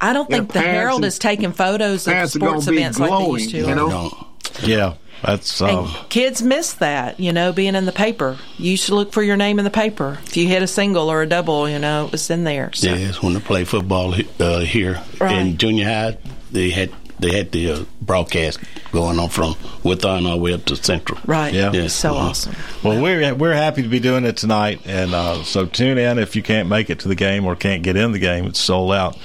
I 0.00 0.12
don't 0.12 0.28
Yeah, 0.30 0.38
think 0.38 0.52
the 0.52 0.60
Herald 0.60 0.96
and- 0.98 1.04
is 1.06 1.18
taking 1.18 1.52
photos 1.52 2.06
of 2.06 2.12
parents 2.12 2.34
are 2.36 2.40
gonna 2.40 2.50
sports 2.60 2.66
be 2.66 2.76
events 2.78 2.98
like 2.98 3.10
they 3.10 3.16
glowing, 3.16 3.40
used 3.40 3.50
to. 3.52 3.56
you 3.58 3.74
know? 3.74 4.23
Yeah, 4.66 4.94
that's 5.22 5.60
And 5.60 5.70
um, 5.70 5.94
kids 6.08 6.42
miss 6.42 6.74
that, 6.74 7.18
you 7.20 7.32
know, 7.32 7.52
being 7.52 7.74
in 7.74 7.84
the 7.86 7.92
paper. 7.92 8.38
You 8.58 8.76
should 8.76 8.94
look 8.94 9.12
for 9.12 9.22
your 9.22 9.36
name 9.36 9.58
in 9.58 9.64
the 9.64 9.70
paper. 9.70 10.18
If 10.24 10.36
you 10.36 10.46
hit 10.48 10.62
a 10.62 10.66
single 10.66 11.10
or 11.10 11.22
a 11.22 11.26
double, 11.26 11.68
you 11.68 11.78
know, 11.78 12.06
it 12.06 12.12
was 12.12 12.28
in 12.30 12.44
there. 12.44 12.72
So. 12.72 12.88
Yes, 12.88 13.22
when 13.22 13.34
they 13.34 13.40
play 13.40 13.64
football 13.64 14.14
uh, 14.40 14.60
here 14.60 15.00
Right. 15.20 15.38
in 15.38 15.56
junior 15.56 15.84
high, 15.86 16.18
they 16.52 16.70
had 16.70 16.90
they 17.20 17.32
had 17.32 17.52
the 17.52 17.70
uh, 17.70 17.84
broadcast 18.02 18.58
going 18.90 19.18
on 19.20 19.28
from 19.28 19.54
Whitthorne 19.82 20.26
all 20.26 20.36
the 20.36 20.42
way 20.42 20.52
up 20.52 20.64
to 20.66 20.76
Central. 20.76 21.18
Right. 21.24 21.54
Yeah. 21.54 21.70
Yes. 21.72 21.94
So 21.94 22.10
uh-huh. 22.14 22.28
awesome. 22.28 22.54
Well, 22.82 23.00
we're 23.00 23.34
we're 23.34 23.54
happy 23.54 23.82
to 23.82 23.88
be 23.88 24.00
doing 24.00 24.24
it 24.24 24.36
tonight, 24.36 24.80
and 24.84 25.14
uh, 25.14 25.42
so 25.44 25.64
tune 25.64 25.96
in 25.96 26.18
if 26.18 26.34
you 26.36 26.42
can't 26.42 26.68
make 26.68 26.90
it 26.90 26.98
to 27.00 27.08
the 27.08 27.14
game 27.14 27.46
or 27.46 27.54
can't 27.56 27.82
get 27.82 27.96
in 27.96 28.12
the 28.12 28.18
game. 28.18 28.46
It's 28.46 28.58
sold 28.58 28.92
out, 28.92 29.16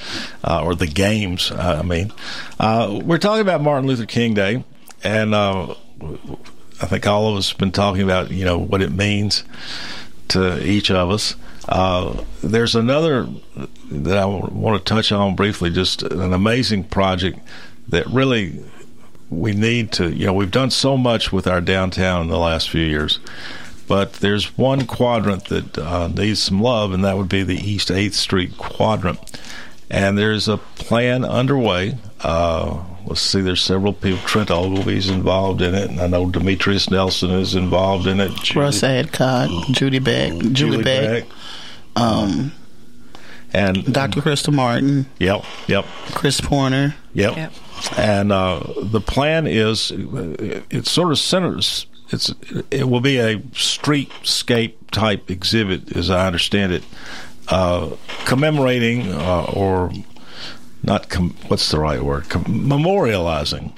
uh, 0.44 0.64
or 0.64 0.76
the 0.76 0.88
games. 0.88 1.52
Uh, 1.52 1.80
I 1.80 1.86
mean, 1.86 2.14
uh, 2.60 3.00
we're 3.04 3.18
talking 3.18 3.42
about 3.42 3.62
Martin 3.62 3.88
Luther 3.88 4.06
King 4.06 4.34
Day, 4.36 4.64
and 5.04 5.34
uh, 5.34 5.76
I 6.82 6.86
think 6.86 7.08
all 7.08 7.30
of 7.30 7.38
us 7.38 7.50
have 7.50 7.58
been 7.58 7.72
talking 7.72 8.02
about 8.02 8.32
you 8.32 8.46
know 8.46 8.58
what 8.58 8.82
it 8.82 8.92
means 8.92 9.44
to 10.30 10.66
each 10.66 10.92
of 10.92 11.10
us. 11.12 11.36
Uh, 11.68 12.24
there's 12.42 12.76
another 12.76 13.28
that 13.92 14.18
I 14.18 14.26
want 14.26 14.84
to 14.84 14.94
touch 14.94 15.12
on 15.12 15.36
briefly. 15.36 15.70
Just 15.70 16.02
an 16.04 16.34
amazing 16.34 16.86
project 16.86 17.40
that 17.90 18.06
really 18.08 18.64
we 19.30 19.54
need 19.54 19.92
to, 19.94 20.12
you 20.12 20.26
know, 20.26 20.34
we've 20.34 20.52
done 20.52 20.72
so 20.72 20.98
much 20.98 21.32
with 21.32 21.48
our 21.48 21.62
downtown 21.62 22.24
in 22.24 22.28
the 22.30 22.38
last 22.38 22.70
few 22.70 22.84
years, 22.84 23.20
but 23.88 24.14
there's 24.14 24.58
one 24.58 24.88
quadrant 24.88 25.46
that 25.46 25.78
uh, 25.78 26.08
needs 26.08 26.42
some 26.42 26.62
love, 26.62 26.94
and 26.94 27.04
that 27.04 27.18
would 27.18 27.30
be 27.30 27.44
the 27.44 27.58
East 27.58 27.90
8th 27.90 28.14
Street 28.14 28.58
quadrant. 28.58 29.20
And 29.92 30.18
there's 30.18 30.48
a 30.48 30.58
plan 30.58 31.26
underway. 31.26 31.98
Uh, 32.22 32.84
let's 33.10 33.22
see, 33.22 33.42
there's 33.42 33.62
several 33.62 33.92
people. 33.94 34.20
Trent 34.26 34.50
Ogilvy's 34.52 35.10
involved 35.10 35.62
in 35.62 35.76
it, 35.76 35.90
and 35.90 36.00
I 36.00 36.08
know 36.08 36.30
Demetrius 36.30 36.90
Nelson 36.90 37.32
is 37.32 37.56
involved 37.56 38.08
in 38.08 38.20
it. 38.20 38.32
Judy- 38.42 38.60
Russ 38.60 38.84
Adcock, 38.84 39.50
Judy 39.72 40.00
Beck, 40.00 40.32
Julie, 40.32 40.54
Julie 40.54 40.84
Beck, 40.84 41.26
um, 41.96 42.52
and 43.54 43.92
Dr. 43.94 44.22
Krista 44.22 44.54
Martin, 44.54 45.08
Yep, 45.20 45.44
yep. 45.68 45.86
Chris 46.12 46.40
Pointer. 46.40 46.96
Yep. 47.14 47.36
Yep. 47.36 47.54
And 47.98 48.32
uh, 48.32 48.62
the 48.82 49.02
plan 49.02 49.48
is 49.48 49.92
it 49.96 50.86
sort 50.86 51.12
of 51.12 51.18
centers. 51.20 51.86
It's 52.12 52.34
it 52.72 52.90
will 52.90 53.02
be 53.02 53.18
a 53.18 53.38
streetscape 53.38 54.74
type 54.92 55.30
exhibit, 55.32 55.96
as 55.96 56.10
I 56.10 56.26
understand 56.28 56.74
it, 56.74 56.84
uh, 57.48 57.90
commemorating 58.26 59.12
uh, 59.12 59.46
or 59.54 59.92
not. 60.90 61.08
Com- 61.08 61.36
what's 61.48 61.72
the 61.72 61.80
right 61.80 62.02
word? 62.02 62.28
Com- 62.28 62.44
memorializing 62.44 63.72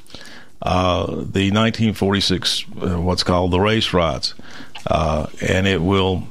uh, 0.61 1.05
the 1.07 1.51
1946 1.51 2.65
uh, 2.81 3.01
what's 3.01 3.23
called 3.23 3.51
the 3.51 3.59
race 3.59 3.93
riots, 3.93 4.33
uh, 4.87 5.27
and 5.41 5.67
it 5.67 5.81
will 5.81 6.23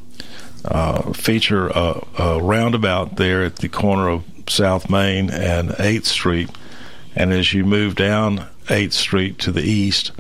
uh, 0.65 1.13
feature 1.13 1.69
a, 1.69 2.05
a 2.19 2.43
roundabout 2.43 3.17
there 3.17 3.45
at 3.45 3.57
the 3.57 3.69
corner 3.69 4.09
of 4.09 4.25
South 4.49 4.91
Main 4.91 5.31
and 5.31 5.71
8th 5.71 6.07
Street. 6.07 6.51
And 7.15 7.33
as 7.33 7.53
you 7.53 7.65
move 7.65 7.95
down 7.95 8.47
8th 8.67 8.93
Street 8.93 9.39
to 9.41 9.53
the 9.53 9.63
east, 9.63 10.13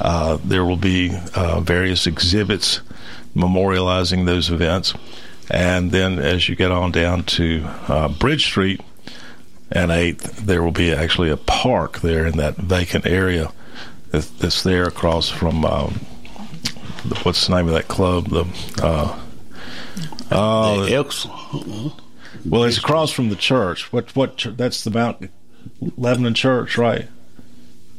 uh, 0.00 0.38
there 0.44 0.64
will 0.64 0.76
be 0.76 1.16
uh, 1.34 1.60
various 1.60 2.06
exhibits 2.06 2.80
memorializing 3.34 4.26
those 4.26 4.50
events. 4.50 4.94
And 5.50 5.92
then 5.92 6.18
as 6.18 6.48
you 6.48 6.56
get 6.56 6.70
on 6.70 6.92
down 6.92 7.22
to 7.24 7.66
Bridge 8.18 8.46
Street 8.46 8.80
and 9.70 9.90
8th, 9.90 10.36
there 10.36 10.62
will 10.62 10.70
be 10.70 10.92
actually 10.92 11.30
a 11.30 11.36
park 11.36 12.00
there 12.00 12.26
in 12.26 12.36
that 12.38 12.56
vacant 12.56 13.06
area 13.06 13.52
that, 14.10 14.22
that's 14.38 14.62
there 14.62 14.84
across 14.84 15.28
from 15.28 15.64
um, 15.64 16.00
the, 17.04 17.16
what's 17.22 17.46
the 17.46 17.56
name 17.56 17.68
of 17.68 17.74
that 17.74 17.88
club? 17.88 18.28
The 18.28 18.46
uh, 18.82 19.18
uh, 20.30 20.84
The 20.84 20.94
Elks. 20.94 21.26
well, 22.44 22.64
it's 22.64 22.78
across 22.78 23.10
from 23.10 23.28
the 23.28 23.36
church. 23.36 23.92
What? 23.92 24.14
What? 24.14 24.36
chur- 24.36 24.52
That's 24.52 24.84
the 24.84 24.90
Mount 24.90 25.30
Lebanon 25.96 26.34
Church, 26.34 26.78
right? 26.78 27.08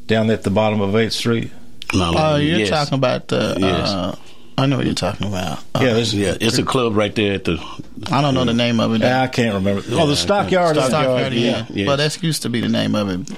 Down 0.05 0.29
at 0.29 0.43
the 0.43 0.49
bottom 0.49 0.81
of 0.81 0.95
Eighth 0.95 1.13
Street. 1.13 1.51
Oh, 1.93 2.35
you're 2.35 2.59
yes. 2.59 2.69
talking 2.69 2.95
about 2.95 3.27
the. 3.29 3.55
Yes. 3.59 4.17
I 4.59 4.65
know 4.65 4.77
what 4.77 4.85
you're 4.85 4.95
talking 4.95 5.27
about. 5.27 5.59
Uh, 5.75 5.81
Yeah, 5.81 5.93
there's, 5.93 6.15
Yeah, 6.15 6.35
it's 6.41 6.57
a 6.57 6.63
club 6.63 6.95
right 6.95 7.13
there 7.13 7.35
at 7.35 7.43
the. 7.43 7.63
I 8.11 8.21
don't 8.21 8.33
know 8.33 8.43
the 8.43 8.55
name 8.55 8.79
of 8.79 8.93
it. 8.95 9.01
Yeah, 9.01 9.21
I 9.21 9.27
can't 9.27 9.53
remember. 9.53 9.83
oh, 9.91 10.07
the 10.07 10.15
Stockyard. 10.15 10.75
Stockyard, 10.75 11.33
yeah. 11.33 11.65
yeah. 11.69 11.85
Well, 11.87 11.97
that 11.97 12.23
used 12.23 12.41
to 12.41 12.49
be 12.49 12.61
the 12.61 12.69
name 12.69 12.95
of 12.95 13.09
it. 13.09 13.37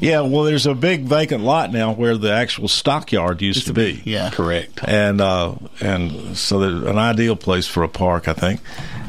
Yeah, 0.00 0.20
well, 0.20 0.44
there's 0.44 0.66
a 0.66 0.74
big 0.74 1.02
vacant 1.02 1.42
lot 1.42 1.72
now 1.72 1.92
where 1.92 2.16
the 2.16 2.32
actual 2.32 2.68
stockyard 2.68 3.42
used 3.42 3.66
to 3.66 3.72
be. 3.72 4.02
Yeah. 4.04 4.30
Correct. 4.30 4.80
and 4.84 5.20
uh, 5.20 5.56
and 5.80 6.36
so 6.36 6.60
there's 6.60 6.84
an 6.84 6.98
ideal 6.98 7.34
place 7.34 7.66
for 7.66 7.82
a 7.82 7.88
park, 7.88 8.28
I 8.28 8.34
think. 8.34 8.60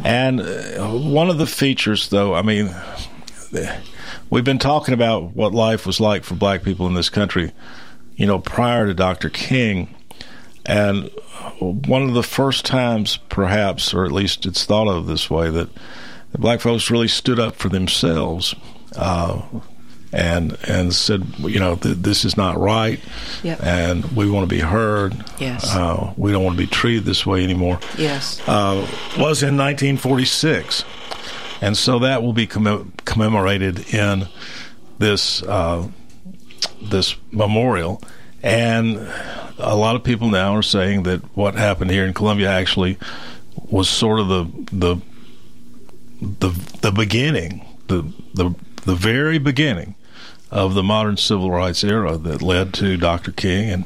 And 0.04 0.42
uh, 0.42 0.88
one 0.90 1.30
of 1.30 1.38
the 1.38 1.46
features, 1.46 2.10
though, 2.10 2.34
I 2.34 2.42
mean, 2.42 2.74
we've 4.30 4.44
been 4.44 4.60
talking 4.60 4.94
about 4.94 5.36
what 5.36 5.54
life 5.54 5.86
was 5.86 6.00
like 6.00 6.24
for 6.24 6.34
black 6.36 6.64
people 6.64 6.88
in 6.88 6.94
this 6.94 7.10
country, 7.10 7.52
you 8.16 8.26
know, 8.26 8.40
prior 8.40 8.88
to 8.88 8.94
Dr. 8.94 9.30
King, 9.30 9.94
and 10.66 11.10
one 11.60 12.04
of 12.04 12.14
the 12.14 12.24
first 12.24 12.66
times, 12.66 13.18
perhaps, 13.30 13.94
or 13.94 14.06
at 14.06 14.12
least 14.12 14.46
it's 14.46 14.66
thought 14.66 14.88
of 14.88 15.08
this 15.08 15.30
way, 15.30 15.50
that 15.50 15.70
the 16.32 16.38
black 16.38 16.62
folks 16.62 16.90
really 16.90 17.08
stood 17.08 17.40
up 17.40 17.56
for 17.56 17.70
themselves. 17.70 18.56
Uh, 18.96 19.42
and 20.16 20.56
and 20.68 20.94
said, 20.94 21.26
you 21.40 21.60
know, 21.60 21.76
th- 21.76 21.98
this 21.98 22.24
is 22.24 22.38
not 22.38 22.60
right, 22.60 23.00
Yep. 23.42 23.64
and 23.64 24.06
we 24.16 24.30
want 24.30 24.48
to 24.48 24.56
be 24.56 24.62
heard. 24.62 25.16
Yes. 25.40 25.74
Uh, 25.76 26.14
we 26.18 26.32
don't 26.32 26.44
want 26.44 26.56
to 26.56 26.64
be 26.64 26.68
treated 26.70 27.04
this 27.06 27.26
way 27.26 27.44
anymore. 27.44 27.80
Yes. 27.98 28.40
Uh, 28.48 28.88
was 29.18 29.42
in 29.42 29.58
1946, 29.58 30.84
and 31.62 31.76
so 31.76 31.98
that 31.98 32.22
will 32.22 32.34
be 32.34 32.46
commem- 32.46 32.92
commemorated 33.06 33.92
in 33.92 34.28
this 35.00 35.42
uh, 35.44 35.88
this 36.80 37.16
memorial. 37.32 38.00
And 38.44 39.08
a 39.58 39.76
lot 39.76 39.96
of 39.96 40.04
people 40.04 40.30
now 40.30 40.56
are 40.56 40.62
saying 40.62 41.04
that 41.04 41.22
what 41.36 41.56
happened 41.56 41.92
here 41.92 42.06
in 42.06 42.14
Columbia 42.14 42.50
actually 42.52 42.98
was 43.70 43.90
sort 43.90 44.20
of 44.20 44.28
the 44.28 44.44
the 44.72 45.02
the 46.22 46.50
the 46.82 46.92
beginning, 46.92 47.66
the 47.88 48.04
the 48.34 48.54
the 48.84 48.96
very 48.96 49.38
beginning 49.38 49.96
of 50.52 50.74
the 50.74 50.84
modern 50.84 51.18
civil 51.18 51.50
rights 51.50 51.84
era 51.84 52.18
that 52.18 52.42
led 52.42 52.74
to 52.76 52.98
Dr. 52.98 53.32
King 53.32 53.70
and 53.70 53.86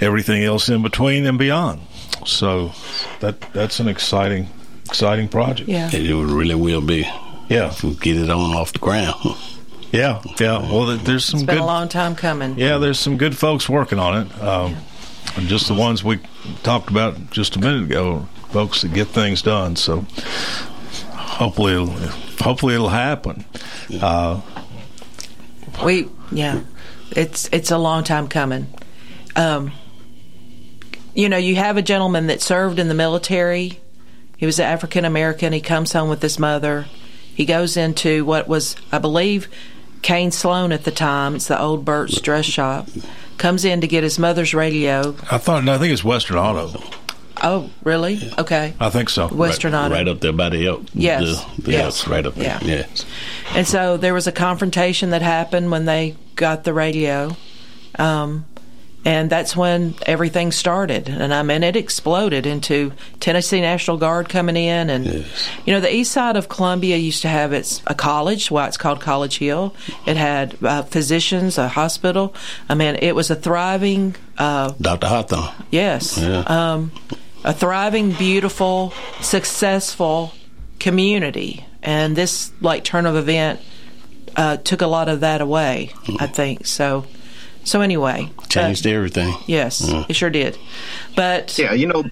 everything 0.00 0.42
else 0.42 0.68
in 0.68 0.82
between 0.82 1.26
and 1.26 1.38
beyond. 1.38 1.80
So 2.24 2.72
that 3.20 3.40
that's 3.52 3.80
an 3.80 3.88
exciting 3.88 4.48
exciting 4.86 5.28
project. 5.28 5.68
Yeah. 5.68 5.90
It 5.92 6.14
really 6.14 6.54
will 6.54 6.80
be. 6.80 7.00
Yeah. 7.48 7.68
If 7.68 7.82
we 7.82 7.94
get 7.94 8.16
it 8.16 8.30
on 8.30 8.54
off 8.54 8.72
the 8.72 8.78
ground. 8.78 9.36
Yeah, 9.92 10.22
yeah. 10.38 10.58
Well, 10.58 10.96
there's 10.98 11.24
some 11.24 11.40
It's 11.40 11.46
been 11.46 11.56
good 11.56 11.62
a 11.62 11.66
long 11.66 11.88
time 11.88 12.14
coming. 12.14 12.58
Yeah, 12.58 12.78
there's 12.78 12.98
some 12.98 13.16
good 13.16 13.36
folks 13.36 13.68
working 13.68 13.98
on 13.98 14.26
it. 14.26 14.42
Um, 14.42 14.76
and 15.36 15.48
just 15.48 15.68
the 15.68 15.74
ones 15.74 16.04
we 16.04 16.20
talked 16.62 16.90
about 16.90 17.30
just 17.30 17.56
a 17.56 17.58
minute 17.58 17.84
ago, 17.84 18.28
folks 18.50 18.82
that 18.82 18.92
get 18.92 19.08
things 19.08 19.42
done. 19.42 19.76
So 19.76 20.04
hopefully, 21.12 21.74
it'll, 21.74 21.86
hopefully 22.42 22.74
it'll 22.74 22.88
happen. 22.88 23.44
Uh, 24.00 24.40
We 25.82 26.08
yeah, 26.32 26.60
it's 27.12 27.48
it's 27.52 27.70
a 27.70 27.78
long 27.78 28.04
time 28.04 28.28
coming. 28.28 28.66
Um, 29.36 29.72
you 31.14 31.28
know, 31.28 31.36
you 31.36 31.56
have 31.56 31.76
a 31.76 31.82
gentleman 31.82 32.26
that 32.26 32.42
served 32.42 32.78
in 32.78 32.88
the 32.88 32.94
military. 32.94 33.80
He 34.36 34.46
was 34.46 34.60
African 34.60 35.04
American. 35.04 35.52
He 35.52 35.60
comes 35.60 35.92
home 35.92 36.08
with 36.08 36.22
his 36.22 36.38
mother. 36.38 36.86
He 37.34 37.44
goes 37.44 37.76
into 37.76 38.24
what 38.24 38.48
was, 38.48 38.74
I 38.90 38.98
believe, 38.98 39.48
Kane 40.02 40.30
Sloan 40.30 40.72
at 40.72 40.84
the 40.84 40.90
time. 40.90 41.34
It's 41.34 41.48
the 41.48 41.60
old 41.60 41.84
Burt's 41.84 42.20
dress 42.20 42.44
shop. 42.44 42.88
Comes 43.36 43.64
in 43.64 43.80
to 43.82 43.86
get 43.86 44.02
his 44.02 44.18
mother's 44.18 44.54
radio. 44.54 45.14
I 45.30 45.38
thought, 45.38 45.64
no, 45.64 45.74
I 45.74 45.78
think 45.78 45.92
it's 45.92 46.02
Western 46.04 46.36
Auto. 46.38 46.82
Oh, 47.40 47.70
really? 47.84 48.32
Okay. 48.36 48.74
I 48.80 48.90
think 48.90 49.08
so. 49.10 49.28
Western 49.28 49.72
right, 49.72 49.84
Auto. 49.86 49.94
right 49.94 50.08
up 50.08 50.20
there 50.20 50.32
by 50.32 50.48
the 50.48 50.66
elk. 50.66 50.82
Yes. 50.92 51.44
The, 51.56 51.62
the 51.62 51.72
Yes. 51.72 51.84
elks, 51.84 52.08
right 52.08 52.26
up 52.26 52.34
there. 52.34 52.58
Yeah. 52.62 52.78
Yes. 52.78 53.04
And 53.54 53.66
so 53.66 53.96
there 53.96 54.12
was 54.12 54.26
a 54.26 54.32
confrontation 54.32 55.10
that 55.10 55.22
happened 55.22 55.70
when 55.70 55.84
they 55.84 56.16
got 56.34 56.64
the 56.64 56.72
radio. 56.74 57.36
Um, 57.96 58.44
and 59.08 59.30
that's 59.30 59.56
when 59.56 59.94
everything 60.06 60.52
started. 60.52 61.08
And 61.08 61.32
I 61.32 61.42
mean, 61.42 61.62
it 61.62 61.76
exploded 61.76 62.44
into 62.46 62.92
Tennessee 63.20 63.60
National 63.60 63.96
Guard 63.96 64.28
coming 64.28 64.56
in. 64.56 64.90
And, 64.90 65.06
you 65.64 65.72
know, 65.72 65.80
the 65.80 65.94
east 65.94 66.12
side 66.12 66.36
of 66.36 66.48
Columbia 66.48 66.96
used 66.96 67.22
to 67.22 67.28
have 67.28 67.52
its 67.54 67.80
a 67.86 67.94
college, 67.94 68.50
why 68.50 68.66
it's 68.68 68.76
called 68.76 69.00
College 69.00 69.38
Hill. 69.38 69.74
It 70.06 70.16
had 70.18 70.56
uh, 70.62 70.82
physicians, 70.82 71.56
a 71.58 71.68
hospital. 71.68 72.34
I 72.68 72.74
mean, 72.74 72.96
it 73.00 73.14
was 73.14 73.30
a 73.30 73.34
thriving, 73.36 74.14
uh, 74.36 74.72
Dr. 74.80 75.06
Hawthorne. 75.06 75.54
yes, 75.70 76.18
Yeah. 76.18 76.42
um, 76.46 76.92
a 77.44 77.52
thriving, 77.54 78.12
beautiful, 78.12 78.92
successful 79.20 80.32
community. 80.80 81.64
And 81.82 82.14
this, 82.16 82.52
like, 82.60 82.84
turn 82.84 83.06
of 83.06 83.16
event 83.16 83.60
uh, 84.36 84.56
took 84.58 84.82
a 84.82 84.86
lot 84.86 85.08
of 85.08 85.20
that 85.20 85.40
away, 85.40 85.90
I 86.20 86.26
think. 86.26 86.66
So, 86.66 87.06
so 87.68 87.80
anyway. 87.80 88.30
Changed 88.48 88.86
everything. 88.86 89.34
Yes, 89.46 89.80
Yeah. 89.88 90.04
it 90.08 90.16
sure 90.16 90.30
did. 90.30 90.56
But 91.14 91.58
yeah, 91.58 91.72
you 91.72 91.86
know, 91.86 92.04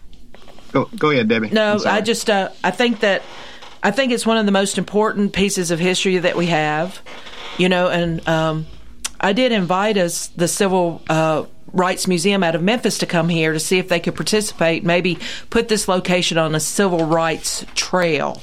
go 0.73 0.89
go 0.97 1.11
ahead, 1.11 1.29
Debbie. 1.29 1.51
no, 1.51 1.79
I'm. 1.85 1.87
I 1.87 2.01
just 2.01 2.29
uh, 2.31 2.51
I 2.63 2.71
think 2.71 3.01
that 3.01 3.23
I 3.83 3.91
think 3.91 4.13
it's 4.13 4.27
one 4.27 4.37
of 4.39 4.47
the 4.47 4.53
most 4.53 4.79
important 4.79 5.33
pieces 5.33 5.71
of 5.71 5.79
history 5.79 6.19
that 6.19 6.37
we 6.37 6.47
have. 6.47 7.01
You 7.59 7.69
know, 7.69 7.89
and 7.89 8.27
um, 8.29 8.67
I 9.21 9.33
did 9.33 9.51
invite 9.53 9.97
us 9.97 10.27
the 10.29 10.47
Civil 10.49 11.01
uh, 11.09 11.45
Rights 11.73 12.07
Museum 12.07 12.43
out 12.43 12.55
of 12.55 12.63
Memphis 12.63 12.99
to 12.99 13.07
come 13.07 13.29
here 13.31 13.53
to 13.53 13.61
see 13.61 13.79
if 13.79 13.89
they 13.89 13.99
could 14.01 14.15
participate. 14.15 14.85
Maybe 14.85 15.19
put 15.51 15.69
this 15.69 15.89
location 15.89 16.37
on 16.39 16.55
a 16.55 16.61
civil 16.61 17.07
rights 17.07 17.65
trail. 17.75 18.43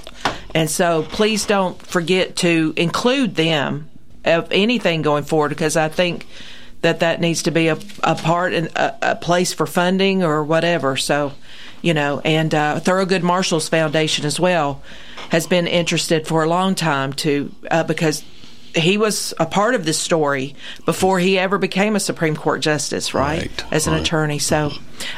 And 0.55 0.69
so, 0.69 1.03
please 1.03 1.45
don't 1.45 1.79
forget 1.81 2.35
to 2.37 2.73
include 2.75 3.35
them 3.35 3.89
of 4.25 4.47
anything 4.51 5.01
going 5.01 5.23
forward 5.23 5.49
because 5.49 5.75
I 5.75 5.89
think 5.89 6.25
that 6.83 6.99
that 6.99 7.19
needs 7.19 7.43
to 7.43 7.51
be 7.51 7.69
a, 7.69 7.77
a 8.03 8.13
part 8.15 8.53
and 8.53 8.67
a, 8.67 9.13
a 9.13 9.15
place 9.15 9.53
for 9.53 9.65
funding 9.65 10.21
or 10.21 10.43
whatever. 10.43 10.95
So, 10.95 11.33
you 11.81 11.93
know, 11.93 12.21
and 12.23 12.53
uh, 12.53 12.79
Thurgood 12.79 13.23
Marshall's 13.23 13.69
Foundation 13.69 14.25
as 14.25 14.39
well 14.39 14.83
has 15.29 15.47
been 15.47 15.65
interested 15.65 16.27
for 16.27 16.43
a 16.43 16.47
long 16.47 16.75
time 16.75 17.13
to 17.13 17.51
uh, 17.71 17.83
because 17.83 18.23
he 18.75 18.97
was 18.97 19.33
a 19.39 19.45
part 19.45 19.75
of 19.75 19.85
this 19.85 19.97
story 19.97 20.55
before 20.85 21.19
he 21.19 21.39
ever 21.39 21.57
became 21.57 21.95
a 21.95 21.99
Supreme 21.99 22.35
Court 22.35 22.61
justice, 22.61 23.13
right? 23.13 23.41
Right, 23.41 23.65
As 23.71 23.87
an 23.87 23.93
right. 23.93 24.01
attorney. 24.01 24.39
So 24.39 24.71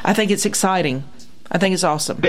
I 0.03 0.13
think 0.13 0.29
it's 0.29 0.45
exciting. 0.45 1.03
I 1.51 1.57
think 1.57 1.73
it's 1.73 1.83
awesome. 1.83 2.21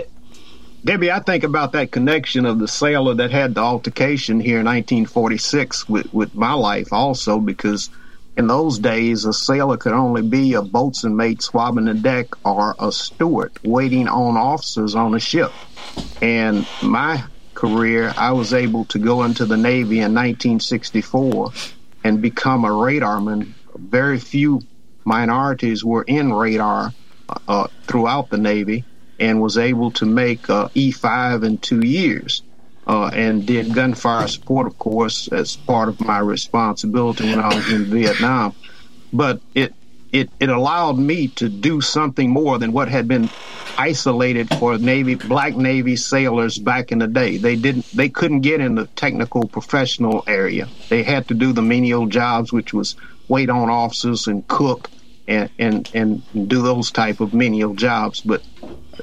Debbie, 0.85 1.11
I 1.11 1.19
think 1.19 1.43
about 1.43 1.73
that 1.73 1.91
connection 1.91 2.47
of 2.47 2.59
the 2.59 2.69
sailor 2.69 3.15
that 3.15 3.33
had 3.33 3.55
the 3.55 3.61
altercation 3.61 4.39
here 4.39 4.61
in 4.61 4.67
1946 4.67 5.89
with, 5.89 6.13
with 6.15 6.35
my 6.35 6.53
life 6.53 6.93
also, 6.93 7.41
because 7.41 7.91
in 8.37 8.47
those 8.47 8.79
days, 8.79 9.25
a 9.25 9.33
sailor 9.33 9.77
could 9.77 9.93
only 9.93 10.23
be 10.23 10.55
a 10.55 10.63
boatswain 10.63 11.17
mate 11.17 11.43
swabbing 11.43 11.87
the 11.87 11.95
deck 11.95 12.27
or 12.45 12.77
a 12.79 12.93
steward 12.93 13.53
waiting 13.65 14.09
on 14.09 14.37
officers 14.37 14.95
on 14.95 15.15
a 15.15 15.21
ship. 15.21 15.53
And 16.21 16.67
my 16.83 17.25
career, 17.55 18.13
I 18.17 18.33
was 18.33 18.53
able 18.53 18.85
to 18.87 18.99
go 18.99 19.25
into 19.25 19.47
the 19.47 19.57
Navy 19.57 20.01
in 20.01 20.15
1964 20.15 21.53
and 22.05 22.21
become 22.21 22.65
a 22.65 22.69
radarman. 22.69 23.55
Very 23.75 24.19
few 24.19 24.61
minorities 25.05 25.83
were 25.83 26.03
in 26.03 26.33
radar 26.33 26.93
uh, 27.49 27.69
throughout 27.87 28.29
the 28.29 28.39
Navy 28.39 28.85
and 29.19 29.41
was 29.41 29.57
able 29.57 29.93
to 29.93 30.05
make 30.05 30.51
uh, 30.51 30.69
E5 30.69 31.45
in 31.45 31.59
two 31.59 31.81
years. 31.81 32.43
Uh, 32.87 33.11
and 33.15 33.47
did 33.47 33.73
gunfire 33.73 34.29
support, 34.29 34.67
of 34.67 34.79
course, 34.79 35.29
as 35.33 35.57
part 35.67 35.89
of 35.89 36.01
my 36.01 36.19
responsibility 36.21 37.25
when 37.25 37.41
I 37.41 37.51
was 37.51 37.71
in 37.71 37.91
Vietnam. 37.91 38.55
But 39.13 39.43
it 39.55 39.75
it 40.13 40.33
it 40.41 40.51
allowed 40.51 40.99
me 40.99 41.29
to 41.37 41.49
do 41.49 41.81
something 41.83 42.31
more 42.31 42.59
than 42.59 42.73
what 42.73 42.89
had 42.89 43.09
been 43.09 43.31
isolated 43.77 44.51
for 44.51 44.79
Navy 44.79 45.17
black 45.17 45.57
Navy 45.57 45.97
sailors 45.97 46.59
back 46.59 46.93
in 46.93 46.99
the 47.01 47.09
day. 47.09 47.39
They 47.39 47.57
didn't 47.57 47.87
they 47.93 48.11
couldn't 48.11 48.43
get 48.43 48.61
in 48.61 48.75
the 48.77 48.89
technical 48.97 49.49
professional 49.49 50.25
area. 50.29 50.73
They 50.91 51.03
had 51.05 51.29
to 51.29 51.35
do 51.35 51.53
the 51.53 51.63
menial 51.63 52.07
jobs, 52.09 52.53
which 52.53 52.75
was 52.75 52.97
wait 53.29 53.51
on 53.51 53.71
officers 53.71 54.27
and 54.29 54.47
cook 54.49 54.91
and 55.27 55.51
and 55.59 55.89
and 55.95 56.25
do 56.49 56.63
those 56.63 56.93
type 56.93 57.21
of 57.21 57.35
menial 57.35 57.75
jobs. 57.75 58.23
But 58.23 58.43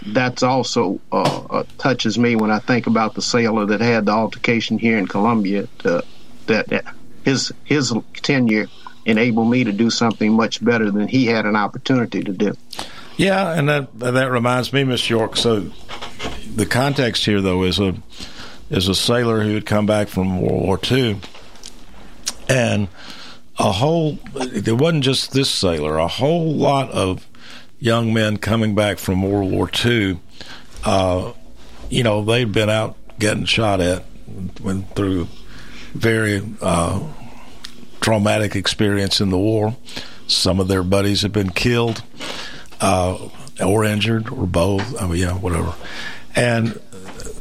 that's 0.07 0.43
also 0.43 0.99
uh, 1.11 1.45
uh, 1.49 1.63
touches 1.77 2.17
me 2.17 2.35
when 2.35 2.51
I 2.51 2.59
think 2.59 2.87
about 2.87 3.15
the 3.15 3.21
sailor 3.21 3.65
that 3.67 3.81
had 3.81 4.05
the 4.05 4.11
altercation 4.11 4.77
here 4.77 4.97
in 4.97 5.07
Columbia. 5.07 5.67
To, 5.79 6.03
that, 6.47 6.85
his 7.23 7.51
his 7.63 7.93
tenure 8.15 8.67
enabled 9.05 9.49
me 9.49 9.63
to 9.63 9.71
do 9.71 9.89
something 9.89 10.33
much 10.33 10.63
better 10.63 10.91
than 10.91 11.07
he 11.07 11.25
had 11.25 11.45
an 11.45 11.55
opportunity 11.55 12.23
to 12.23 12.31
do. 12.31 12.55
Yeah, 13.17 13.51
and 13.51 13.69
that 13.69 13.99
that 13.99 14.31
reminds 14.31 14.73
me, 14.73 14.83
Miss 14.83 15.09
York. 15.09 15.37
So 15.37 15.71
the 16.55 16.65
context 16.65 17.25
here, 17.25 17.41
though, 17.41 17.63
is 17.63 17.79
a 17.79 17.95
is 18.69 18.87
a 18.87 18.95
sailor 18.95 19.41
who 19.41 19.53
had 19.53 19.65
come 19.65 19.85
back 19.85 20.07
from 20.07 20.41
World 20.41 20.63
War 20.63 20.79
II, 20.91 21.19
and 22.49 22.87
a 23.59 23.71
whole. 23.71 24.17
It 24.35 24.71
wasn't 24.71 25.03
just 25.03 25.31
this 25.31 25.49
sailor. 25.49 25.97
A 25.97 26.07
whole 26.07 26.53
lot 26.53 26.89
of 26.91 27.27
young 27.83 28.13
men 28.13 28.37
coming 28.37 28.73
back 28.73 28.97
from 28.97 29.21
World 29.21 29.51
War 29.51 29.69
II. 29.83 30.17
Uh, 30.85 31.33
you 31.89 32.01
know, 32.01 32.23
they'd 32.23 32.49
been 32.49 32.69
out 32.69 32.95
getting 33.19 33.43
shot 33.43 33.81
at, 33.81 34.05
went 34.61 34.95
through 34.95 35.27
very 35.93 36.41
uh, 36.61 37.01
traumatic 37.99 38.55
experience 38.55 39.19
in 39.19 39.31
the 39.31 39.37
war. 39.37 39.75
Some 40.27 40.61
of 40.61 40.69
their 40.69 40.81
buddies 40.81 41.23
had 41.23 41.33
been 41.33 41.49
killed 41.49 42.01
uh, 42.79 43.17
or 43.61 43.83
injured 43.83 44.29
or 44.29 44.47
both. 44.47 45.01
I 45.01 45.05
mean, 45.05 45.19
yeah, 45.19 45.33
whatever. 45.33 45.75
And 46.37 46.79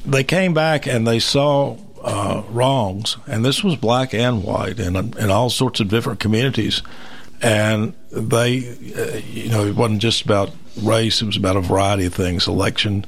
they 0.05 0.25
came 0.25 0.55
back 0.55 0.89
and 0.89 1.07
they 1.07 1.21
saw 1.21 1.77
uh, 2.03 2.43
wrongs, 2.51 3.17
and 3.29 3.45
this 3.45 3.63
was 3.63 3.77
black 3.77 4.13
and 4.13 4.43
white, 4.43 4.81
and 4.81 5.15
in 5.15 5.31
all 5.31 5.51
sorts 5.51 5.79
of 5.79 5.87
different 5.87 6.19
communities. 6.19 6.83
And 7.43 7.95
they, 8.13 8.69
uh, 8.97 9.19
you 9.33 9.49
know, 9.49 9.67
it 9.67 9.75
wasn't 9.75 10.01
just 10.01 10.25
about 10.25 10.51
race; 10.81 11.23
it 11.23 11.27
was 11.27 11.37
about 11.37 11.57
a 11.57 11.61
variety 11.61 12.07
of 12.07 12.15
things. 12.15 12.47
Election, 12.47 13.05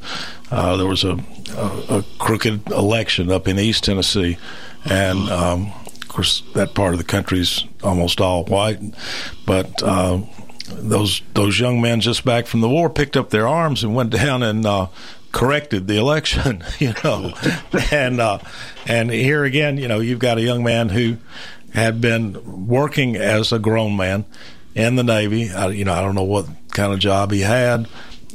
uh, 0.50 0.76
there 0.76 0.86
was 0.86 1.04
a, 1.04 1.18
a, 1.56 1.98
a 1.98 2.04
crooked 2.18 2.70
election 2.70 3.30
up 3.30 3.46
in 3.46 3.58
East 3.58 3.84
Tennessee, 3.84 4.36
and 4.84 5.30
um, 5.30 5.72
of 5.86 6.08
course 6.08 6.42
that 6.54 6.74
part 6.74 6.94
of 6.94 6.98
the 6.98 7.04
country's 7.04 7.64
almost 7.82 8.20
all 8.20 8.44
white, 8.44 8.80
but. 9.46 9.82
Uh, 9.82 10.22
those 10.66 11.20
those 11.34 11.60
young 11.60 11.78
men 11.82 12.00
just 12.00 12.24
back 12.24 12.46
from 12.46 12.62
the 12.62 12.68
war 12.68 12.88
picked 12.88 13.18
up 13.18 13.28
their 13.28 13.46
arms 13.46 13.84
and 13.84 13.94
went 13.94 14.08
down 14.08 14.42
and 14.42 14.64
uh, 14.64 14.86
corrected 15.34 15.88
the 15.88 15.98
election, 15.98 16.64
you 16.78 16.94
know, 17.02 17.34
and 17.90 18.20
uh, 18.20 18.38
and 18.86 19.10
here 19.10 19.44
again, 19.44 19.76
you 19.76 19.88
know, 19.88 20.00
you've 20.00 20.18
got 20.18 20.38
a 20.38 20.42
young 20.42 20.64
man 20.64 20.88
who 20.88 21.18
had 21.74 22.00
been 22.00 22.66
working 22.66 23.16
as 23.16 23.52
a 23.52 23.58
grown 23.58 23.96
man 23.96 24.24
in 24.74 24.96
the 24.96 25.04
Navy. 25.04 25.50
I, 25.50 25.68
you 25.68 25.84
know, 25.84 25.92
I 25.92 26.00
don't 26.00 26.14
know 26.14 26.22
what 26.22 26.46
kind 26.70 26.92
of 26.92 26.98
job 26.98 27.30
he 27.32 27.40
had, 27.40 27.88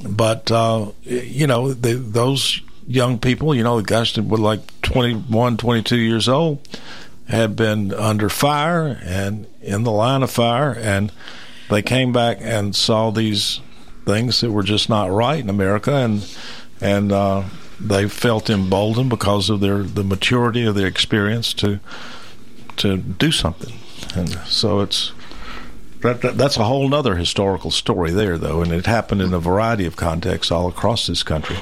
but 0.07 0.51
uh, 0.51 0.91
you 1.03 1.47
know, 1.47 1.73
the, 1.73 1.95
those 1.95 2.61
young 2.87 3.17
people, 3.19 3.55
you 3.55 3.63
know, 3.63 3.77
the 3.77 3.83
guys 3.83 4.13
that 4.13 4.25
were 4.25 4.37
like 4.37 4.81
21, 4.81 5.57
22 5.57 5.95
years 5.97 6.29
old, 6.29 6.67
had 7.27 7.55
been 7.55 7.93
under 7.93 8.27
fire 8.29 8.99
and 9.03 9.47
in 9.61 9.83
the 9.83 9.91
line 9.91 10.23
of 10.23 10.31
fire 10.31 10.73
and 10.73 11.11
they 11.69 11.81
came 11.83 12.11
back 12.11 12.39
and 12.41 12.75
saw 12.75 13.11
these 13.11 13.61
things 14.05 14.41
that 14.41 14.51
were 14.51 14.63
just 14.63 14.89
not 14.89 15.11
right 15.11 15.39
in 15.39 15.49
America, 15.49 15.93
and 15.93 16.27
and 16.81 17.11
uh, 17.11 17.43
they 17.79 18.09
felt 18.09 18.49
emboldened 18.49 19.09
because 19.09 19.49
of 19.49 19.59
their 19.59 19.83
the 19.83 20.03
maturity 20.03 20.65
of 20.65 20.75
their 20.75 20.87
experience 20.87 21.53
to 21.53 21.79
to 22.79 22.97
do 22.97 23.31
something, 23.31 23.73
and 24.15 24.29
so 24.47 24.81
it's. 24.81 25.11
That, 26.01 26.21
that, 26.21 26.37
that's 26.37 26.55
a 26.55 26.63
whole 26.63 26.95
other 26.95 27.17
historical 27.17 27.71
story 27.71 28.11
there, 28.11 28.37
though, 28.37 28.61
and 28.61 28.71
it 28.71 28.85
happened 28.85 29.21
in 29.21 29.33
a 29.33 29.39
variety 29.39 29.85
of 29.85 29.97
contexts 29.97 30.49
all 30.49 30.69
across 30.69 31.07
this 31.07 31.23
country. 31.23 31.57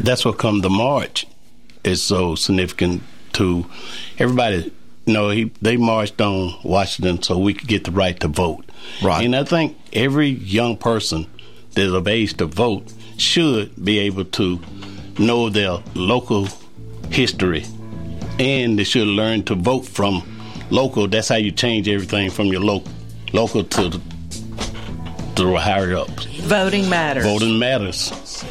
That's 0.00 0.24
what 0.24 0.36
come 0.36 0.62
the 0.62 0.70
march 0.70 1.28
is 1.84 2.02
so 2.02 2.34
significant 2.34 3.02
to 3.34 3.66
everybody. 4.18 4.72
You 5.06 5.12
know, 5.12 5.30
he, 5.30 5.52
they 5.62 5.76
marched 5.76 6.20
on 6.20 6.58
Washington 6.64 7.22
so 7.22 7.38
we 7.38 7.54
could 7.54 7.68
get 7.68 7.84
the 7.84 7.92
right 7.92 8.18
to 8.18 8.26
vote. 8.26 8.64
Right. 9.00 9.24
And 9.24 9.36
I 9.36 9.44
think 9.44 9.78
every 9.92 10.28
young 10.28 10.76
person 10.76 11.26
that's 11.74 11.92
of 11.92 12.08
age 12.08 12.36
to 12.38 12.46
vote 12.46 12.92
should 13.16 13.84
be 13.84 14.00
able 14.00 14.24
to 14.24 14.60
know 15.18 15.48
their 15.48 15.78
local 15.94 16.48
history 17.10 17.64
and 18.38 18.78
they 18.78 18.84
should 18.84 19.06
learn 19.06 19.42
to 19.44 19.54
vote 19.54 19.86
from 19.86 20.22
local. 20.70 21.08
That's 21.08 21.28
how 21.28 21.36
you 21.36 21.50
change 21.50 21.88
everything 21.88 22.30
from 22.30 22.46
your 22.46 22.60
local 22.60 22.90
local 23.32 23.64
to 23.64 23.88
the, 23.88 24.00
to 25.36 25.44
the 25.44 25.58
higher 25.58 25.96
ups. 25.96 26.24
Voting 26.24 26.88
matters. 26.88 27.24
Voting 27.24 27.58
matters. 27.58 28.44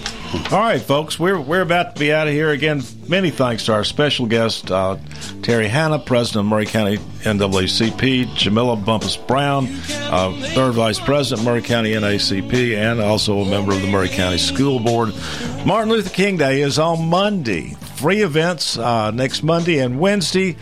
All 0.52 0.60
right, 0.60 0.82
folks, 0.82 1.18
we're 1.18 1.40
we're 1.40 1.62
about 1.62 1.96
to 1.96 2.00
be 2.00 2.12
out 2.12 2.28
of 2.28 2.34
here 2.34 2.50
again. 2.50 2.84
Many 3.08 3.30
thanks 3.30 3.66
to 3.66 3.74
our 3.74 3.86
special 3.86 4.26
guest, 4.26 4.70
uh, 4.70 4.98
Terry 5.42 5.70
Hannah, 5.70 6.00
President 6.00 6.42
of 6.42 6.46
Maury 6.48 6.66
County 6.66 6.98
NAACP, 7.24 8.36
Jamila 8.36 8.76
Bumpas 8.76 9.26
Brown, 9.26 9.68
uh, 10.12 10.34
Third 10.54 10.74
Vice 10.74 11.00
President, 11.00 11.46
Maury 11.46 11.62
County 11.62 11.94
NACP, 11.94 12.76
and 12.76 13.00
also 13.00 13.40
a 13.40 13.46
member 13.50 13.72
of 13.72 13.82
the 13.82 13.88
Maury 13.88 14.10
County 14.10 14.38
School 14.38 14.82
Board. 14.82 15.14
Martin 15.66 15.90
Luther 15.92 16.10
King 16.10 16.36
Day 16.36 16.62
is 16.62 16.78
on 16.78 17.08
Monday. 17.08 17.76
Free 17.96 18.22
events 18.22 18.78
uh, 18.78 19.12
next 19.12 19.44
Monday 19.44 19.80
and 19.80 19.98
Wednesday. 19.98 20.58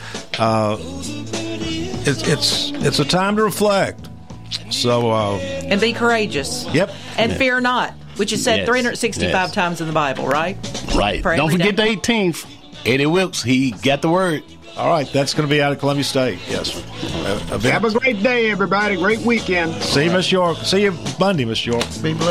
Uh, 2.08 2.12
it's 2.12 2.28
it's 2.28 2.72
it's 2.86 3.00
a 3.00 3.06
time 3.06 3.36
to 3.38 3.44
reflect. 3.44 4.10
So 4.72 5.12
uh, 5.12 5.38
and 5.38 5.80
be 5.82 5.94
courageous. 5.94 6.66
Yep. 6.74 6.92
And 7.18 7.34
fear 7.34 7.60
not, 7.60 7.94
which 8.18 8.32
is 8.32 8.44
said 8.44 8.60
Yes, 8.60 8.68
365 8.68 9.32
yes. 9.32 9.52
times 9.54 9.82
in 9.82 9.88
the 9.88 9.94
Bible, 9.94 10.28
right? 10.28 10.58
Right. 10.96 11.22
For 11.22 11.36
Don't 11.36 11.52
forget 11.52 11.76
day. 11.76 11.96
the 11.96 12.02
18th. 12.02 12.46
Eddie 12.86 13.08
Wilkes, 13.08 13.42
he 13.42 13.72
got 13.72 14.02
the 14.04 14.10
word. 14.10 14.44
All 14.78 14.90
right, 14.90 15.08
that's 15.12 15.34
going 15.34 15.48
to 15.48 15.54
be 15.54 15.62
out 15.62 15.72
of 15.72 15.80
Columbia 15.80 16.04
State. 16.04 16.38
Yes. 16.50 16.76
Uh, 17.26 17.58
Have 17.60 17.86
a 17.86 17.92
great 17.98 18.22
day, 18.22 18.52
everybody. 18.52 18.98
Great 18.98 19.20
weekend. 19.20 19.74
See 19.82 20.04
you, 20.06 20.12
Miss 20.12 20.30
York. 20.32 20.58
See 20.60 20.84
you 20.84 20.94
Monday, 21.18 21.46
Miss 21.46 21.66
York. 21.66 21.84
Be 22.04 22.14
blessed. 22.14 22.28